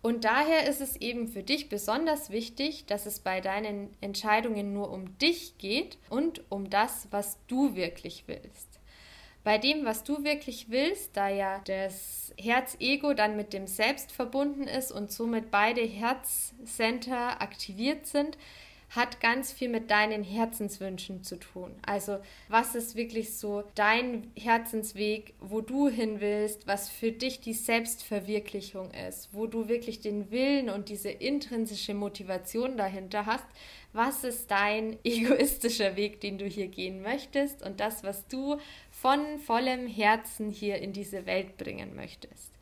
Und 0.02 0.24
daher 0.24 0.68
ist 0.68 0.82
es 0.82 0.96
eben 0.96 1.26
für 1.26 1.42
dich 1.42 1.70
besonders 1.70 2.28
wichtig, 2.28 2.84
dass 2.84 3.06
es 3.06 3.20
bei 3.20 3.40
deinen 3.40 3.88
Entscheidungen 4.02 4.74
nur 4.74 4.90
um 4.90 5.16
dich 5.16 5.56
geht 5.56 5.96
und 6.10 6.42
um 6.50 6.68
das, 6.68 7.08
was 7.10 7.38
du 7.46 7.74
wirklich 7.74 8.24
willst. 8.26 8.69
Bei 9.42 9.56
dem, 9.56 9.84
was 9.84 10.04
du 10.04 10.22
wirklich 10.22 10.66
willst, 10.68 11.16
da 11.16 11.28
ja 11.28 11.60
das 11.64 12.34
Herz-Ego 12.38 13.14
dann 13.14 13.36
mit 13.36 13.52
dem 13.52 13.66
Selbst 13.66 14.12
verbunden 14.12 14.64
ist 14.64 14.92
und 14.92 15.10
somit 15.10 15.50
beide 15.50 15.80
Herzcenter 15.80 17.40
aktiviert 17.40 18.06
sind, 18.06 18.36
hat 18.90 19.20
ganz 19.20 19.52
viel 19.52 19.68
mit 19.68 19.90
deinen 19.90 20.24
Herzenswünschen 20.24 21.22
zu 21.22 21.36
tun. 21.38 21.70
Also 21.86 22.18
was 22.48 22.74
ist 22.74 22.96
wirklich 22.96 23.36
so 23.36 23.62
dein 23.76 24.32
Herzensweg, 24.36 25.34
wo 25.38 25.60
du 25.60 25.88
hin 25.88 26.20
willst, 26.20 26.66
was 26.66 26.88
für 26.88 27.12
dich 27.12 27.40
die 27.40 27.54
Selbstverwirklichung 27.54 28.90
ist, 29.08 29.28
wo 29.32 29.46
du 29.46 29.68
wirklich 29.68 30.00
den 30.00 30.32
Willen 30.32 30.70
und 30.70 30.88
diese 30.88 31.10
intrinsische 31.10 31.94
Motivation 31.94 32.76
dahinter 32.76 33.26
hast. 33.26 33.46
Was 33.92 34.24
ist 34.24 34.50
dein 34.50 34.98
egoistischer 35.04 35.94
Weg, 35.94 36.20
den 36.20 36.38
du 36.38 36.46
hier 36.46 36.66
gehen 36.66 37.00
möchtest 37.00 37.62
und 37.62 37.78
das, 37.78 38.02
was 38.02 38.26
du 38.26 38.58
von 39.00 39.38
vollem 39.38 39.86
Herzen 39.86 40.50
hier 40.50 40.76
in 40.78 40.92
diese 40.92 41.24
Welt 41.24 41.56
bringen 41.56 41.96
möchtest. 41.96 42.52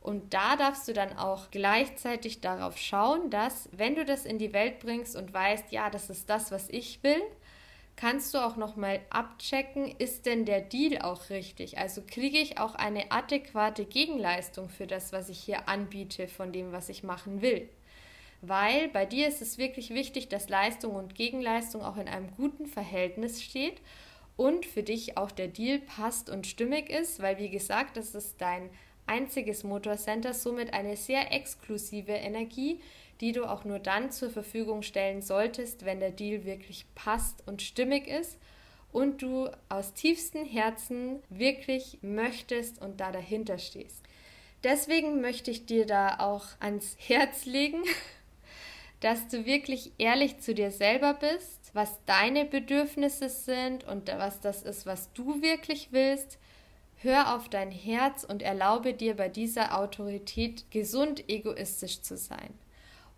Und 0.00 0.34
da 0.34 0.56
darfst 0.56 0.88
du 0.88 0.92
dann 0.92 1.16
auch 1.16 1.50
gleichzeitig 1.50 2.40
darauf 2.40 2.76
schauen, 2.76 3.30
dass, 3.30 3.68
wenn 3.72 3.94
du 3.94 4.04
das 4.04 4.26
in 4.26 4.38
die 4.38 4.52
Welt 4.52 4.80
bringst 4.80 5.16
und 5.16 5.32
weißt, 5.32 5.72
ja, 5.72 5.90
das 5.90 6.10
ist 6.10 6.28
das, 6.28 6.50
was 6.50 6.68
ich 6.68 7.02
will, 7.02 7.22
kannst 7.96 8.34
du 8.34 8.38
auch 8.38 8.56
nochmal 8.56 9.00
abchecken, 9.08 9.94
ist 9.98 10.26
denn 10.26 10.44
der 10.44 10.60
Deal 10.60 11.00
auch 11.00 11.30
richtig? 11.30 11.78
Also 11.78 12.02
kriege 12.06 12.38
ich 12.38 12.58
auch 12.58 12.74
eine 12.74 13.12
adäquate 13.12 13.84
Gegenleistung 13.84 14.68
für 14.68 14.86
das, 14.86 15.12
was 15.12 15.28
ich 15.28 15.38
hier 15.38 15.68
anbiete, 15.68 16.26
von 16.26 16.52
dem, 16.52 16.72
was 16.72 16.88
ich 16.88 17.04
machen 17.04 17.40
will? 17.40 17.68
Weil 18.42 18.88
bei 18.88 19.06
dir 19.06 19.28
ist 19.28 19.40
es 19.40 19.58
wirklich 19.58 19.90
wichtig, 19.90 20.28
dass 20.28 20.48
Leistung 20.48 20.96
und 20.96 21.14
Gegenleistung 21.14 21.82
auch 21.82 21.96
in 21.96 22.08
einem 22.08 22.34
guten 22.36 22.66
Verhältnis 22.66 23.42
steht 23.42 23.80
und 24.36 24.66
für 24.66 24.82
dich 24.82 25.16
auch 25.16 25.30
der 25.30 25.48
Deal 25.48 25.78
passt 25.78 26.28
und 26.30 26.46
stimmig 26.46 26.90
ist, 26.90 27.20
weil 27.22 27.38
wie 27.38 27.50
gesagt, 27.50 27.96
das 27.96 28.14
ist 28.14 28.40
dein 28.40 28.70
einziges 29.06 29.64
Motorcenter, 29.64 30.34
somit 30.34 30.72
eine 30.72 30.96
sehr 30.96 31.32
exklusive 31.32 32.12
Energie, 32.12 32.80
die 33.20 33.32
du 33.32 33.44
auch 33.44 33.64
nur 33.64 33.78
dann 33.78 34.10
zur 34.10 34.30
Verfügung 34.30 34.82
stellen 34.82 35.22
solltest, 35.22 35.84
wenn 35.84 36.00
der 36.00 36.10
Deal 36.10 36.44
wirklich 36.44 36.86
passt 36.94 37.46
und 37.46 37.62
stimmig 37.62 38.08
ist 38.08 38.38
und 38.92 39.22
du 39.22 39.50
aus 39.68 39.92
tiefstem 39.94 40.44
Herzen 40.44 41.22
wirklich 41.28 41.98
möchtest 42.02 42.80
und 42.80 43.00
da 43.00 43.12
dahinter 43.12 43.58
stehst. 43.58 44.02
Deswegen 44.62 45.20
möchte 45.20 45.50
ich 45.50 45.66
dir 45.66 45.84
da 45.84 46.20
auch 46.20 46.46
ans 46.60 46.96
Herz 46.98 47.44
legen, 47.44 47.82
dass 49.00 49.28
du 49.28 49.44
wirklich 49.44 49.92
ehrlich 49.98 50.38
zu 50.40 50.54
dir 50.54 50.70
selber 50.70 51.14
bist, 51.14 51.63
was 51.74 51.98
deine 52.06 52.46
Bedürfnisse 52.46 53.28
sind 53.28 53.84
und 53.84 54.08
was 54.08 54.40
das 54.40 54.62
ist, 54.62 54.86
was 54.86 55.12
du 55.12 55.42
wirklich 55.42 55.88
willst 55.90 56.38
Hör 57.04 57.34
auf 57.34 57.50
dein 57.50 57.70
Herz 57.70 58.24
und 58.24 58.40
erlaube 58.40 58.94
dir 58.94 59.14
bei 59.14 59.28
dieser 59.28 59.78
Autorität 59.78 60.70
gesund 60.70 61.28
egoistisch 61.28 62.00
zu 62.00 62.16
sein. 62.16 62.54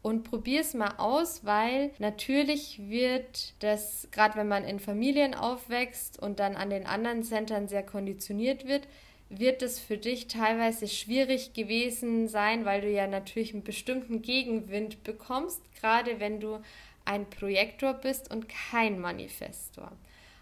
Und 0.03 0.25
probier 0.25 0.62
es 0.62 0.75
mal 0.75 0.95
aus, 0.99 1.45
weil 1.45 1.92
natürlich 2.01 2.81
wird 2.88 3.55
das, 3.61 4.09
gerade 4.11 4.37
wenn 4.37 4.49
man 4.49 4.64
in 4.64 4.81
Familien 4.81 5.35
aufwächst 5.35 6.21
und 6.21 6.40
dann 6.40 6.57
an 6.57 6.71
den 6.71 6.85
anderen 6.85 7.23
Centern 7.23 7.69
sehr 7.69 7.85
konditioniert 7.85 8.66
wird, 8.66 8.88
wird 9.29 9.62
es 9.62 9.79
für 9.79 9.99
dich 9.99 10.27
teilweise 10.27 10.88
schwierig 10.88 11.53
gewesen 11.53 12.27
sein, 12.27 12.64
weil 12.64 12.81
du 12.81 12.90
ja 12.90 13.07
natürlich 13.07 13.53
einen 13.53 13.62
bestimmten 13.62 14.21
Gegenwind 14.21 15.05
bekommst, 15.05 15.61
gerade 15.81 16.19
wenn 16.19 16.40
du 16.40 16.59
ein 17.07 17.31
Projektor 17.31 17.95
bist 17.95 18.31
und 18.31 18.49
kein 18.49 19.01
Manifestor. 19.01 19.92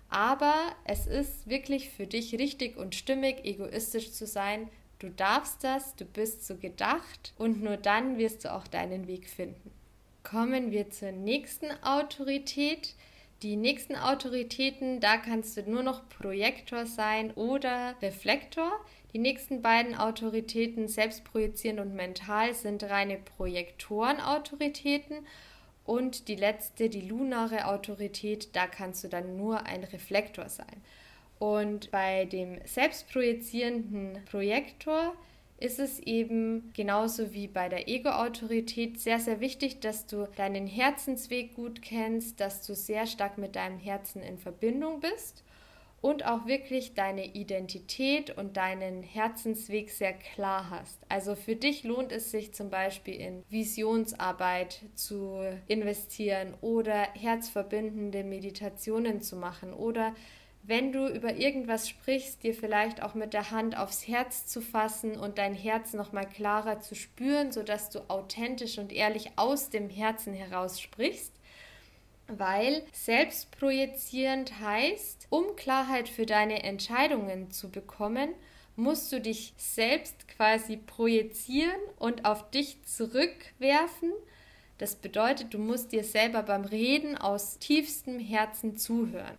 Aber 0.09 0.55
es 0.85 1.07
ist 1.07 1.49
wirklich 1.49 1.91
für 1.91 2.07
dich 2.07 2.39
richtig 2.39 2.77
und 2.77 2.95
stimmig, 2.95 3.45
egoistisch 3.45 4.13
zu 4.13 4.27
sein. 4.27 4.69
Du 4.99 5.09
darfst 5.09 5.65
das, 5.65 5.97
du 5.97 6.05
bist 6.05 6.47
so 6.47 6.57
gedacht 6.57 7.35
und 7.37 7.63
nur 7.63 7.77
dann 7.77 8.19
wirst 8.19 8.45
du 8.45 8.53
auch 8.53 8.67
deinen 8.67 9.07
Weg 9.07 9.29
finden. 9.29 9.71
Kommen 10.23 10.71
wir 10.71 10.91
zur 10.91 11.13
nächsten 11.13 11.71
Autorität. 11.83 12.95
Die 13.43 13.57
nächsten 13.57 13.97
Autoritäten, 13.97 15.01
da 15.01 15.19
kannst 15.19 15.57
du 15.57 15.69
nur 15.69 15.83
noch 15.83 16.09
Projektor 16.09 16.87
sein 16.87 17.33
oder 17.33 17.95
Reflektor. 18.01 18.73
Die 19.13 19.19
nächsten 19.19 19.61
beiden 19.61 19.95
Autoritäten, 19.95 20.89
selbstprojizierend 20.89 21.81
und 21.81 21.95
mental, 21.95 22.55
sind 22.55 22.85
reine 22.85 23.19
Projektorenautoritäten 23.19 25.27
und 25.85 26.29
die 26.29 26.37
letzte, 26.37 26.89
die 26.89 27.03
lunare 27.03 27.67
Autorität, 27.67 28.55
da 28.55 28.67
kannst 28.67 29.05
du 29.05 29.09
dann 29.09 29.37
nur 29.37 29.67
ein 29.67 29.85
Reflektor 29.85 30.49
sein. 30.49 30.83
Und 31.39 31.91
bei 31.91 32.25
dem 32.25 32.59
selbstprojizierenden 32.65 34.25
Projektor 34.25 35.15
ist 35.59 35.79
es 35.79 36.01
eben 36.01 36.73
genauso 36.75 37.33
wie 37.33 37.49
bei 37.49 37.69
der 37.69 37.89
Ego-Autorität 37.89 39.01
sehr, 39.01 39.19
sehr 39.19 39.41
wichtig, 39.41 39.81
dass 39.81 40.07
du 40.07 40.27
deinen 40.37 40.67
Herzensweg 40.67 41.55
gut 41.55 41.83
kennst, 41.83 42.41
dass 42.41 42.67
du 42.67 42.75
sehr 42.75 43.07
stark 43.07 43.39
mit 43.39 43.57
deinem 43.57 43.79
Herzen 43.79 44.23
in 44.23 44.39
Verbindung 44.39 45.01
bist 45.01 45.45
und 46.05 46.27
auch 46.27 46.45
wirklich 46.45 46.93
deine 46.93 47.25
Identität 47.35 48.37
und 48.37 48.59
deinen 48.59 49.03
Herzensweg 49.03 49.91
sehr 49.91 50.13
klar 50.13 50.69
hast. 50.69 50.99
Also 51.09 51.35
für 51.35 51.57
dich 51.57 51.83
lohnt 51.83 52.13
es 52.13 52.31
sich 52.31 52.53
zum 52.53 52.69
Beispiel 52.69 53.15
in 53.15 53.43
Visionsarbeit 53.49 54.83
zu 54.95 55.41
investieren 55.67 56.53
oder 56.61 57.09
herzverbindende 57.15 58.23
Meditationen 58.23 59.23
zu 59.23 59.37
machen 59.37 59.73
oder 59.73 60.15
wenn 60.63 60.93
du 60.93 61.09
über 61.09 61.37
irgendwas 61.37 61.89
sprichst, 61.89 62.43
dir 62.43 62.53
vielleicht 62.53 63.03
auch 63.03 63.15
mit 63.15 63.33
der 63.33 63.51
Hand 63.51 63.79
aufs 63.79 64.07
Herz 64.07 64.47
zu 64.47 64.61
fassen 64.61 65.17
und 65.17 65.39
dein 65.39 65.55
Herz 65.55 65.95
noch 65.95 66.13
mal 66.13 66.27
klarer 66.27 66.81
zu 66.81 66.95
spüren, 66.95 67.51
sodass 67.51 67.89
du 67.89 68.01
authentisch 68.11 68.77
und 68.77 68.93
ehrlich 68.93 69.33
aus 69.37 69.71
dem 69.71 69.89
Herzen 69.89 70.35
heraus 70.35 70.83
sprichst 70.83 71.34
weil 72.27 72.83
selbstprojizierend 72.93 74.61
heißt, 74.61 75.27
um 75.31 75.57
Klarheit 75.57 76.09
für 76.09 76.27
deine 76.27 76.63
Entscheidungen 76.63 77.51
zu 77.51 77.71
bekommen, 77.71 78.31
musst 78.77 79.13
du 79.13 79.21
dich 79.21 79.55
selbst 79.57 80.27
quasi 80.29 80.77
projizieren 80.77 81.81
und 81.99 82.25
auf 82.25 82.51
dich 82.51 82.83
zurückwerfen. 82.85 84.13
Das 84.79 84.97
bedeutet, 84.97 85.55
du 85.55 85.59
musst 85.59 85.93
dir 85.93 86.03
selber 86.03 86.43
beim 86.43 86.65
Reden 86.65 87.17
aus 87.17 87.59
tiefstem 87.59 88.19
Herzen 88.19 88.77
zuhören. 88.77 89.39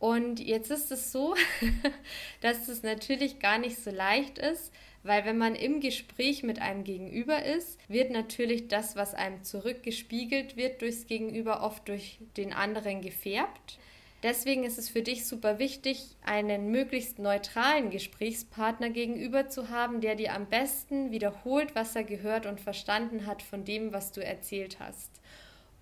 Und 0.00 0.40
jetzt 0.40 0.70
ist 0.70 0.90
es 0.90 1.12
so, 1.12 1.36
dass 2.40 2.68
es 2.68 2.82
natürlich 2.82 3.38
gar 3.38 3.58
nicht 3.58 3.76
so 3.76 3.90
leicht 3.90 4.38
ist, 4.38 4.72
weil 5.02 5.26
wenn 5.26 5.36
man 5.36 5.54
im 5.54 5.80
Gespräch 5.80 6.42
mit 6.42 6.60
einem 6.60 6.84
Gegenüber 6.84 7.44
ist, 7.44 7.78
wird 7.86 8.10
natürlich 8.10 8.68
das, 8.68 8.96
was 8.96 9.14
einem 9.14 9.44
zurückgespiegelt 9.44 10.56
wird 10.56 10.80
durchs 10.80 11.06
Gegenüber, 11.06 11.62
oft 11.62 11.86
durch 11.88 12.18
den 12.38 12.54
anderen 12.54 13.02
gefärbt. 13.02 13.78
Deswegen 14.22 14.64
ist 14.64 14.78
es 14.78 14.88
für 14.88 15.02
dich 15.02 15.26
super 15.26 15.58
wichtig, 15.58 16.16
einen 16.22 16.70
möglichst 16.70 17.18
neutralen 17.18 17.90
Gesprächspartner 17.90 18.88
gegenüber 18.88 19.48
zu 19.48 19.68
haben, 19.68 20.00
der 20.00 20.14
dir 20.14 20.34
am 20.34 20.46
besten 20.46 21.10
wiederholt, 21.10 21.74
was 21.74 21.94
er 21.94 22.04
gehört 22.04 22.46
und 22.46 22.60
verstanden 22.60 23.26
hat 23.26 23.42
von 23.42 23.64
dem, 23.64 23.92
was 23.92 24.12
du 24.12 24.24
erzählt 24.24 24.78
hast. 24.80 25.19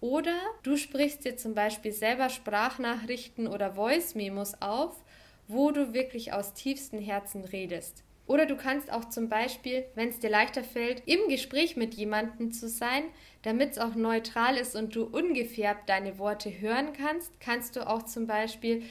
Oder 0.00 0.38
du 0.62 0.76
sprichst 0.76 1.24
dir 1.24 1.36
zum 1.36 1.54
Beispiel 1.54 1.92
selber 1.92 2.28
Sprachnachrichten 2.28 3.48
oder 3.48 3.72
Voice-Memos 3.72 4.60
auf, 4.60 5.02
wo 5.48 5.70
du 5.70 5.92
wirklich 5.92 6.32
aus 6.32 6.54
tiefstem 6.54 7.00
Herzen 7.00 7.44
redest. 7.44 8.04
Oder 8.26 8.44
du 8.44 8.56
kannst 8.56 8.92
auch 8.92 9.06
zum 9.06 9.30
Beispiel, 9.30 9.86
wenn 9.94 10.10
es 10.10 10.20
dir 10.20 10.28
leichter 10.28 10.62
fällt, 10.62 11.02
im 11.06 11.28
Gespräch 11.28 11.76
mit 11.76 11.94
jemandem 11.94 12.52
zu 12.52 12.68
sein, 12.68 13.04
damit 13.42 13.72
es 13.72 13.78
auch 13.78 13.94
neutral 13.94 14.56
ist 14.56 14.76
und 14.76 14.94
du 14.94 15.04
ungefärbt 15.04 15.88
deine 15.88 16.18
Worte 16.18 16.60
hören 16.60 16.92
kannst, 16.92 17.40
kannst 17.40 17.74
du 17.74 17.88
auch 17.88 18.02
zum 18.02 18.26
Beispiel 18.26 18.82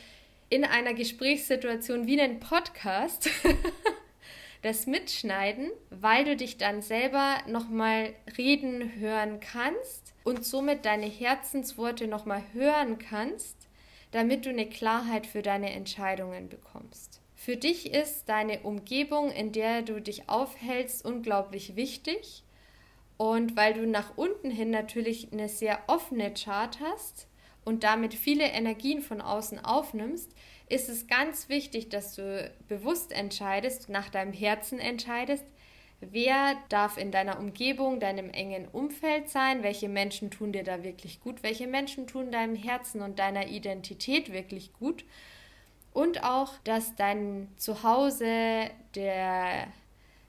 in 0.49 0.65
einer 0.65 0.95
Gesprächssituation 0.95 2.07
wie 2.07 2.19
einen 2.19 2.39
Podcast 2.39 3.29
das 4.63 4.87
mitschneiden, 4.87 5.69
weil 5.91 6.25
du 6.25 6.35
dich 6.35 6.57
dann 6.57 6.81
selber 6.81 7.37
nochmal 7.47 8.13
reden 8.37 8.99
hören 8.99 9.39
kannst 9.39 10.06
und 10.27 10.45
somit 10.45 10.83
deine 10.83 11.05
Herzensworte 11.05 12.05
nochmal 12.05 12.43
hören 12.51 12.97
kannst, 12.99 13.55
damit 14.11 14.45
du 14.45 14.49
eine 14.49 14.67
Klarheit 14.67 15.25
für 15.25 15.41
deine 15.41 15.71
Entscheidungen 15.71 16.49
bekommst. 16.49 17.21
Für 17.33 17.55
dich 17.55 17.93
ist 17.93 18.27
deine 18.27 18.59
Umgebung, 18.63 19.31
in 19.31 19.53
der 19.53 19.83
du 19.83 20.01
dich 20.01 20.27
aufhältst, 20.27 21.05
unglaublich 21.05 21.77
wichtig. 21.77 22.43
Und 23.15 23.55
weil 23.55 23.73
du 23.73 23.87
nach 23.87 24.17
unten 24.17 24.51
hin 24.51 24.69
natürlich 24.69 25.31
eine 25.31 25.47
sehr 25.47 25.79
offene 25.87 26.33
Chart 26.33 26.77
hast 26.81 27.27
und 27.63 27.85
damit 27.85 28.13
viele 28.13 28.47
Energien 28.47 29.01
von 29.01 29.21
außen 29.21 29.63
aufnimmst, 29.63 30.29
ist 30.67 30.89
es 30.89 31.07
ganz 31.07 31.47
wichtig, 31.47 31.87
dass 31.87 32.15
du 32.15 32.51
bewusst 32.67 33.13
entscheidest, 33.13 33.87
nach 33.87 34.09
deinem 34.09 34.33
Herzen 34.33 34.79
entscheidest, 34.79 35.45
wer 35.99 36.55
darf 36.69 36.97
in 36.97 37.11
deiner 37.11 37.39
Umgebung, 37.39 37.99
deinem 37.99 38.29
engen 38.29 38.67
Umfeld 38.67 39.29
sein, 39.29 39.63
welche 39.63 39.89
Menschen 39.89 40.31
tun 40.31 40.51
dir 40.51 40.63
da 40.63 40.83
wirklich 40.83 41.19
gut, 41.19 41.43
welche 41.43 41.67
Menschen 41.67 42.07
tun 42.07 42.31
deinem 42.31 42.55
Herzen 42.55 43.01
und 43.01 43.19
deiner 43.19 43.47
Identität 43.47 44.31
wirklich 44.31 44.73
gut? 44.73 45.05
Und 45.93 46.23
auch, 46.23 46.53
dass 46.63 46.95
dein 46.95 47.47
Zuhause, 47.57 48.69
der, 48.93 49.67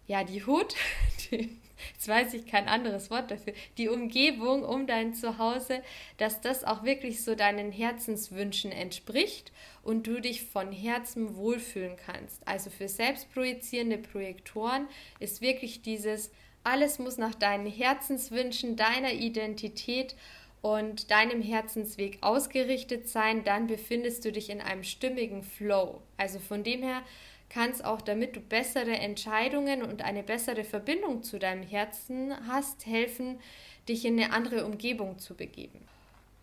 ja, 0.07 0.25
die 0.25 0.47
Hut, 0.47 0.75
die, 1.31 1.59
jetzt 1.93 2.09
weiß 2.09 2.35
ich 2.35 2.47
kein 2.47 2.69
anderes 2.69 3.11
Wort 3.11 3.31
dafür, 3.31 3.53
die 3.77 3.89
Umgebung 3.89 4.63
um 4.63 4.87
dein 4.87 5.15
Zuhause, 5.15 5.83
dass 6.17 6.41
das 6.41 6.65
auch 6.65 6.85
wirklich 6.85 7.25
so 7.25 7.35
deinen 7.35 7.73
Herzenswünschen 7.73 8.73
entspricht 8.73 9.53
und 9.83 10.07
du 10.07 10.21
dich 10.21 10.45
von 10.45 10.73
Herzen 10.73 11.37
wohlfühlen 11.37 11.97
kannst. 11.97 12.47
Also 12.47 12.71
für 12.71 12.89
selbstprojizierende 12.89 13.99
Projektoren 13.99 14.87
ist 15.19 15.41
wirklich 15.41 15.83
dieses, 15.83 16.31
alles 16.65 16.99
muss 16.99 17.17
nach 17.17 17.35
deinen 17.35 17.67
Herzenswünschen, 17.67 18.77
deiner 18.77 19.13
Identität 19.13 20.15
und 20.61 21.11
deinem 21.11 21.41
Herzensweg 21.41 22.19
ausgerichtet 22.21 23.09
sein, 23.09 23.45
dann 23.45 23.67
befindest 23.67 24.25
du 24.25 24.33
dich 24.33 24.51
in 24.51 24.61
einem 24.61 24.83
stimmigen 24.83 25.43
Flow. 25.43 26.03
Also 26.17 26.41
von 26.41 26.65
dem 26.65 26.83
her 26.83 27.03
kann 27.51 27.71
es 27.71 27.83
auch, 27.83 28.01
damit 28.01 28.37
du 28.37 28.41
bessere 28.41 28.97
Entscheidungen 28.97 29.83
und 29.83 30.03
eine 30.03 30.23
bessere 30.23 30.65
Verbindung 30.65 31.23
zu 31.23 31.39
deinem 31.39 31.63
Herzen 31.63 32.35
hast, 32.47 32.87
helfen, 32.87 33.41
dich 33.89 34.05
in 34.05 34.21
eine 34.21 34.33
andere 34.33 34.65
Umgebung 34.67 35.19
zu 35.19 35.35
begeben. 35.35 35.81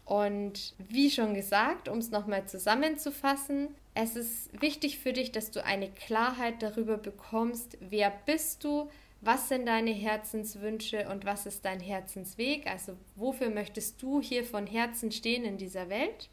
Und 0.05 0.75
wie 0.77 1.09
schon 1.09 1.33
gesagt, 1.33 1.89
um 1.89 1.97
es 1.97 2.11
nochmal 2.11 2.45
zusammenzufassen, 2.47 3.69
es 3.95 4.15
ist 4.15 4.61
wichtig 4.61 4.99
für 4.99 5.13
dich, 5.13 5.31
dass 5.31 5.51
du 5.51 5.63
eine 5.63 5.89
Klarheit 5.89 6.61
darüber 6.61 6.97
bekommst, 6.97 7.77
wer 7.79 8.11
bist 8.25 8.63
du, 8.63 8.89
was 9.21 9.49
sind 9.49 9.65
deine 9.65 9.91
Herzenswünsche 9.91 11.09
und 11.09 11.25
was 11.25 11.47
ist 11.47 11.65
dein 11.65 11.79
Herzensweg? 11.79 12.67
Also 12.67 12.95
wofür 13.15 13.49
möchtest 13.49 14.01
du 14.01 14.21
hier 14.21 14.43
von 14.43 14.67
Herzen 14.67 15.11
stehen 15.11 15.43
in 15.43 15.57
dieser 15.57 15.89
Welt? 15.89 16.29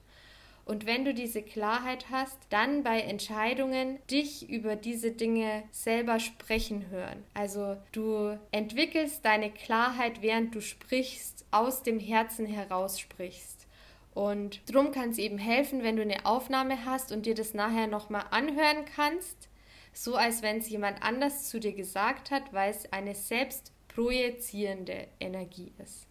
Und 0.65 0.87
wenn 0.87 1.05
du 1.05 1.13
diese 1.13 1.43
Klarheit 1.43 2.07
hast, 2.11 2.39
dann 2.51 2.83
bei 2.83 3.01
Entscheidungen 3.01 3.99
dich 4.11 4.49
über 4.49 4.77
diese 4.77 5.11
Dinge 5.11 5.65
selber 5.71 6.21
sprechen 6.21 6.89
hören. 6.91 7.25
Also 7.35 7.77
du 7.91 8.39
entwickelst 8.53 9.25
deine 9.25 9.51
Klarheit, 9.51 10.23
während 10.23 10.55
du 10.55 10.61
sprichst, 10.61 11.45
aus 11.51 11.83
dem 11.83 11.99
Herzen 11.99 12.47
heraus 12.47 13.01
sprichst. 13.01 13.67
Und 14.15 14.61
darum 14.71 14.93
kann 14.93 15.11
es 15.11 15.19
eben 15.19 15.39
helfen, 15.39 15.83
wenn 15.83 15.97
du 15.97 16.03
eine 16.03 16.27
Aufnahme 16.27 16.85
hast 16.85 17.13
und 17.13 17.27
dir 17.27 17.35
das 17.35 17.55
nachher 17.55 17.87
nochmal 17.87 18.25
anhören 18.31 18.85
kannst 18.95 19.49
so 19.93 20.17
als 20.17 20.43
wenn 20.43 20.59
es 20.59 20.69
jemand 20.69 21.03
anders 21.03 21.49
zu 21.49 21.61
dir 21.61 21.73
gesagt 21.73 22.31
hat, 22.31 22.53
weil 22.53 22.71
es 22.71 22.93
eine 22.93 23.15
selbst 23.15 23.73
projizierende 23.89 25.07
Energie 25.21 25.73
ist. 25.83 26.07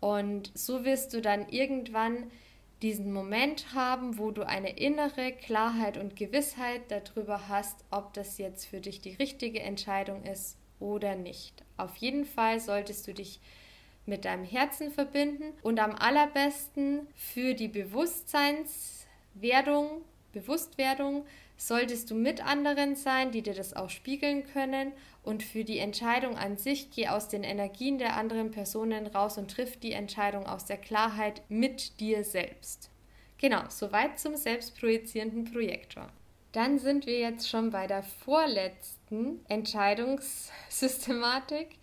Und 0.00 0.50
so 0.54 0.84
wirst 0.84 1.14
du 1.14 1.20
dann 1.20 1.48
irgendwann 1.48 2.30
diesen 2.82 3.12
Moment 3.12 3.74
haben, 3.74 4.18
wo 4.18 4.30
du 4.30 4.46
eine 4.46 4.78
innere 4.78 5.32
Klarheit 5.32 5.98
und 5.98 6.14
Gewissheit 6.16 6.82
darüber 6.88 7.48
hast, 7.48 7.84
ob 7.90 8.14
das 8.14 8.38
jetzt 8.38 8.66
für 8.66 8.80
dich 8.80 9.00
die 9.00 9.14
richtige 9.14 9.60
Entscheidung 9.60 10.24
ist 10.24 10.56
oder 10.78 11.14
nicht. 11.14 11.64
Auf 11.76 11.96
jeden 11.96 12.24
Fall 12.24 12.58
solltest 12.58 13.06
du 13.06 13.14
dich 13.14 13.40
mit 14.06 14.24
deinem 14.24 14.44
Herzen 14.44 14.90
verbinden 14.90 15.52
und 15.62 15.78
am 15.78 15.94
allerbesten 15.94 17.06
für 17.14 17.54
die 17.54 17.68
Bewusstseinswerdung, 17.68 20.02
Bewusstwerdung 20.32 21.26
solltest 21.60 22.10
du 22.10 22.14
mit 22.14 22.42
anderen 22.44 22.96
sein, 22.96 23.30
die 23.32 23.42
dir 23.42 23.52
das 23.52 23.76
auch 23.76 23.90
spiegeln 23.90 24.46
können. 24.46 24.92
Und 25.22 25.42
für 25.42 25.62
die 25.62 25.78
Entscheidung 25.78 26.38
an 26.38 26.56
sich 26.56 26.90
geh 26.90 27.08
aus 27.08 27.28
den 27.28 27.44
Energien 27.44 27.98
der 27.98 28.16
anderen 28.16 28.50
Personen 28.50 29.06
raus 29.06 29.36
und 29.36 29.50
triff 29.50 29.76
die 29.76 29.92
Entscheidung 29.92 30.46
aus 30.46 30.64
der 30.64 30.78
Klarheit 30.78 31.42
mit 31.50 32.00
dir 32.00 32.24
selbst. 32.24 32.88
Genau, 33.36 33.60
soweit 33.68 34.18
zum 34.18 34.36
selbstprojizierenden 34.36 35.52
Projektor. 35.52 36.08
Dann 36.52 36.78
sind 36.78 37.04
wir 37.04 37.18
jetzt 37.18 37.46
schon 37.48 37.68
bei 37.70 37.86
der 37.86 38.04
vorletzten 38.04 39.44
Entscheidungssystematik. 39.48 41.76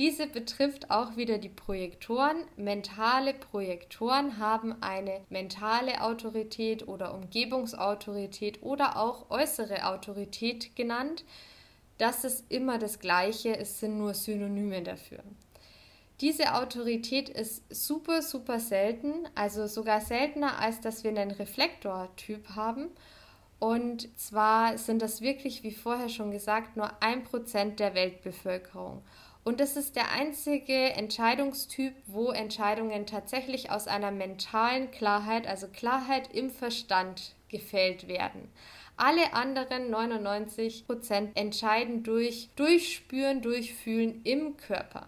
Diese 0.00 0.26
betrifft 0.26 0.90
auch 0.90 1.18
wieder 1.18 1.36
die 1.36 1.50
Projektoren. 1.50 2.38
Mentale 2.56 3.34
Projektoren 3.34 4.38
haben 4.38 4.82
eine 4.82 5.20
mentale 5.28 6.02
Autorität 6.02 6.88
oder 6.88 7.12
Umgebungsautorität 7.12 8.62
oder 8.62 8.96
auch 8.96 9.28
äußere 9.28 9.86
Autorität 9.86 10.74
genannt. 10.74 11.26
Das 11.98 12.24
ist 12.24 12.46
immer 12.48 12.78
das 12.78 12.98
Gleiche, 12.98 13.54
es 13.58 13.78
sind 13.78 13.98
nur 13.98 14.14
Synonyme 14.14 14.80
dafür. 14.80 15.22
Diese 16.22 16.54
Autorität 16.54 17.28
ist 17.28 17.62
super, 17.68 18.22
super 18.22 18.58
selten, 18.58 19.28
also 19.34 19.66
sogar 19.66 20.00
seltener, 20.00 20.60
als 20.60 20.80
dass 20.80 21.04
wir 21.04 21.10
einen 21.10 21.30
Reflektortyp 21.30 22.48
haben. 22.56 22.88
Und 23.58 24.08
zwar 24.18 24.78
sind 24.78 25.02
das 25.02 25.20
wirklich, 25.20 25.62
wie 25.62 25.72
vorher 25.72 26.08
schon 26.08 26.30
gesagt, 26.30 26.78
nur 26.78 26.90
ein 27.02 27.22
Prozent 27.22 27.80
der 27.80 27.94
Weltbevölkerung. 27.94 29.02
Und 29.42 29.60
das 29.60 29.76
ist 29.76 29.96
der 29.96 30.12
einzige 30.12 30.90
Entscheidungstyp, 30.92 31.94
wo 32.06 32.30
Entscheidungen 32.30 33.06
tatsächlich 33.06 33.70
aus 33.70 33.88
einer 33.88 34.10
mentalen 34.10 34.90
Klarheit, 34.90 35.46
also 35.46 35.66
Klarheit 35.68 36.34
im 36.34 36.50
Verstand, 36.50 37.34
gefällt 37.48 38.06
werden. 38.06 38.50
Alle 38.96 39.32
anderen 39.32 39.90
99 39.90 40.86
Prozent 40.86 41.36
entscheiden 41.36 42.02
durch 42.02 42.50
Durchspüren, 42.56 43.40
Durchfühlen 43.40 44.20
im 44.24 44.58
Körper. 44.58 45.06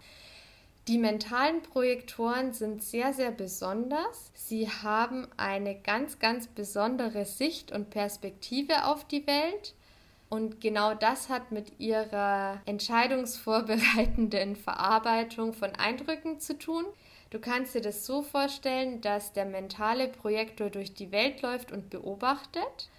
Die 0.87 0.97
mentalen 0.97 1.61
Projektoren 1.61 2.51
sind 2.51 2.83
sehr, 2.83 3.13
sehr 3.13 3.31
besonders. 3.31 4.31
Sie 4.33 4.67
haben 4.67 5.27
eine 5.37 5.79
ganz, 5.79 6.19
ganz 6.19 6.47
besondere 6.47 7.25
Sicht 7.25 7.71
und 7.71 7.91
Perspektive 7.91 8.85
auf 8.85 9.05
die 9.07 9.25
Welt. 9.25 9.75
Und 10.33 10.61
genau 10.61 10.95
das 10.95 11.29
hat 11.29 11.51
mit 11.51 11.79
ihrer 11.79 12.59
entscheidungsvorbereitenden 12.65 14.55
Verarbeitung 14.55 15.53
von 15.53 15.75
Eindrücken 15.75 16.39
zu 16.39 16.57
tun. 16.57 16.85
Du 17.29 17.37
kannst 17.37 17.75
dir 17.75 17.81
das 17.81 18.07
so 18.07 18.23
vorstellen, 18.23 18.99
dass 19.01 19.33
der 19.33 19.45
mentale 19.45 20.07
Projektor 20.07 20.71
durch 20.71 20.95
die 20.95 21.11
Welt 21.11 21.43
läuft 21.43 21.71
und 21.71 21.91
beobachtet 21.91 22.89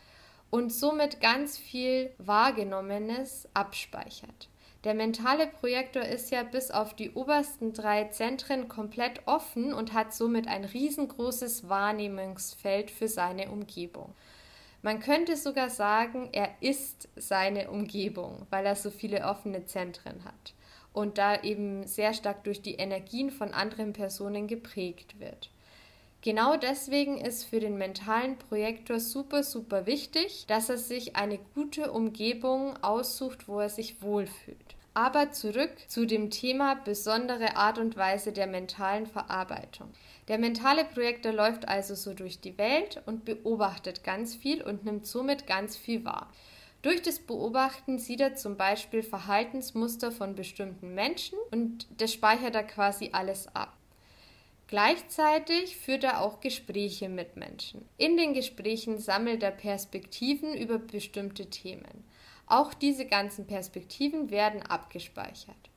und 0.50 0.72
somit 0.72 1.20
ganz 1.20 1.58
viel 1.58 2.12
Wahrgenommenes 2.18 3.48
abspeichert. 3.52 4.48
Der 4.84 4.94
mentale 4.94 5.48
Projektor 5.48 6.04
ist 6.04 6.30
ja 6.30 6.44
bis 6.44 6.70
auf 6.70 6.94
die 6.94 7.14
obersten 7.14 7.72
drei 7.72 8.04
Zentren 8.04 8.68
komplett 8.68 9.26
offen 9.26 9.74
und 9.74 9.92
hat 9.92 10.14
somit 10.14 10.46
ein 10.46 10.64
riesengroßes 10.64 11.68
Wahrnehmungsfeld 11.68 12.92
für 12.92 13.08
seine 13.08 13.50
Umgebung. 13.50 14.14
Man 14.84 15.00
könnte 15.00 15.38
sogar 15.38 15.70
sagen, 15.70 16.28
er 16.32 16.50
ist 16.60 17.08
seine 17.16 17.70
Umgebung, 17.70 18.46
weil 18.50 18.66
er 18.66 18.76
so 18.76 18.90
viele 18.90 19.24
offene 19.24 19.64
Zentren 19.64 20.22
hat 20.26 20.52
und 20.92 21.16
da 21.16 21.42
eben 21.42 21.86
sehr 21.86 22.12
stark 22.12 22.44
durch 22.44 22.60
die 22.60 22.74
Energien 22.74 23.30
von 23.30 23.54
anderen 23.54 23.94
Personen 23.94 24.46
geprägt 24.46 25.18
wird. 25.18 25.48
Genau 26.20 26.58
deswegen 26.58 27.16
ist 27.16 27.44
für 27.44 27.60
den 27.60 27.78
mentalen 27.78 28.36
Projektor 28.36 29.00
super, 29.00 29.42
super 29.42 29.86
wichtig, 29.86 30.44
dass 30.48 30.68
er 30.68 30.76
sich 30.76 31.16
eine 31.16 31.38
gute 31.54 31.90
Umgebung 31.90 32.76
aussucht, 32.82 33.48
wo 33.48 33.60
er 33.60 33.70
sich 33.70 34.02
wohlfühlt. 34.02 34.76
Aber 34.92 35.32
zurück 35.32 35.72
zu 35.88 36.04
dem 36.04 36.28
Thema 36.28 36.74
besondere 36.74 37.56
Art 37.56 37.78
und 37.78 37.96
Weise 37.96 38.32
der 38.32 38.48
mentalen 38.48 39.06
Verarbeitung. 39.06 39.88
Der 40.28 40.38
mentale 40.38 40.84
Projektor 40.84 41.32
läuft 41.32 41.68
also 41.68 41.94
so 41.94 42.14
durch 42.14 42.40
die 42.40 42.56
Welt 42.56 43.02
und 43.06 43.24
beobachtet 43.24 44.04
ganz 44.04 44.34
viel 44.34 44.62
und 44.62 44.84
nimmt 44.84 45.06
somit 45.06 45.46
ganz 45.46 45.76
viel 45.76 46.04
wahr. 46.04 46.32
Durch 46.80 47.02
das 47.02 47.18
Beobachten 47.18 47.98
sieht 47.98 48.20
er 48.20 48.34
zum 48.34 48.56
Beispiel 48.56 49.02
Verhaltensmuster 49.02 50.12
von 50.12 50.34
bestimmten 50.34 50.94
Menschen 50.94 51.38
und 51.50 51.86
das 51.98 52.12
speichert 52.12 52.54
er 52.54 52.64
quasi 52.64 53.10
alles 53.12 53.48
ab. 53.54 53.76
Gleichzeitig 54.66 55.76
führt 55.76 56.04
er 56.04 56.20
auch 56.20 56.40
Gespräche 56.40 57.08
mit 57.08 57.36
Menschen. 57.36 57.86
In 57.98 58.16
den 58.16 58.32
Gesprächen 58.32 58.98
sammelt 58.98 59.42
er 59.42 59.50
Perspektiven 59.50 60.54
über 60.54 60.78
bestimmte 60.78 61.48
Themen. 61.50 62.04
Auch 62.46 62.74
diese 62.74 63.06
ganzen 63.06 63.46
Perspektiven 63.46 64.30
werden 64.30 64.62
abgespeichert. 64.62 65.70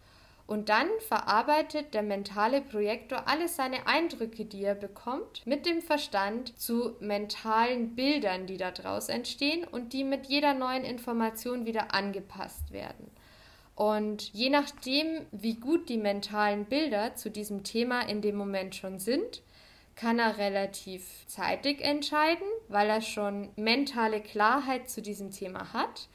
Und 0.47 0.69
dann 0.69 0.87
verarbeitet 1.05 1.93
der 1.93 2.03
mentale 2.03 2.61
Projektor 2.61 3.27
alle 3.27 3.49
seine 3.49 3.85
Eindrücke, 3.85 4.45
die 4.45 4.63
er 4.63 4.75
bekommt, 4.75 5.45
mit 5.45 5.65
dem 5.65 5.81
Verstand 5.81 6.57
zu 6.57 6.95
mentalen 7.01 7.95
Bildern, 7.95 8.47
die 8.47 8.55
daraus 8.55 9.09
entstehen 9.09 9.65
und 9.65 9.91
die 9.91 10.05
mit 10.05 10.27
jeder 10.27 10.53
neuen 10.53 10.85
Information 10.85 11.65
wieder 11.65 11.93
angepasst 11.93 12.71
werden. 12.71 13.11
Und 13.75 14.33
je 14.33 14.49
nachdem, 14.49 15.27
wie 15.31 15.55
gut 15.55 15.89
die 15.89 15.97
mentalen 15.97 16.65
Bilder 16.65 17.15
zu 17.15 17.29
diesem 17.29 17.65
Thema 17.65 18.01
in 18.01 18.21
dem 18.21 18.35
Moment 18.35 18.73
schon 18.73 18.99
sind, 18.99 19.43
kann 19.95 20.17
er 20.17 20.37
relativ 20.37 21.03
zeitig 21.27 21.81
entscheiden, 21.81 22.47
weil 22.69 22.89
er 22.89 23.01
schon 23.01 23.49
mentale 23.55 24.21
Klarheit 24.21 24.89
zu 24.89 25.01
diesem 25.01 25.31
Thema 25.31 25.73
hat. 25.73 26.07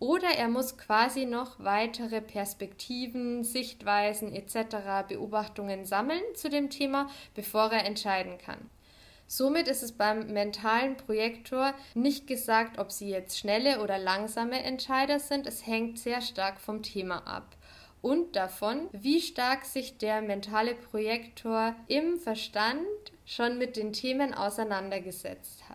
Oder 0.00 0.30
er 0.30 0.48
muss 0.48 0.78
quasi 0.78 1.26
noch 1.26 1.62
weitere 1.62 2.20
Perspektiven, 2.22 3.44
Sichtweisen 3.44 4.34
etc., 4.34 5.06
Beobachtungen 5.06 5.84
sammeln 5.84 6.22
zu 6.34 6.48
dem 6.48 6.70
Thema, 6.70 7.08
bevor 7.34 7.70
er 7.70 7.84
entscheiden 7.84 8.38
kann. 8.38 8.70
Somit 9.26 9.68
ist 9.68 9.84
es 9.84 9.92
beim 9.92 10.32
mentalen 10.32 10.96
Projektor 10.96 11.74
nicht 11.94 12.26
gesagt, 12.26 12.78
ob 12.78 12.90
sie 12.90 13.10
jetzt 13.10 13.38
schnelle 13.38 13.80
oder 13.80 13.98
langsame 13.98 14.62
Entscheider 14.64 15.20
sind. 15.20 15.46
Es 15.46 15.66
hängt 15.66 16.00
sehr 16.00 16.20
stark 16.22 16.60
vom 16.60 16.82
Thema 16.82 17.18
ab 17.28 17.56
und 18.02 18.34
davon, 18.34 18.88
wie 18.92 19.20
stark 19.20 19.64
sich 19.64 19.98
der 19.98 20.22
mentale 20.22 20.74
Projektor 20.74 21.76
im 21.86 22.16
Verstand 22.16 22.80
schon 23.26 23.58
mit 23.58 23.76
den 23.76 23.92
Themen 23.92 24.34
auseinandergesetzt 24.34 25.68
hat. 25.68 25.69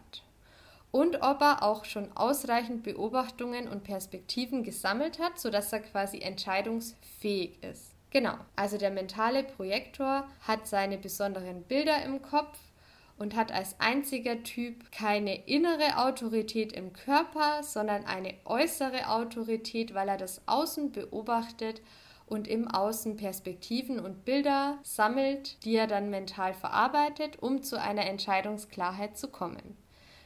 Und 0.95 1.23
ob 1.23 1.41
er 1.41 1.61
auch 1.61 1.83
schon 1.83 2.15
ausreichend 2.15 2.83
Beobachtungen 2.83 3.67
und 3.67 3.83
Perspektiven 3.83 4.63
gesammelt 4.63 5.19
hat, 5.19 5.37
sodass 5.37 5.73
er 5.73 5.81
quasi 5.81 6.19
entscheidungsfähig 6.19 7.61
ist. 7.61 7.91
Genau, 8.11 8.35
also 8.55 8.77
der 8.77 8.91
mentale 8.91 9.43
Projektor 9.43 10.25
hat 10.47 10.67
seine 10.67 10.97
besonderen 10.97 11.63
Bilder 11.63 12.01
im 12.05 12.21
Kopf 12.21 12.57
und 13.17 13.35
hat 13.35 13.51
als 13.51 13.77
einziger 13.81 14.41
Typ 14.43 14.89
keine 14.93 15.45
innere 15.49 15.97
Autorität 15.97 16.71
im 16.71 16.93
Körper, 16.93 17.61
sondern 17.61 18.05
eine 18.05 18.33
äußere 18.45 19.09
Autorität, 19.09 19.93
weil 19.93 20.07
er 20.07 20.17
das 20.17 20.43
Außen 20.45 20.93
beobachtet 20.93 21.81
und 22.25 22.47
im 22.47 22.69
Außen 22.69 23.17
Perspektiven 23.17 23.99
und 23.99 24.23
Bilder 24.23 24.77
sammelt, 24.83 25.61
die 25.65 25.75
er 25.75 25.87
dann 25.87 26.09
mental 26.09 26.53
verarbeitet, 26.53 27.43
um 27.43 27.63
zu 27.63 27.81
einer 27.81 28.05
Entscheidungsklarheit 28.05 29.17
zu 29.17 29.27
kommen. 29.27 29.75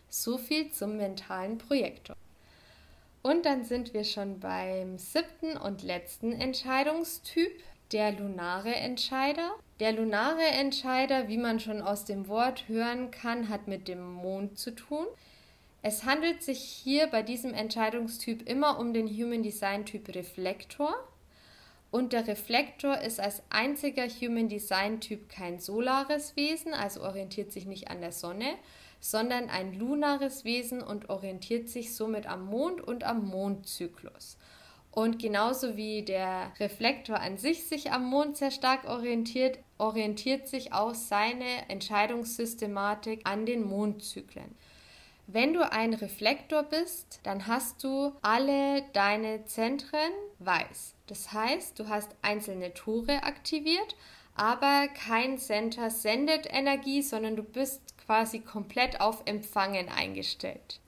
So 0.09 0.37
viel 0.37 0.71
zum 0.71 0.97
mentalen 0.97 1.57
Projektor. 1.57 2.15
Und 3.21 3.45
dann 3.45 3.63
sind 3.63 3.93
wir 3.93 4.03
schon 4.03 4.39
beim 4.39 4.97
siebten 4.97 5.57
und 5.57 5.83
letzten 5.83 6.31
Entscheidungstyp, 6.31 7.51
der 7.91 8.11
lunare 8.13 8.73
Entscheider. 8.75 9.51
Der 9.79 9.93
lunare 9.93 10.45
Entscheider, 10.45 11.27
wie 11.27 11.37
man 11.37 11.59
schon 11.59 11.81
aus 11.81 12.05
dem 12.05 12.27
Wort 12.27 12.67
hören 12.67 13.11
kann, 13.11 13.49
hat 13.49 13.67
mit 13.67 13.87
dem 13.87 14.13
Mond 14.13 14.57
zu 14.57 14.71
tun. 14.71 15.05
Es 15.81 16.03
handelt 16.03 16.43
sich 16.43 16.59
hier 16.59 17.07
bei 17.07 17.23
diesem 17.23 17.53
Entscheidungstyp 17.53 18.47
immer 18.47 18.79
um 18.79 18.93
den 18.93 19.07
Human 19.07 19.43
Design 19.43 19.85
Typ 19.85 20.13
Reflektor. 20.13 20.93
Und 21.91 22.13
der 22.13 22.27
Reflektor 22.27 22.99
ist 22.99 23.19
als 23.19 23.41
einziger 23.49 24.07
Human 24.07 24.49
Design 24.49 25.01
Typ 25.01 25.29
kein 25.29 25.59
solares 25.59 26.35
Wesen, 26.35 26.73
also 26.73 27.01
orientiert 27.01 27.51
sich 27.51 27.65
nicht 27.65 27.89
an 27.89 28.01
der 28.01 28.11
Sonne, 28.11 28.55
sondern 28.99 29.49
ein 29.49 29.73
lunares 29.73 30.45
Wesen 30.45 30.81
und 30.81 31.09
orientiert 31.09 31.69
sich 31.69 31.95
somit 31.95 32.27
am 32.27 32.45
Mond 32.45 32.81
und 32.81 33.03
am 33.03 33.25
Mondzyklus. 33.25 34.37
Und 34.91 35.19
genauso 35.19 35.77
wie 35.77 36.03
der 36.03 36.51
Reflektor 36.59 37.19
an 37.19 37.37
sich 37.37 37.67
sich 37.67 37.91
am 37.91 38.05
Mond 38.05 38.37
sehr 38.37 38.51
stark 38.51 38.85
orientiert, 38.85 39.59
orientiert 39.77 40.47
sich 40.47 40.73
auch 40.73 40.95
seine 40.95 41.69
Entscheidungssystematik 41.69 43.21
an 43.23 43.45
den 43.45 43.63
Mondzyklen. 43.63 44.55
Wenn 45.27 45.53
du 45.53 45.71
ein 45.71 45.93
Reflektor 45.93 46.63
bist, 46.63 47.19
dann 47.21 47.45
hast 47.45 47.83
du 47.83 48.13
alle 48.23 48.81
deine 48.93 49.45
Zentren 49.45 50.11
weiß. 50.39 50.95
Das 51.05 51.31
heißt, 51.31 51.77
du 51.77 51.87
hast 51.87 52.15
einzelne 52.23 52.73
Tore 52.73 53.21
aktiviert, 53.21 53.95
aber 54.33 54.87
kein 54.87 55.37
Center 55.37 55.91
sendet 55.91 56.47
Energie, 56.51 57.03
sondern 57.03 57.35
du 57.35 57.43
bist 57.43 57.93
quasi 58.09 58.39
komplett 58.39 59.01
auf 59.01 59.21
Empfangen 59.25 59.87
eingestellt. 59.87 60.79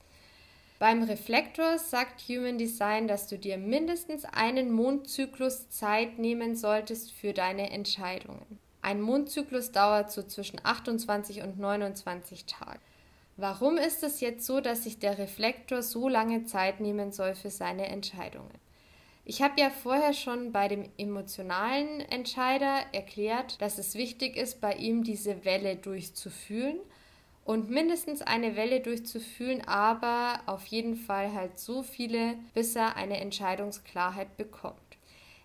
Beim 0.79 1.03
Reflektor 1.03 1.77
sagt 1.77 2.21
Human 2.27 2.57
Design, 2.57 3.07
dass 3.07 3.27
du 3.27 3.37
dir 3.37 3.59
mindestens 3.59 4.25
einen 4.25 4.71
Mondzyklus 4.71 5.69
Zeit 5.69 6.17
nehmen 6.17 6.55
solltest 6.55 7.11
für 7.11 7.33
deine 7.33 7.69
Entscheidungen. 7.69 8.57
Ein 8.81 9.01
Mondzyklus 9.01 9.71
dauert 9.71 10.11
so 10.11 10.23
zwischen 10.23 10.59
28 10.63 11.43
und 11.43 11.59
29 11.59 12.47
Tagen. 12.47 12.81
Warum 13.37 13.77
ist 13.77 14.01
es 14.01 14.19
jetzt 14.19 14.47
so, 14.47 14.59
dass 14.59 14.85
sich 14.85 14.97
der 14.97 15.19
Reflektor 15.19 15.83
so 15.83 16.09
lange 16.09 16.45
Zeit 16.45 16.79
nehmen 16.79 17.11
soll 17.11 17.35
für 17.35 17.51
seine 17.51 17.85
Entscheidungen? 17.85 18.57
Ich 19.25 19.43
habe 19.43 19.61
ja 19.61 19.69
vorher 19.69 20.13
schon 20.13 20.51
bei 20.51 20.67
dem 20.67 20.89
emotionalen 20.97 21.99
Entscheider 21.99 22.79
erklärt, 22.93 23.61
dass 23.61 23.77
es 23.77 23.93
wichtig 23.93 24.37
ist, 24.37 24.59
bei 24.59 24.73
ihm 24.73 25.03
diese 25.03 25.45
Welle 25.45 25.75
durchzufühlen 25.75 26.79
und 27.43 27.69
mindestens 27.69 28.21
eine 28.21 28.55
Welle 28.55 28.81
durchzufühlen, 28.81 29.61
aber 29.67 30.41
auf 30.45 30.65
jeden 30.67 30.95
Fall 30.95 31.33
halt 31.33 31.59
so 31.59 31.83
viele, 31.83 32.35
bis 32.53 32.75
er 32.75 32.95
eine 32.95 33.19
Entscheidungsklarheit 33.19 34.37
bekommt. 34.37 34.77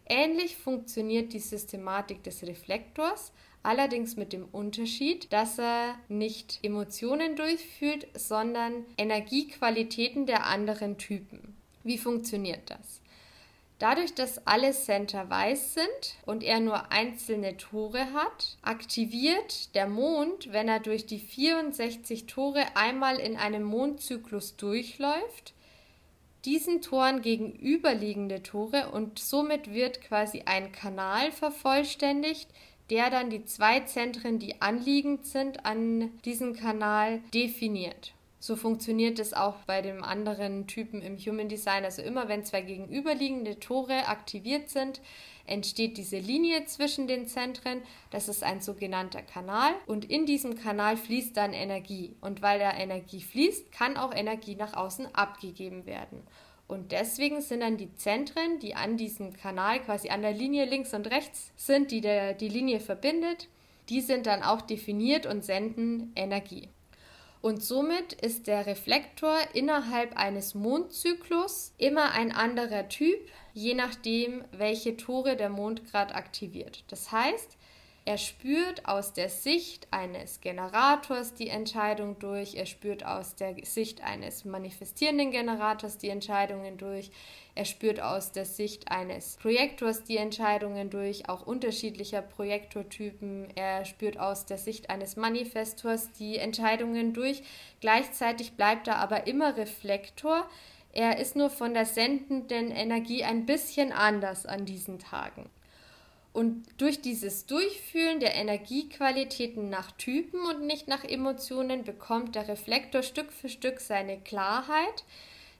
Ähnlich 0.08 0.56
funktioniert 0.56 1.32
die 1.32 1.40
Systematik 1.40 2.22
des 2.22 2.42
Reflektors, 2.44 3.32
allerdings 3.62 4.16
mit 4.16 4.32
dem 4.32 4.44
Unterschied, 4.52 5.32
dass 5.32 5.58
er 5.58 5.96
nicht 6.08 6.60
Emotionen 6.62 7.34
durchfühlt, 7.34 8.06
sondern 8.14 8.84
Energiequalitäten 8.96 10.26
der 10.26 10.46
anderen 10.46 10.98
Typen. 10.98 11.56
Wie 11.82 11.98
funktioniert 11.98 12.70
das? 12.70 13.00
Dadurch, 13.78 14.14
dass 14.14 14.46
alle 14.46 14.72
Center 14.72 15.28
weiß 15.28 15.74
sind 15.74 16.14
und 16.24 16.42
er 16.42 16.60
nur 16.60 16.90
einzelne 16.92 17.58
Tore 17.58 18.12
hat, 18.14 18.56
aktiviert 18.62 19.74
der 19.74 19.86
Mond, 19.86 20.50
wenn 20.50 20.68
er 20.68 20.80
durch 20.80 21.04
die 21.04 21.18
64 21.18 22.26
Tore 22.26 22.64
einmal 22.74 23.16
in 23.16 23.36
einem 23.36 23.64
Mondzyklus 23.64 24.56
durchläuft, 24.56 25.52
diesen 26.46 26.80
Toren 26.80 27.20
gegenüberliegende 27.20 28.42
Tore 28.42 28.90
und 28.92 29.18
somit 29.18 29.74
wird 29.74 30.00
quasi 30.00 30.44
ein 30.46 30.72
Kanal 30.72 31.30
vervollständigt, 31.30 32.48
der 32.88 33.10
dann 33.10 33.28
die 33.28 33.44
zwei 33.44 33.80
Zentren, 33.80 34.38
die 34.38 34.62
anliegend 34.62 35.26
sind 35.26 35.66
an 35.66 36.16
diesem 36.24 36.54
Kanal, 36.54 37.20
definiert. 37.34 38.15
So 38.46 38.54
funktioniert 38.54 39.18
es 39.18 39.34
auch 39.34 39.56
bei 39.66 39.82
dem 39.82 40.04
anderen 40.04 40.68
Typen 40.68 41.02
im 41.02 41.18
Human 41.18 41.48
Design. 41.48 41.84
Also 41.84 42.00
immer 42.00 42.28
wenn 42.28 42.44
zwei 42.44 42.60
gegenüberliegende 42.60 43.58
Tore 43.58 44.06
aktiviert 44.06 44.68
sind, 44.70 45.00
entsteht 45.46 45.96
diese 45.96 46.18
Linie 46.18 46.64
zwischen 46.66 47.08
den 47.08 47.26
Zentren. 47.26 47.82
Das 48.10 48.28
ist 48.28 48.44
ein 48.44 48.60
sogenannter 48.60 49.22
Kanal 49.22 49.74
und 49.86 50.04
in 50.04 50.26
diesem 50.26 50.54
Kanal 50.54 50.96
fließt 50.96 51.36
dann 51.36 51.54
Energie. 51.54 52.14
Und 52.20 52.40
weil 52.40 52.60
da 52.60 52.72
Energie 52.72 53.20
fließt, 53.20 53.72
kann 53.72 53.96
auch 53.96 54.14
Energie 54.14 54.54
nach 54.54 54.74
außen 54.74 55.12
abgegeben 55.12 55.84
werden. 55.84 56.22
Und 56.68 56.92
deswegen 56.92 57.42
sind 57.42 57.62
dann 57.62 57.76
die 57.76 57.96
Zentren, 57.96 58.60
die 58.60 58.76
an 58.76 58.96
diesem 58.96 59.32
Kanal 59.32 59.80
quasi 59.82 60.10
an 60.10 60.22
der 60.22 60.32
Linie 60.32 60.66
links 60.66 60.94
und 60.94 61.10
rechts 61.10 61.50
sind, 61.56 61.90
die 61.90 62.00
der, 62.00 62.32
die 62.32 62.48
Linie 62.48 62.78
verbindet, 62.78 63.48
die 63.88 64.00
sind 64.00 64.26
dann 64.26 64.44
auch 64.44 64.60
definiert 64.60 65.26
und 65.26 65.44
senden 65.44 66.12
Energie. 66.14 66.68
Und 67.46 67.62
somit 67.62 68.12
ist 68.12 68.48
der 68.48 68.66
Reflektor 68.66 69.38
innerhalb 69.52 70.16
eines 70.16 70.56
Mondzyklus 70.56 71.74
immer 71.78 72.10
ein 72.10 72.32
anderer 72.32 72.88
Typ, 72.88 73.20
je 73.54 73.74
nachdem, 73.74 74.42
welche 74.50 74.96
Tore 74.96 75.36
der 75.36 75.48
Mond 75.48 75.88
gerade 75.88 76.16
aktiviert. 76.16 76.82
Das 76.88 77.12
heißt, 77.12 77.56
er 78.06 78.18
spürt 78.18 78.86
aus 78.86 79.14
der 79.14 79.28
Sicht 79.28 79.88
eines 79.90 80.40
Generators 80.40 81.34
die 81.34 81.48
Entscheidung 81.48 82.20
durch, 82.20 82.54
er 82.54 82.66
spürt 82.66 83.04
aus 83.04 83.34
der 83.34 83.56
Sicht 83.64 84.00
eines 84.04 84.44
manifestierenden 84.44 85.32
Generators 85.32 85.98
die 85.98 86.10
Entscheidungen 86.10 86.78
durch, 86.78 87.10
er 87.56 87.64
spürt 87.64 88.00
aus 88.00 88.30
der 88.30 88.44
Sicht 88.44 88.92
eines 88.92 89.36
Projektors 89.38 90.04
die 90.04 90.18
Entscheidungen 90.18 90.88
durch, 90.88 91.28
auch 91.28 91.44
unterschiedlicher 91.48 92.22
Projektortypen, 92.22 93.48
er 93.56 93.84
spürt 93.84 94.20
aus 94.20 94.46
der 94.46 94.58
Sicht 94.58 94.88
eines 94.88 95.16
Manifestors 95.16 96.12
die 96.12 96.36
Entscheidungen 96.36 97.12
durch, 97.12 97.42
gleichzeitig 97.80 98.52
bleibt 98.52 98.86
er 98.86 98.98
aber 98.98 99.26
immer 99.26 99.56
Reflektor, 99.56 100.48
er 100.92 101.18
ist 101.18 101.34
nur 101.34 101.50
von 101.50 101.74
der 101.74 101.86
sendenden 101.86 102.70
Energie 102.70 103.24
ein 103.24 103.46
bisschen 103.46 103.90
anders 103.90 104.46
an 104.46 104.64
diesen 104.64 105.00
Tagen. 105.00 105.50
Und 106.36 106.66
durch 106.76 107.00
dieses 107.00 107.46
Durchfühlen 107.46 108.20
der 108.20 108.34
Energiequalitäten 108.34 109.70
nach 109.70 109.90
Typen 109.92 110.38
und 110.40 110.66
nicht 110.66 110.86
nach 110.86 111.02
Emotionen 111.02 111.82
bekommt 111.82 112.34
der 112.34 112.46
Reflektor 112.46 113.02
Stück 113.02 113.32
für 113.32 113.48
Stück 113.48 113.80
seine 113.80 114.18
Klarheit, 114.20 115.04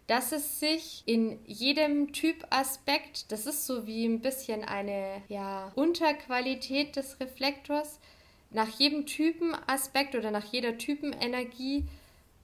dass 0.06 0.32
es 0.32 0.60
sich 0.60 1.02
in 1.06 1.38
jedem 1.46 2.12
Typaspekt, 2.12 3.32
das 3.32 3.46
ist 3.46 3.64
so 3.64 3.86
wie 3.86 4.04
ein 4.04 4.20
bisschen 4.20 4.64
eine 4.64 5.22
ja, 5.28 5.72
Unterqualität 5.76 6.94
des 6.96 7.20
Reflektors, 7.20 7.98
nach 8.50 8.68
jedem 8.78 9.06
Typenaspekt 9.06 10.14
oder 10.14 10.30
nach 10.30 10.44
jeder 10.52 10.76
Typenenergie 10.76 11.84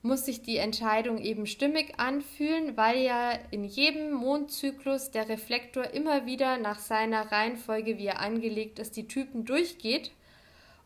muss 0.03 0.25
sich 0.25 0.43
die 0.43 0.57
Entscheidung 0.57 1.19
eben 1.19 1.47
stimmig 1.47 1.99
anfühlen, 1.99 2.77
weil 2.77 2.99
ja 2.99 3.33
in 3.53 3.65
jedem 3.65 4.13
Mondzyklus 4.13 5.13
der 5.13 5.29
Reflektor 5.29 5.85
immer 5.95 6.27
wieder 6.27 6.59
nach 6.59 6.81
seiner 6.81 7.31
Reihenfolge, 7.31 7.99
wie 7.99 8.07
er 8.07 8.21
angelegt 8.21 8.81
ist, 8.81 8.97
die 8.97 9.07
Typen 9.07 9.45
durchgeht 9.45 10.11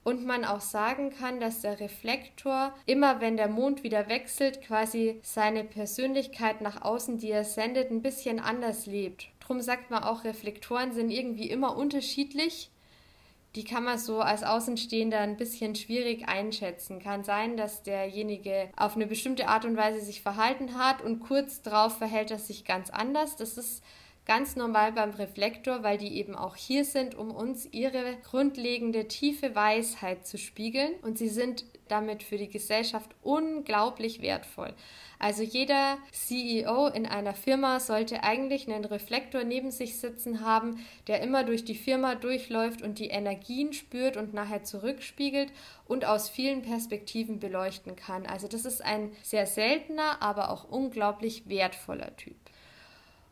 und 0.05 0.25
man 0.25 0.45
auch 0.45 0.61
sagen 0.61 1.11
kann, 1.11 1.41
dass 1.41 1.62
der 1.62 1.81
Reflektor 1.81 2.75
immer, 2.85 3.21
wenn 3.21 3.37
der 3.37 3.49
Mond 3.49 3.83
wieder 3.83 4.09
wechselt, 4.09 4.62
quasi 4.62 5.19
seine 5.23 5.64
Persönlichkeit 5.64 6.61
nach 6.61 6.83
außen, 6.83 7.19
die 7.19 7.31
er 7.31 7.43
sendet, 7.43 7.91
ein 7.91 8.03
bisschen 8.03 8.39
anders 8.39 8.87
lebt. 8.87 9.29
Drum 9.41 9.61
sagt 9.61 9.91
man 9.91 10.05
auch, 10.05 10.25
Reflektoren 10.25 10.93
sind 10.93 11.11
irgendwie 11.11 11.51
immer 11.51 11.77
unterschiedlich 11.77 12.71
die 13.57 13.64
kann 13.64 13.84
man 13.84 13.98
so 13.98 14.20
als 14.20 14.44
Außenstehender 14.44 15.18
ein 15.18 15.38
bisschen 15.38 15.74
schwierig 15.74 16.28
einschätzen. 16.28 17.00
Kann 17.00 17.24
sein, 17.24 17.57
dass 17.57 17.82
derjenige 17.82 18.68
auf 18.76 18.96
eine 18.96 19.07
bestimmte 19.07 19.48
Art 19.48 19.64
und 19.64 19.78
Weise 19.78 20.00
sich 20.02 20.20
verhalten 20.20 20.78
hat 20.78 21.02
und 21.02 21.20
kurz 21.20 21.62
darauf 21.62 21.96
verhält 21.96 22.30
er 22.30 22.38
sich 22.38 22.66
ganz 22.66 22.90
anders. 22.90 23.36
Das 23.36 23.57
ist 23.57 23.82
ganz 24.27 24.57
normal 24.57 24.93
beim 24.93 25.11
Reflektor, 25.11 25.83
weil 25.85 25.99
die 25.99 26.16
eben 26.16 26.35
auch 26.35 26.57
hier 26.57 26.85
sind, 26.85 27.14
um 27.14 27.31
uns 27.31 27.68
ihre 27.72 28.16
grundlegende 28.29 29.07
tiefe 29.07 29.55
Weisheit 29.55 30.27
zu 30.27 30.37
spiegeln. 30.37 30.93
Und 31.03 31.16
sie 31.16 31.29
sind 31.29 31.64
damit 31.89 32.24
für 32.24 32.37
die 32.37 32.51
Gesellschaft 32.51 33.14
unglaublich 33.22 34.20
wertvoll. 34.20 34.74
Also 35.20 35.43
jeder 35.43 35.99
CEO 36.11 36.89
in 36.89 37.07
einer 37.07 37.35
Firma 37.35 37.81
sollte 37.81 38.24
eigentlich 38.24 38.68
einen 38.68 38.85
Reflektor 38.85 39.45
neben 39.45 39.70
sich 39.70 39.99
sitzen 39.99 40.45
haben, 40.45 40.85
der 41.07 41.22
immer 41.22 41.45
durch 41.45 41.64
die 41.64 41.77
Firma 41.77 42.16
durchläuft 42.16 42.83
und 42.83 42.99
die 42.99 43.09
Energien 43.09 43.72
spürt 43.72 44.16
und 44.16 44.35
nachher 44.35 44.64
zurückspiegelt 44.64 45.53
und 45.87 46.05
aus 46.05 46.29
vielen 46.29 46.62
Perspektiven 46.62 47.39
beleuchten 47.39 47.97
kann. 47.97 48.27
Also 48.27 48.49
das 48.49 48.64
ist 48.64 48.85
ein 48.85 49.12
sehr 49.22 49.47
seltener, 49.47 50.20
aber 50.20 50.51
auch 50.51 50.68
unglaublich 50.68 51.49
wertvoller 51.49 52.14
Typ. 52.16 52.37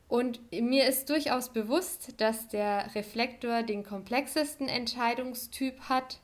Und 0.09 0.40
mir 0.52 0.86
ist 0.86 1.11
durchaus 1.11 1.52
bewusst, 1.52 2.20
dass 2.20 2.48
der 2.48 2.94
Reflektor 2.94 3.62
den 3.62 3.84
komplexesten 3.84 4.68
Entscheidungstyp 4.68 5.80
hat, 5.88 6.20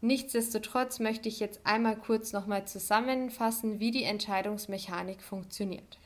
Nichtsdestotrotz 0.00 1.00
möchte 1.00 1.28
ich 1.28 1.40
jetzt 1.40 1.60
einmal 1.64 1.96
kurz 1.96 2.32
nochmal 2.32 2.66
zusammenfassen, 2.66 3.80
wie 3.80 3.90
die 3.90 4.04
Entscheidungsmechanik 4.04 5.22
funktioniert. 5.22 5.98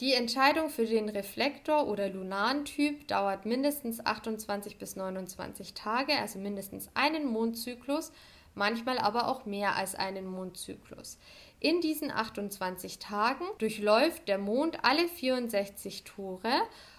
Die 0.00 0.12
Entscheidung 0.12 0.70
für 0.70 0.86
den 0.86 1.08
Reflektor 1.08 1.86
oder 1.86 2.08
lunaren 2.08 2.64
Typ 2.64 3.06
dauert 3.06 3.46
mindestens 3.46 4.04
28 4.04 4.78
bis 4.78 4.96
29 4.96 5.74
Tage, 5.74 6.12
also 6.18 6.38
mindestens 6.38 6.88
einen 6.94 7.26
Mondzyklus, 7.26 8.12
manchmal 8.54 8.98
aber 8.98 9.28
auch 9.28 9.44
mehr 9.44 9.76
als 9.76 9.94
einen 9.94 10.26
Mondzyklus. 10.26 11.18
In 11.60 11.80
diesen 11.80 12.12
28 12.12 13.00
Tagen 13.00 13.44
durchläuft 13.58 14.28
der 14.28 14.38
Mond 14.38 14.84
alle 14.84 15.08
64 15.08 16.04
Tore 16.04 16.52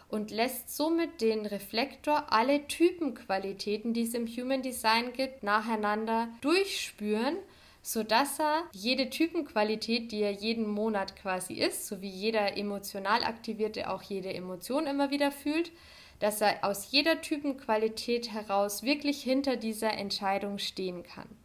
und 0.09 0.31
lässt 0.31 0.75
somit 0.75 1.21
den 1.21 1.45
Reflektor 1.45 2.33
alle 2.33 2.67
Typenqualitäten, 2.67 3.93
die 3.93 4.03
es 4.03 4.13
im 4.13 4.27
Human 4.27 4.61
Design 4.61 5.13
gibt, 5.13 5.43
nacheinander 5.43 6.27
durchspüren, 6.41 7.37
sodass 7.81 8.37
er 8.39 8.63
jede 8.73 9.09
Typenqualität, 9.09 10.11
die 10.11 10.21
er 10.21 10.31
jeden 10.31 10.67
Monat 10.67 11.15
quasi 11.15 11.53
ist, 11.53 11.87
so 11.87 12.01
wie 12.01 12.09
jeder 12.09 12.57
emotional 12.57 13.23
aktivierte 13.23 13.89
auch 13.89 14.01
jede 14.01 14.33
Emotion 14.33 14.87
immer 14.87 15.09
wieder 15.09 15.31
fühlt, 15.31 15.71
dass 16.19 16.41
er 16.41 16.65
aus 16.65 16.91
jeder 16.91 17.21
Typenqualität 17.21 18.33
heraus 18.33 18.83
wirklich 18.83 19.23
hinter 19.23 19.55
dieser 19.55 19.93
Entscheidung 19.93 20.57
stehen 20.57 21.03
kann. 21.03 21.38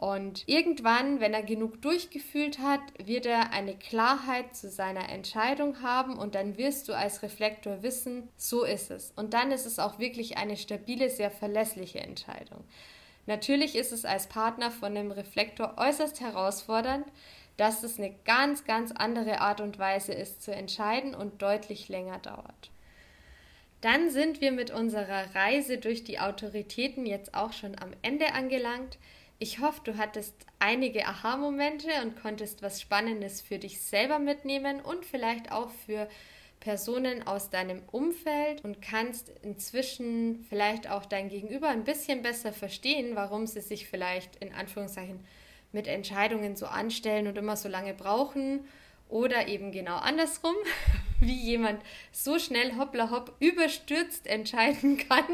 Und 0.00 0.44
irgendwann, 0.46 1.20
wenn 1.20 1.34
er 1.34 1.42
genug 1.42 1.82
durchgefühlt 1.82 2.58
hat, 2.58 2.80
wird 3.04 3.26
er 3.26 3.52
eine 3.52 3.76
Klarheit 3.76 4.56
zu 4.56 4.70
seiner 4.70 5.10
Entscheidung 5.10 5.82
haben 5.82 6.16
und 6.16 6.34
dann 6.34 6.56
wirst 6.56 6.88
du 6.88 6.96
als 6.96 7.22
Reflektor 7.22 7.82
wissen, 7.82 8.30
so 8.34 8.64
ist 8.64 8.90
es. 8.90 9.12
Und 9.14 9.34
dann 9.34 9.52
ist 9.52 9.66
es 9.66 9.78
auch 9.78 9.98
wirklich 9.98 10.38
eine 10.38 10.56
stabile, 10.56 11.10
sehr 11.10 11.30
verlässliche 11.30 12.00
Entscheidung. 12.00 12.64
Natürlich 13.26 13.76
ist 13.76 13.92
es 13.92 14.06
als 14.06 14.26
Partner 14.26 14.70
von 14.70 14.94
dem 14.94 15.10
Reflektor 15.10 15.74
äußerst 15.76 16.22
herausfordernd, 16.22 17.04
dass 17.58 17.82
es 17.82 17.98
eine 17.98 18.14
ganz, 18.24 18.64
ganz 18.64 18.92
andere 18.92 19.42
Art 19.42 19.60
und 19.60 19.78
Weise 19.78 20.14
ist 20.14 20.42
zu 20.42 20.50
entscheiden 20.50 21.14
und 21.14 21.42
deutlich 21.42 21.90
länger 21.90 22.20
dauert. 22.20 22.70
Dann 23.82 24.08
sind 24.08 24.40
wir 24.40 24.52
mit 24.52 24.70
unserer 24.70 25.34
Reise 25.34 25.76
durch 25.76 26.04
die 26.04 26.20
Autoritäten 26.20 27.04
jetzt 27.04 27.34
auch 27.34 27.52
schon 27.52 27.78
am 27.78 27.90
Ende 28.00 28.32
angelangt. 28.32 28.96
Ich 29.42 29.58
hoffe, 29.60 29.80
du 29.84 29.96
hattest 29.96 30.34
einige 30.58 31.06
Aha-Momente 31.06 31.88
und 32.02 32.20
konntest 32.20 32.60
was 32.60 32.78
Spannendes 32.78 33.40
für 33.40 33.58
dich 33.58 33.80
selber 33.80 34.18
mitnehmen 34.18 34.82
und 34.82 35.06
vielleicht 35.06 35.50
auch 35.50 35.70
für 35.86 36.10
Personen 36.60 37.26
aus 37.26 37.48
deinem 37.48 37.82
Umfeld 37.90 38.62
und 38.62 38.82
kannst 38.82 39.30
inzwischen 39.40 40.44
vielleicht 40.50 40.90
auch 40.90 41.06
dein 41.06 41.30
Gegenüber 41.30 41.68
ein 41.68 41.84
bisschen 41.84 42.20
besser 42.20 42.52
verstehen, 42.52 43.16
warum 43.16 43.46
sie 43.46 43.62
sich 43.62 43.88
vielleicht 43.88 44.36
in 44.36 44.52
Anführungszeichen 44.52 45.24
mit 45.72 45.86
Entscheidungen 45.86 46.54
so 46.54 46.66
anstellen 46.66 47.26
und 47.26 47.38
immer 47.38 47.56
so 47.56 47.70
lange 47.70 47.94
brauchen 47.94 48.68
oder 49.08 49.48
eben 49.48 49.72
genau 49.72 49.96
andersrum, 49.96 50.54
wie 51.20 51.32
jemand 51.32 51.82
so 52.12 52.38
schnell 52.38 52.76
hoppla 52.76 53.10
hopp 53.10 53.34
überstürzt 53.40 54.26
entscheiden 54.26 54.98
kann 54.98 55.24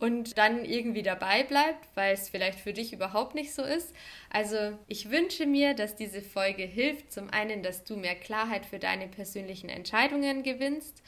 und 0.00 0.38
dann 0.38 0.64
irgendwie 0.64 1.02
dabei 1.02 1.42
bleibt, 1.42 1.88
weil 1.94 2.14
es 2.14 2.28
vielleicht 2.28 2.60
für 2.60 2.72
dich 2.72 2.92
überhaupt 2.92 3.34
nicht 3.34 3.52
so 3.52 3.62
ist. 3.62 3.94
Also 4.30 4.78
ich 4.86 5.10
wünsche 5.10 5.46
mir, 5.46 5.74
dass 5.74 5.96
diese 5.96 6.22
Folge 6.22 6.62
hilft, 6.62 7.12
zum 7.12 7.30
einen, 7.30 7.62
dass 7.62 7.84
du 7.84 7.96
mehr 7.96 8.14
Klarheit 8.14 8.64
für 8.66 8.78
deine 8.78 9.08
persönlichen 9.08 9.68
Entscheidungen 9.68 10.42
gewinnst 10.42 11.02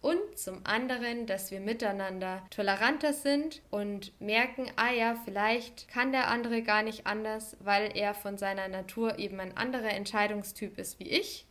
und 0.00 0.38
zum 0.38 0.60
anderen, 0.64 1.26
dass 1.26 1.50
wir 1.50 1.60
miteinander 1.60 2.42
toleranter 2.48 3.12
sind 3.12 3.60
und 3.70 4.18
merken, 4.20 4.70
ah 4.76 4.92
ja, 4.92 5.14
vielleicht 5.24 5.88
kann 5.88 6.12
der 6.12 6.28
andere 6.28 6.62
gar 6.62 6.82
nicht 6.82 7.06
anders, 7.06 7.56
weil 7.60 7.94
er 7.94 8.14
von 8.14 8.38
seiner 8.38 8.68
Natur 8.68 9.18
eben 9.18 9.38
ein 9.40 9.56
anderer 9.56 9.90
Entscheidungstyp 9.90 10.78
ist 10.78 10.98
wie 11.00 11.08
ich 11.08 11.46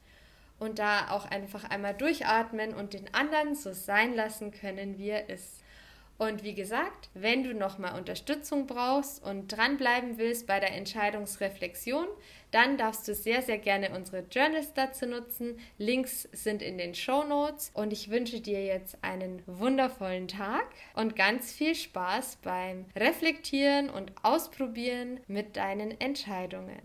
und 0.58 0.80
da 0.80 1.12
auch 1.12 1.26
einfach 1.26 1.64
einmal 1.70 1.94
durchatmen 1.94 2.74
und 2.74 2.94
den 2.94 3.14
anderen 3.14 3.54
so 3.54 3.72
sein 3.72 4.16
lassen 4.16 4.52
können, 4.52 4.98
wie 4.98 5.10
er 5.10 5.30
ist. 5.30 5.59
Und 6.20 6.44
wie 6.44 6.54
gesagt, 6.54 7.10
wenn 7.14 7.46
du 7.46 7.54
nochmal 7.54 7.98
Unterstützung 7.98 8.68
brauchst 8.68 9.24
und 9.24 9.48
dranbleiben 9.48 10.18
willst 10.18 10.48
bei 10.48 10.60
der 10.60 10.76
Entscheidungsreflexion, 10.76 12.08
dann 12.52 12.78
darfst 12.78 13.08
du 13.08 13.16
sehr, 13.16 13.42
sehr 13.42 13.58
gerne 13.58 13.92
unsere 13.96 14.26
Journals 14.30 14.74
dazu 14.74 15.06
nutzen. 15.06 15.58
Links 15.78 16.24
sind 16.34 16.62
in 16.62 16.78
den 16.78 16.94
Show 16.94 17.24
Notes 17.24 17.72
und 17.74 17.94
ich 17.94 18.12
wünsche 18.12 18.42
dir 18.42 18.66
jetzt 18.66 18.98
einen 19.02 19.42
wundervollen 19.46 20.28
Tag 20.28 20.66
und 20.94 21.16
ganz 21.16 21.54
viel 21.54 21.74
Spaß 21.74 22.40
beim 22.44 22.86
Reflektieren 22.98 23.90
und 23.90 24.12
Ausprobieren 24.22 25.22
mit 25.28 25.56
deinen 25.56 26.02
Entscheidungen. 26.02 26.82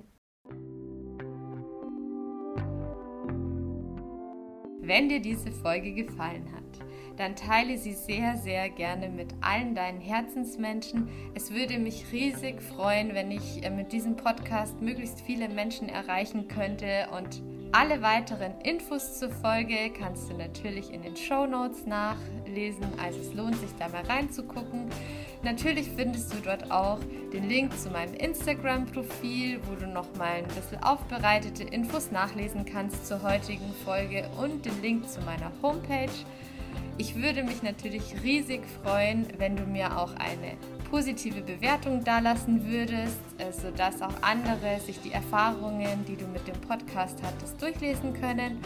Wenn 4.81 5.09
dir 5.09 5.21
diese 5.21 5.51
Folge 5.51 5.93
gefallen 5.93 6.53
hat, 6.55 6.84
dann 7.17 7.37
teile 7.37 7.79
sie 7.79 7.93
sehr, 7.93 8.37
sehr 8.37 8.69
gerne 8.69 9.09
mit 9.09 9.35
allen 9.41 9.75
deinen 9.75 10.01
Herzensmenschen. 10.01 11.09
Es 11.35 11.53
würde 11.53 11.79
mich 11.79 12.07
riesig 12.13 12.61
freuen, 12.63 13.15
wenn 13.15 13.31
ich 13.31 13.65
äh, 13.65 13.71
mit 13.71 13.93
diesem 13.93 14.17
Podcast 14.17 14.81
möglichst 14.81 15.21
viele 15.21 15.49
Menschen 15.49 15.89
erreichen 15.89 16.49
könnte 16.49 17.09
und 17.17 17.43
alle 17.77 18.03
weiteren 18.03 18.53
Infos 18.63 19.19
zur 19.19 19.31
Folge 19.31 19.91
kannst 19.91 20.31
du 20.31 20.35
natürlich 20.35 20.93
in 20.93 21.03
den 21.03 21.17
Show 21.17 21.45
Notes 21.45 21.87
nachlesen, 21.87 22.87
also 23.03 23.19
es 23.19 23.35
lohnt 23.35 23.57
sich 23.57 23.71
da 23.77 23.89
mal 23.89 24.05
reinzugucken. 24.05 24.87
Natürlich 25.43 25.91
findest 25.91 26.33
du 26.33 26.37
dort 26.39 26.71
auch 26.71 27.01
den 27.33 27.49
Link 27.49 27.77
zu 27.77 27.91
meinem 27.91 28.15
Instagram-Profil, 28.15 29.61
wo 29.67 29.75
du 29.75 29.89
nochmal 29.89 30.37
ein 30.37 30.55
bisschen 30.55 30.85
aufbereitete 30.85 31.65
Infos 31.65 32.13
nachlesen 32.13 32.65
kannst 32.65 33.09
zur 33.09 33.25
heutigen 33.25 33.75
Folge 33.85 34.31
und 34.41 34.65
den 34.65 34.81
Link 34.81 35.09
zu 35.09 35.21
meiner 35.23 35.51
Homepage. 35.61 36.09
Ich 36.97 37.17
würde 37.17 37.43
mich 37.43 37.63
natürlich 37.63 38.15
riesig 38.23 38.63
freuen, 38.83 39.27
wenn 39.39 39.57
du 39.57 39.65
mir 39.65 39.99
auch 39.99 40.15
eine 40.15 40.57
positive 40.91 41.41
Bewertung 41.41 42.05
dalassen 42.05 42.67
würdest, 42.67 43.19
äh, 43.39 43.53
sodass 43.53 44.01
auch 44.01 44.23
andere 44.23 44.79
sich 44.79 45.01
die 45.01 45.11
Erfahrungen, 45.11 46.05
die 46.07 46.15
du 46.15 46.27
mit 46.29 46.47
dem 46.47 46.61
Podcast 46.61 47.19
hattest, 47.23 47.61
durchlesen 47.61 48.13
können. 48.13 48.61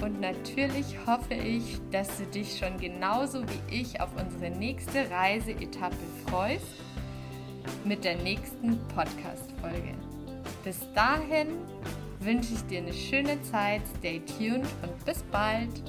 Und 0.00 0.22
natürlich 0.22 0.96
hoffe 1.06 1.34
ich, 1.34 1.78
dass 1.90 2.08
du 2.16 2.24
dich 2.24 2.58
schon 2.58 2.78
genauso 2.78 3.42
wie 3.42 3.80
ich 3.80 4.00
auf 4.00 4.08
unsere 4.16 4.50
nächste 4.50 5.10
Reiseetappe 5.10 5.96
freust 6.26 6.64
mit 7.84 8.04
der 8.04 8.16
nächsten 8.16 8.78
Podcast-Folge. 8.94 9.94
Bis 10.64 10.78
dahin 10.94 11.48
wünsche 12.20 12.54
ich 12.54 12.62
dir 12.62 12.78
eine 12.78 12.94
schöne 12.94 13.40
Zeit, 13.42 13.82
stay 13.98 14.22
tuned 14.38 14.64
und 14.82 15.04
bis 15.04 15.22
bald. 15.24 15.82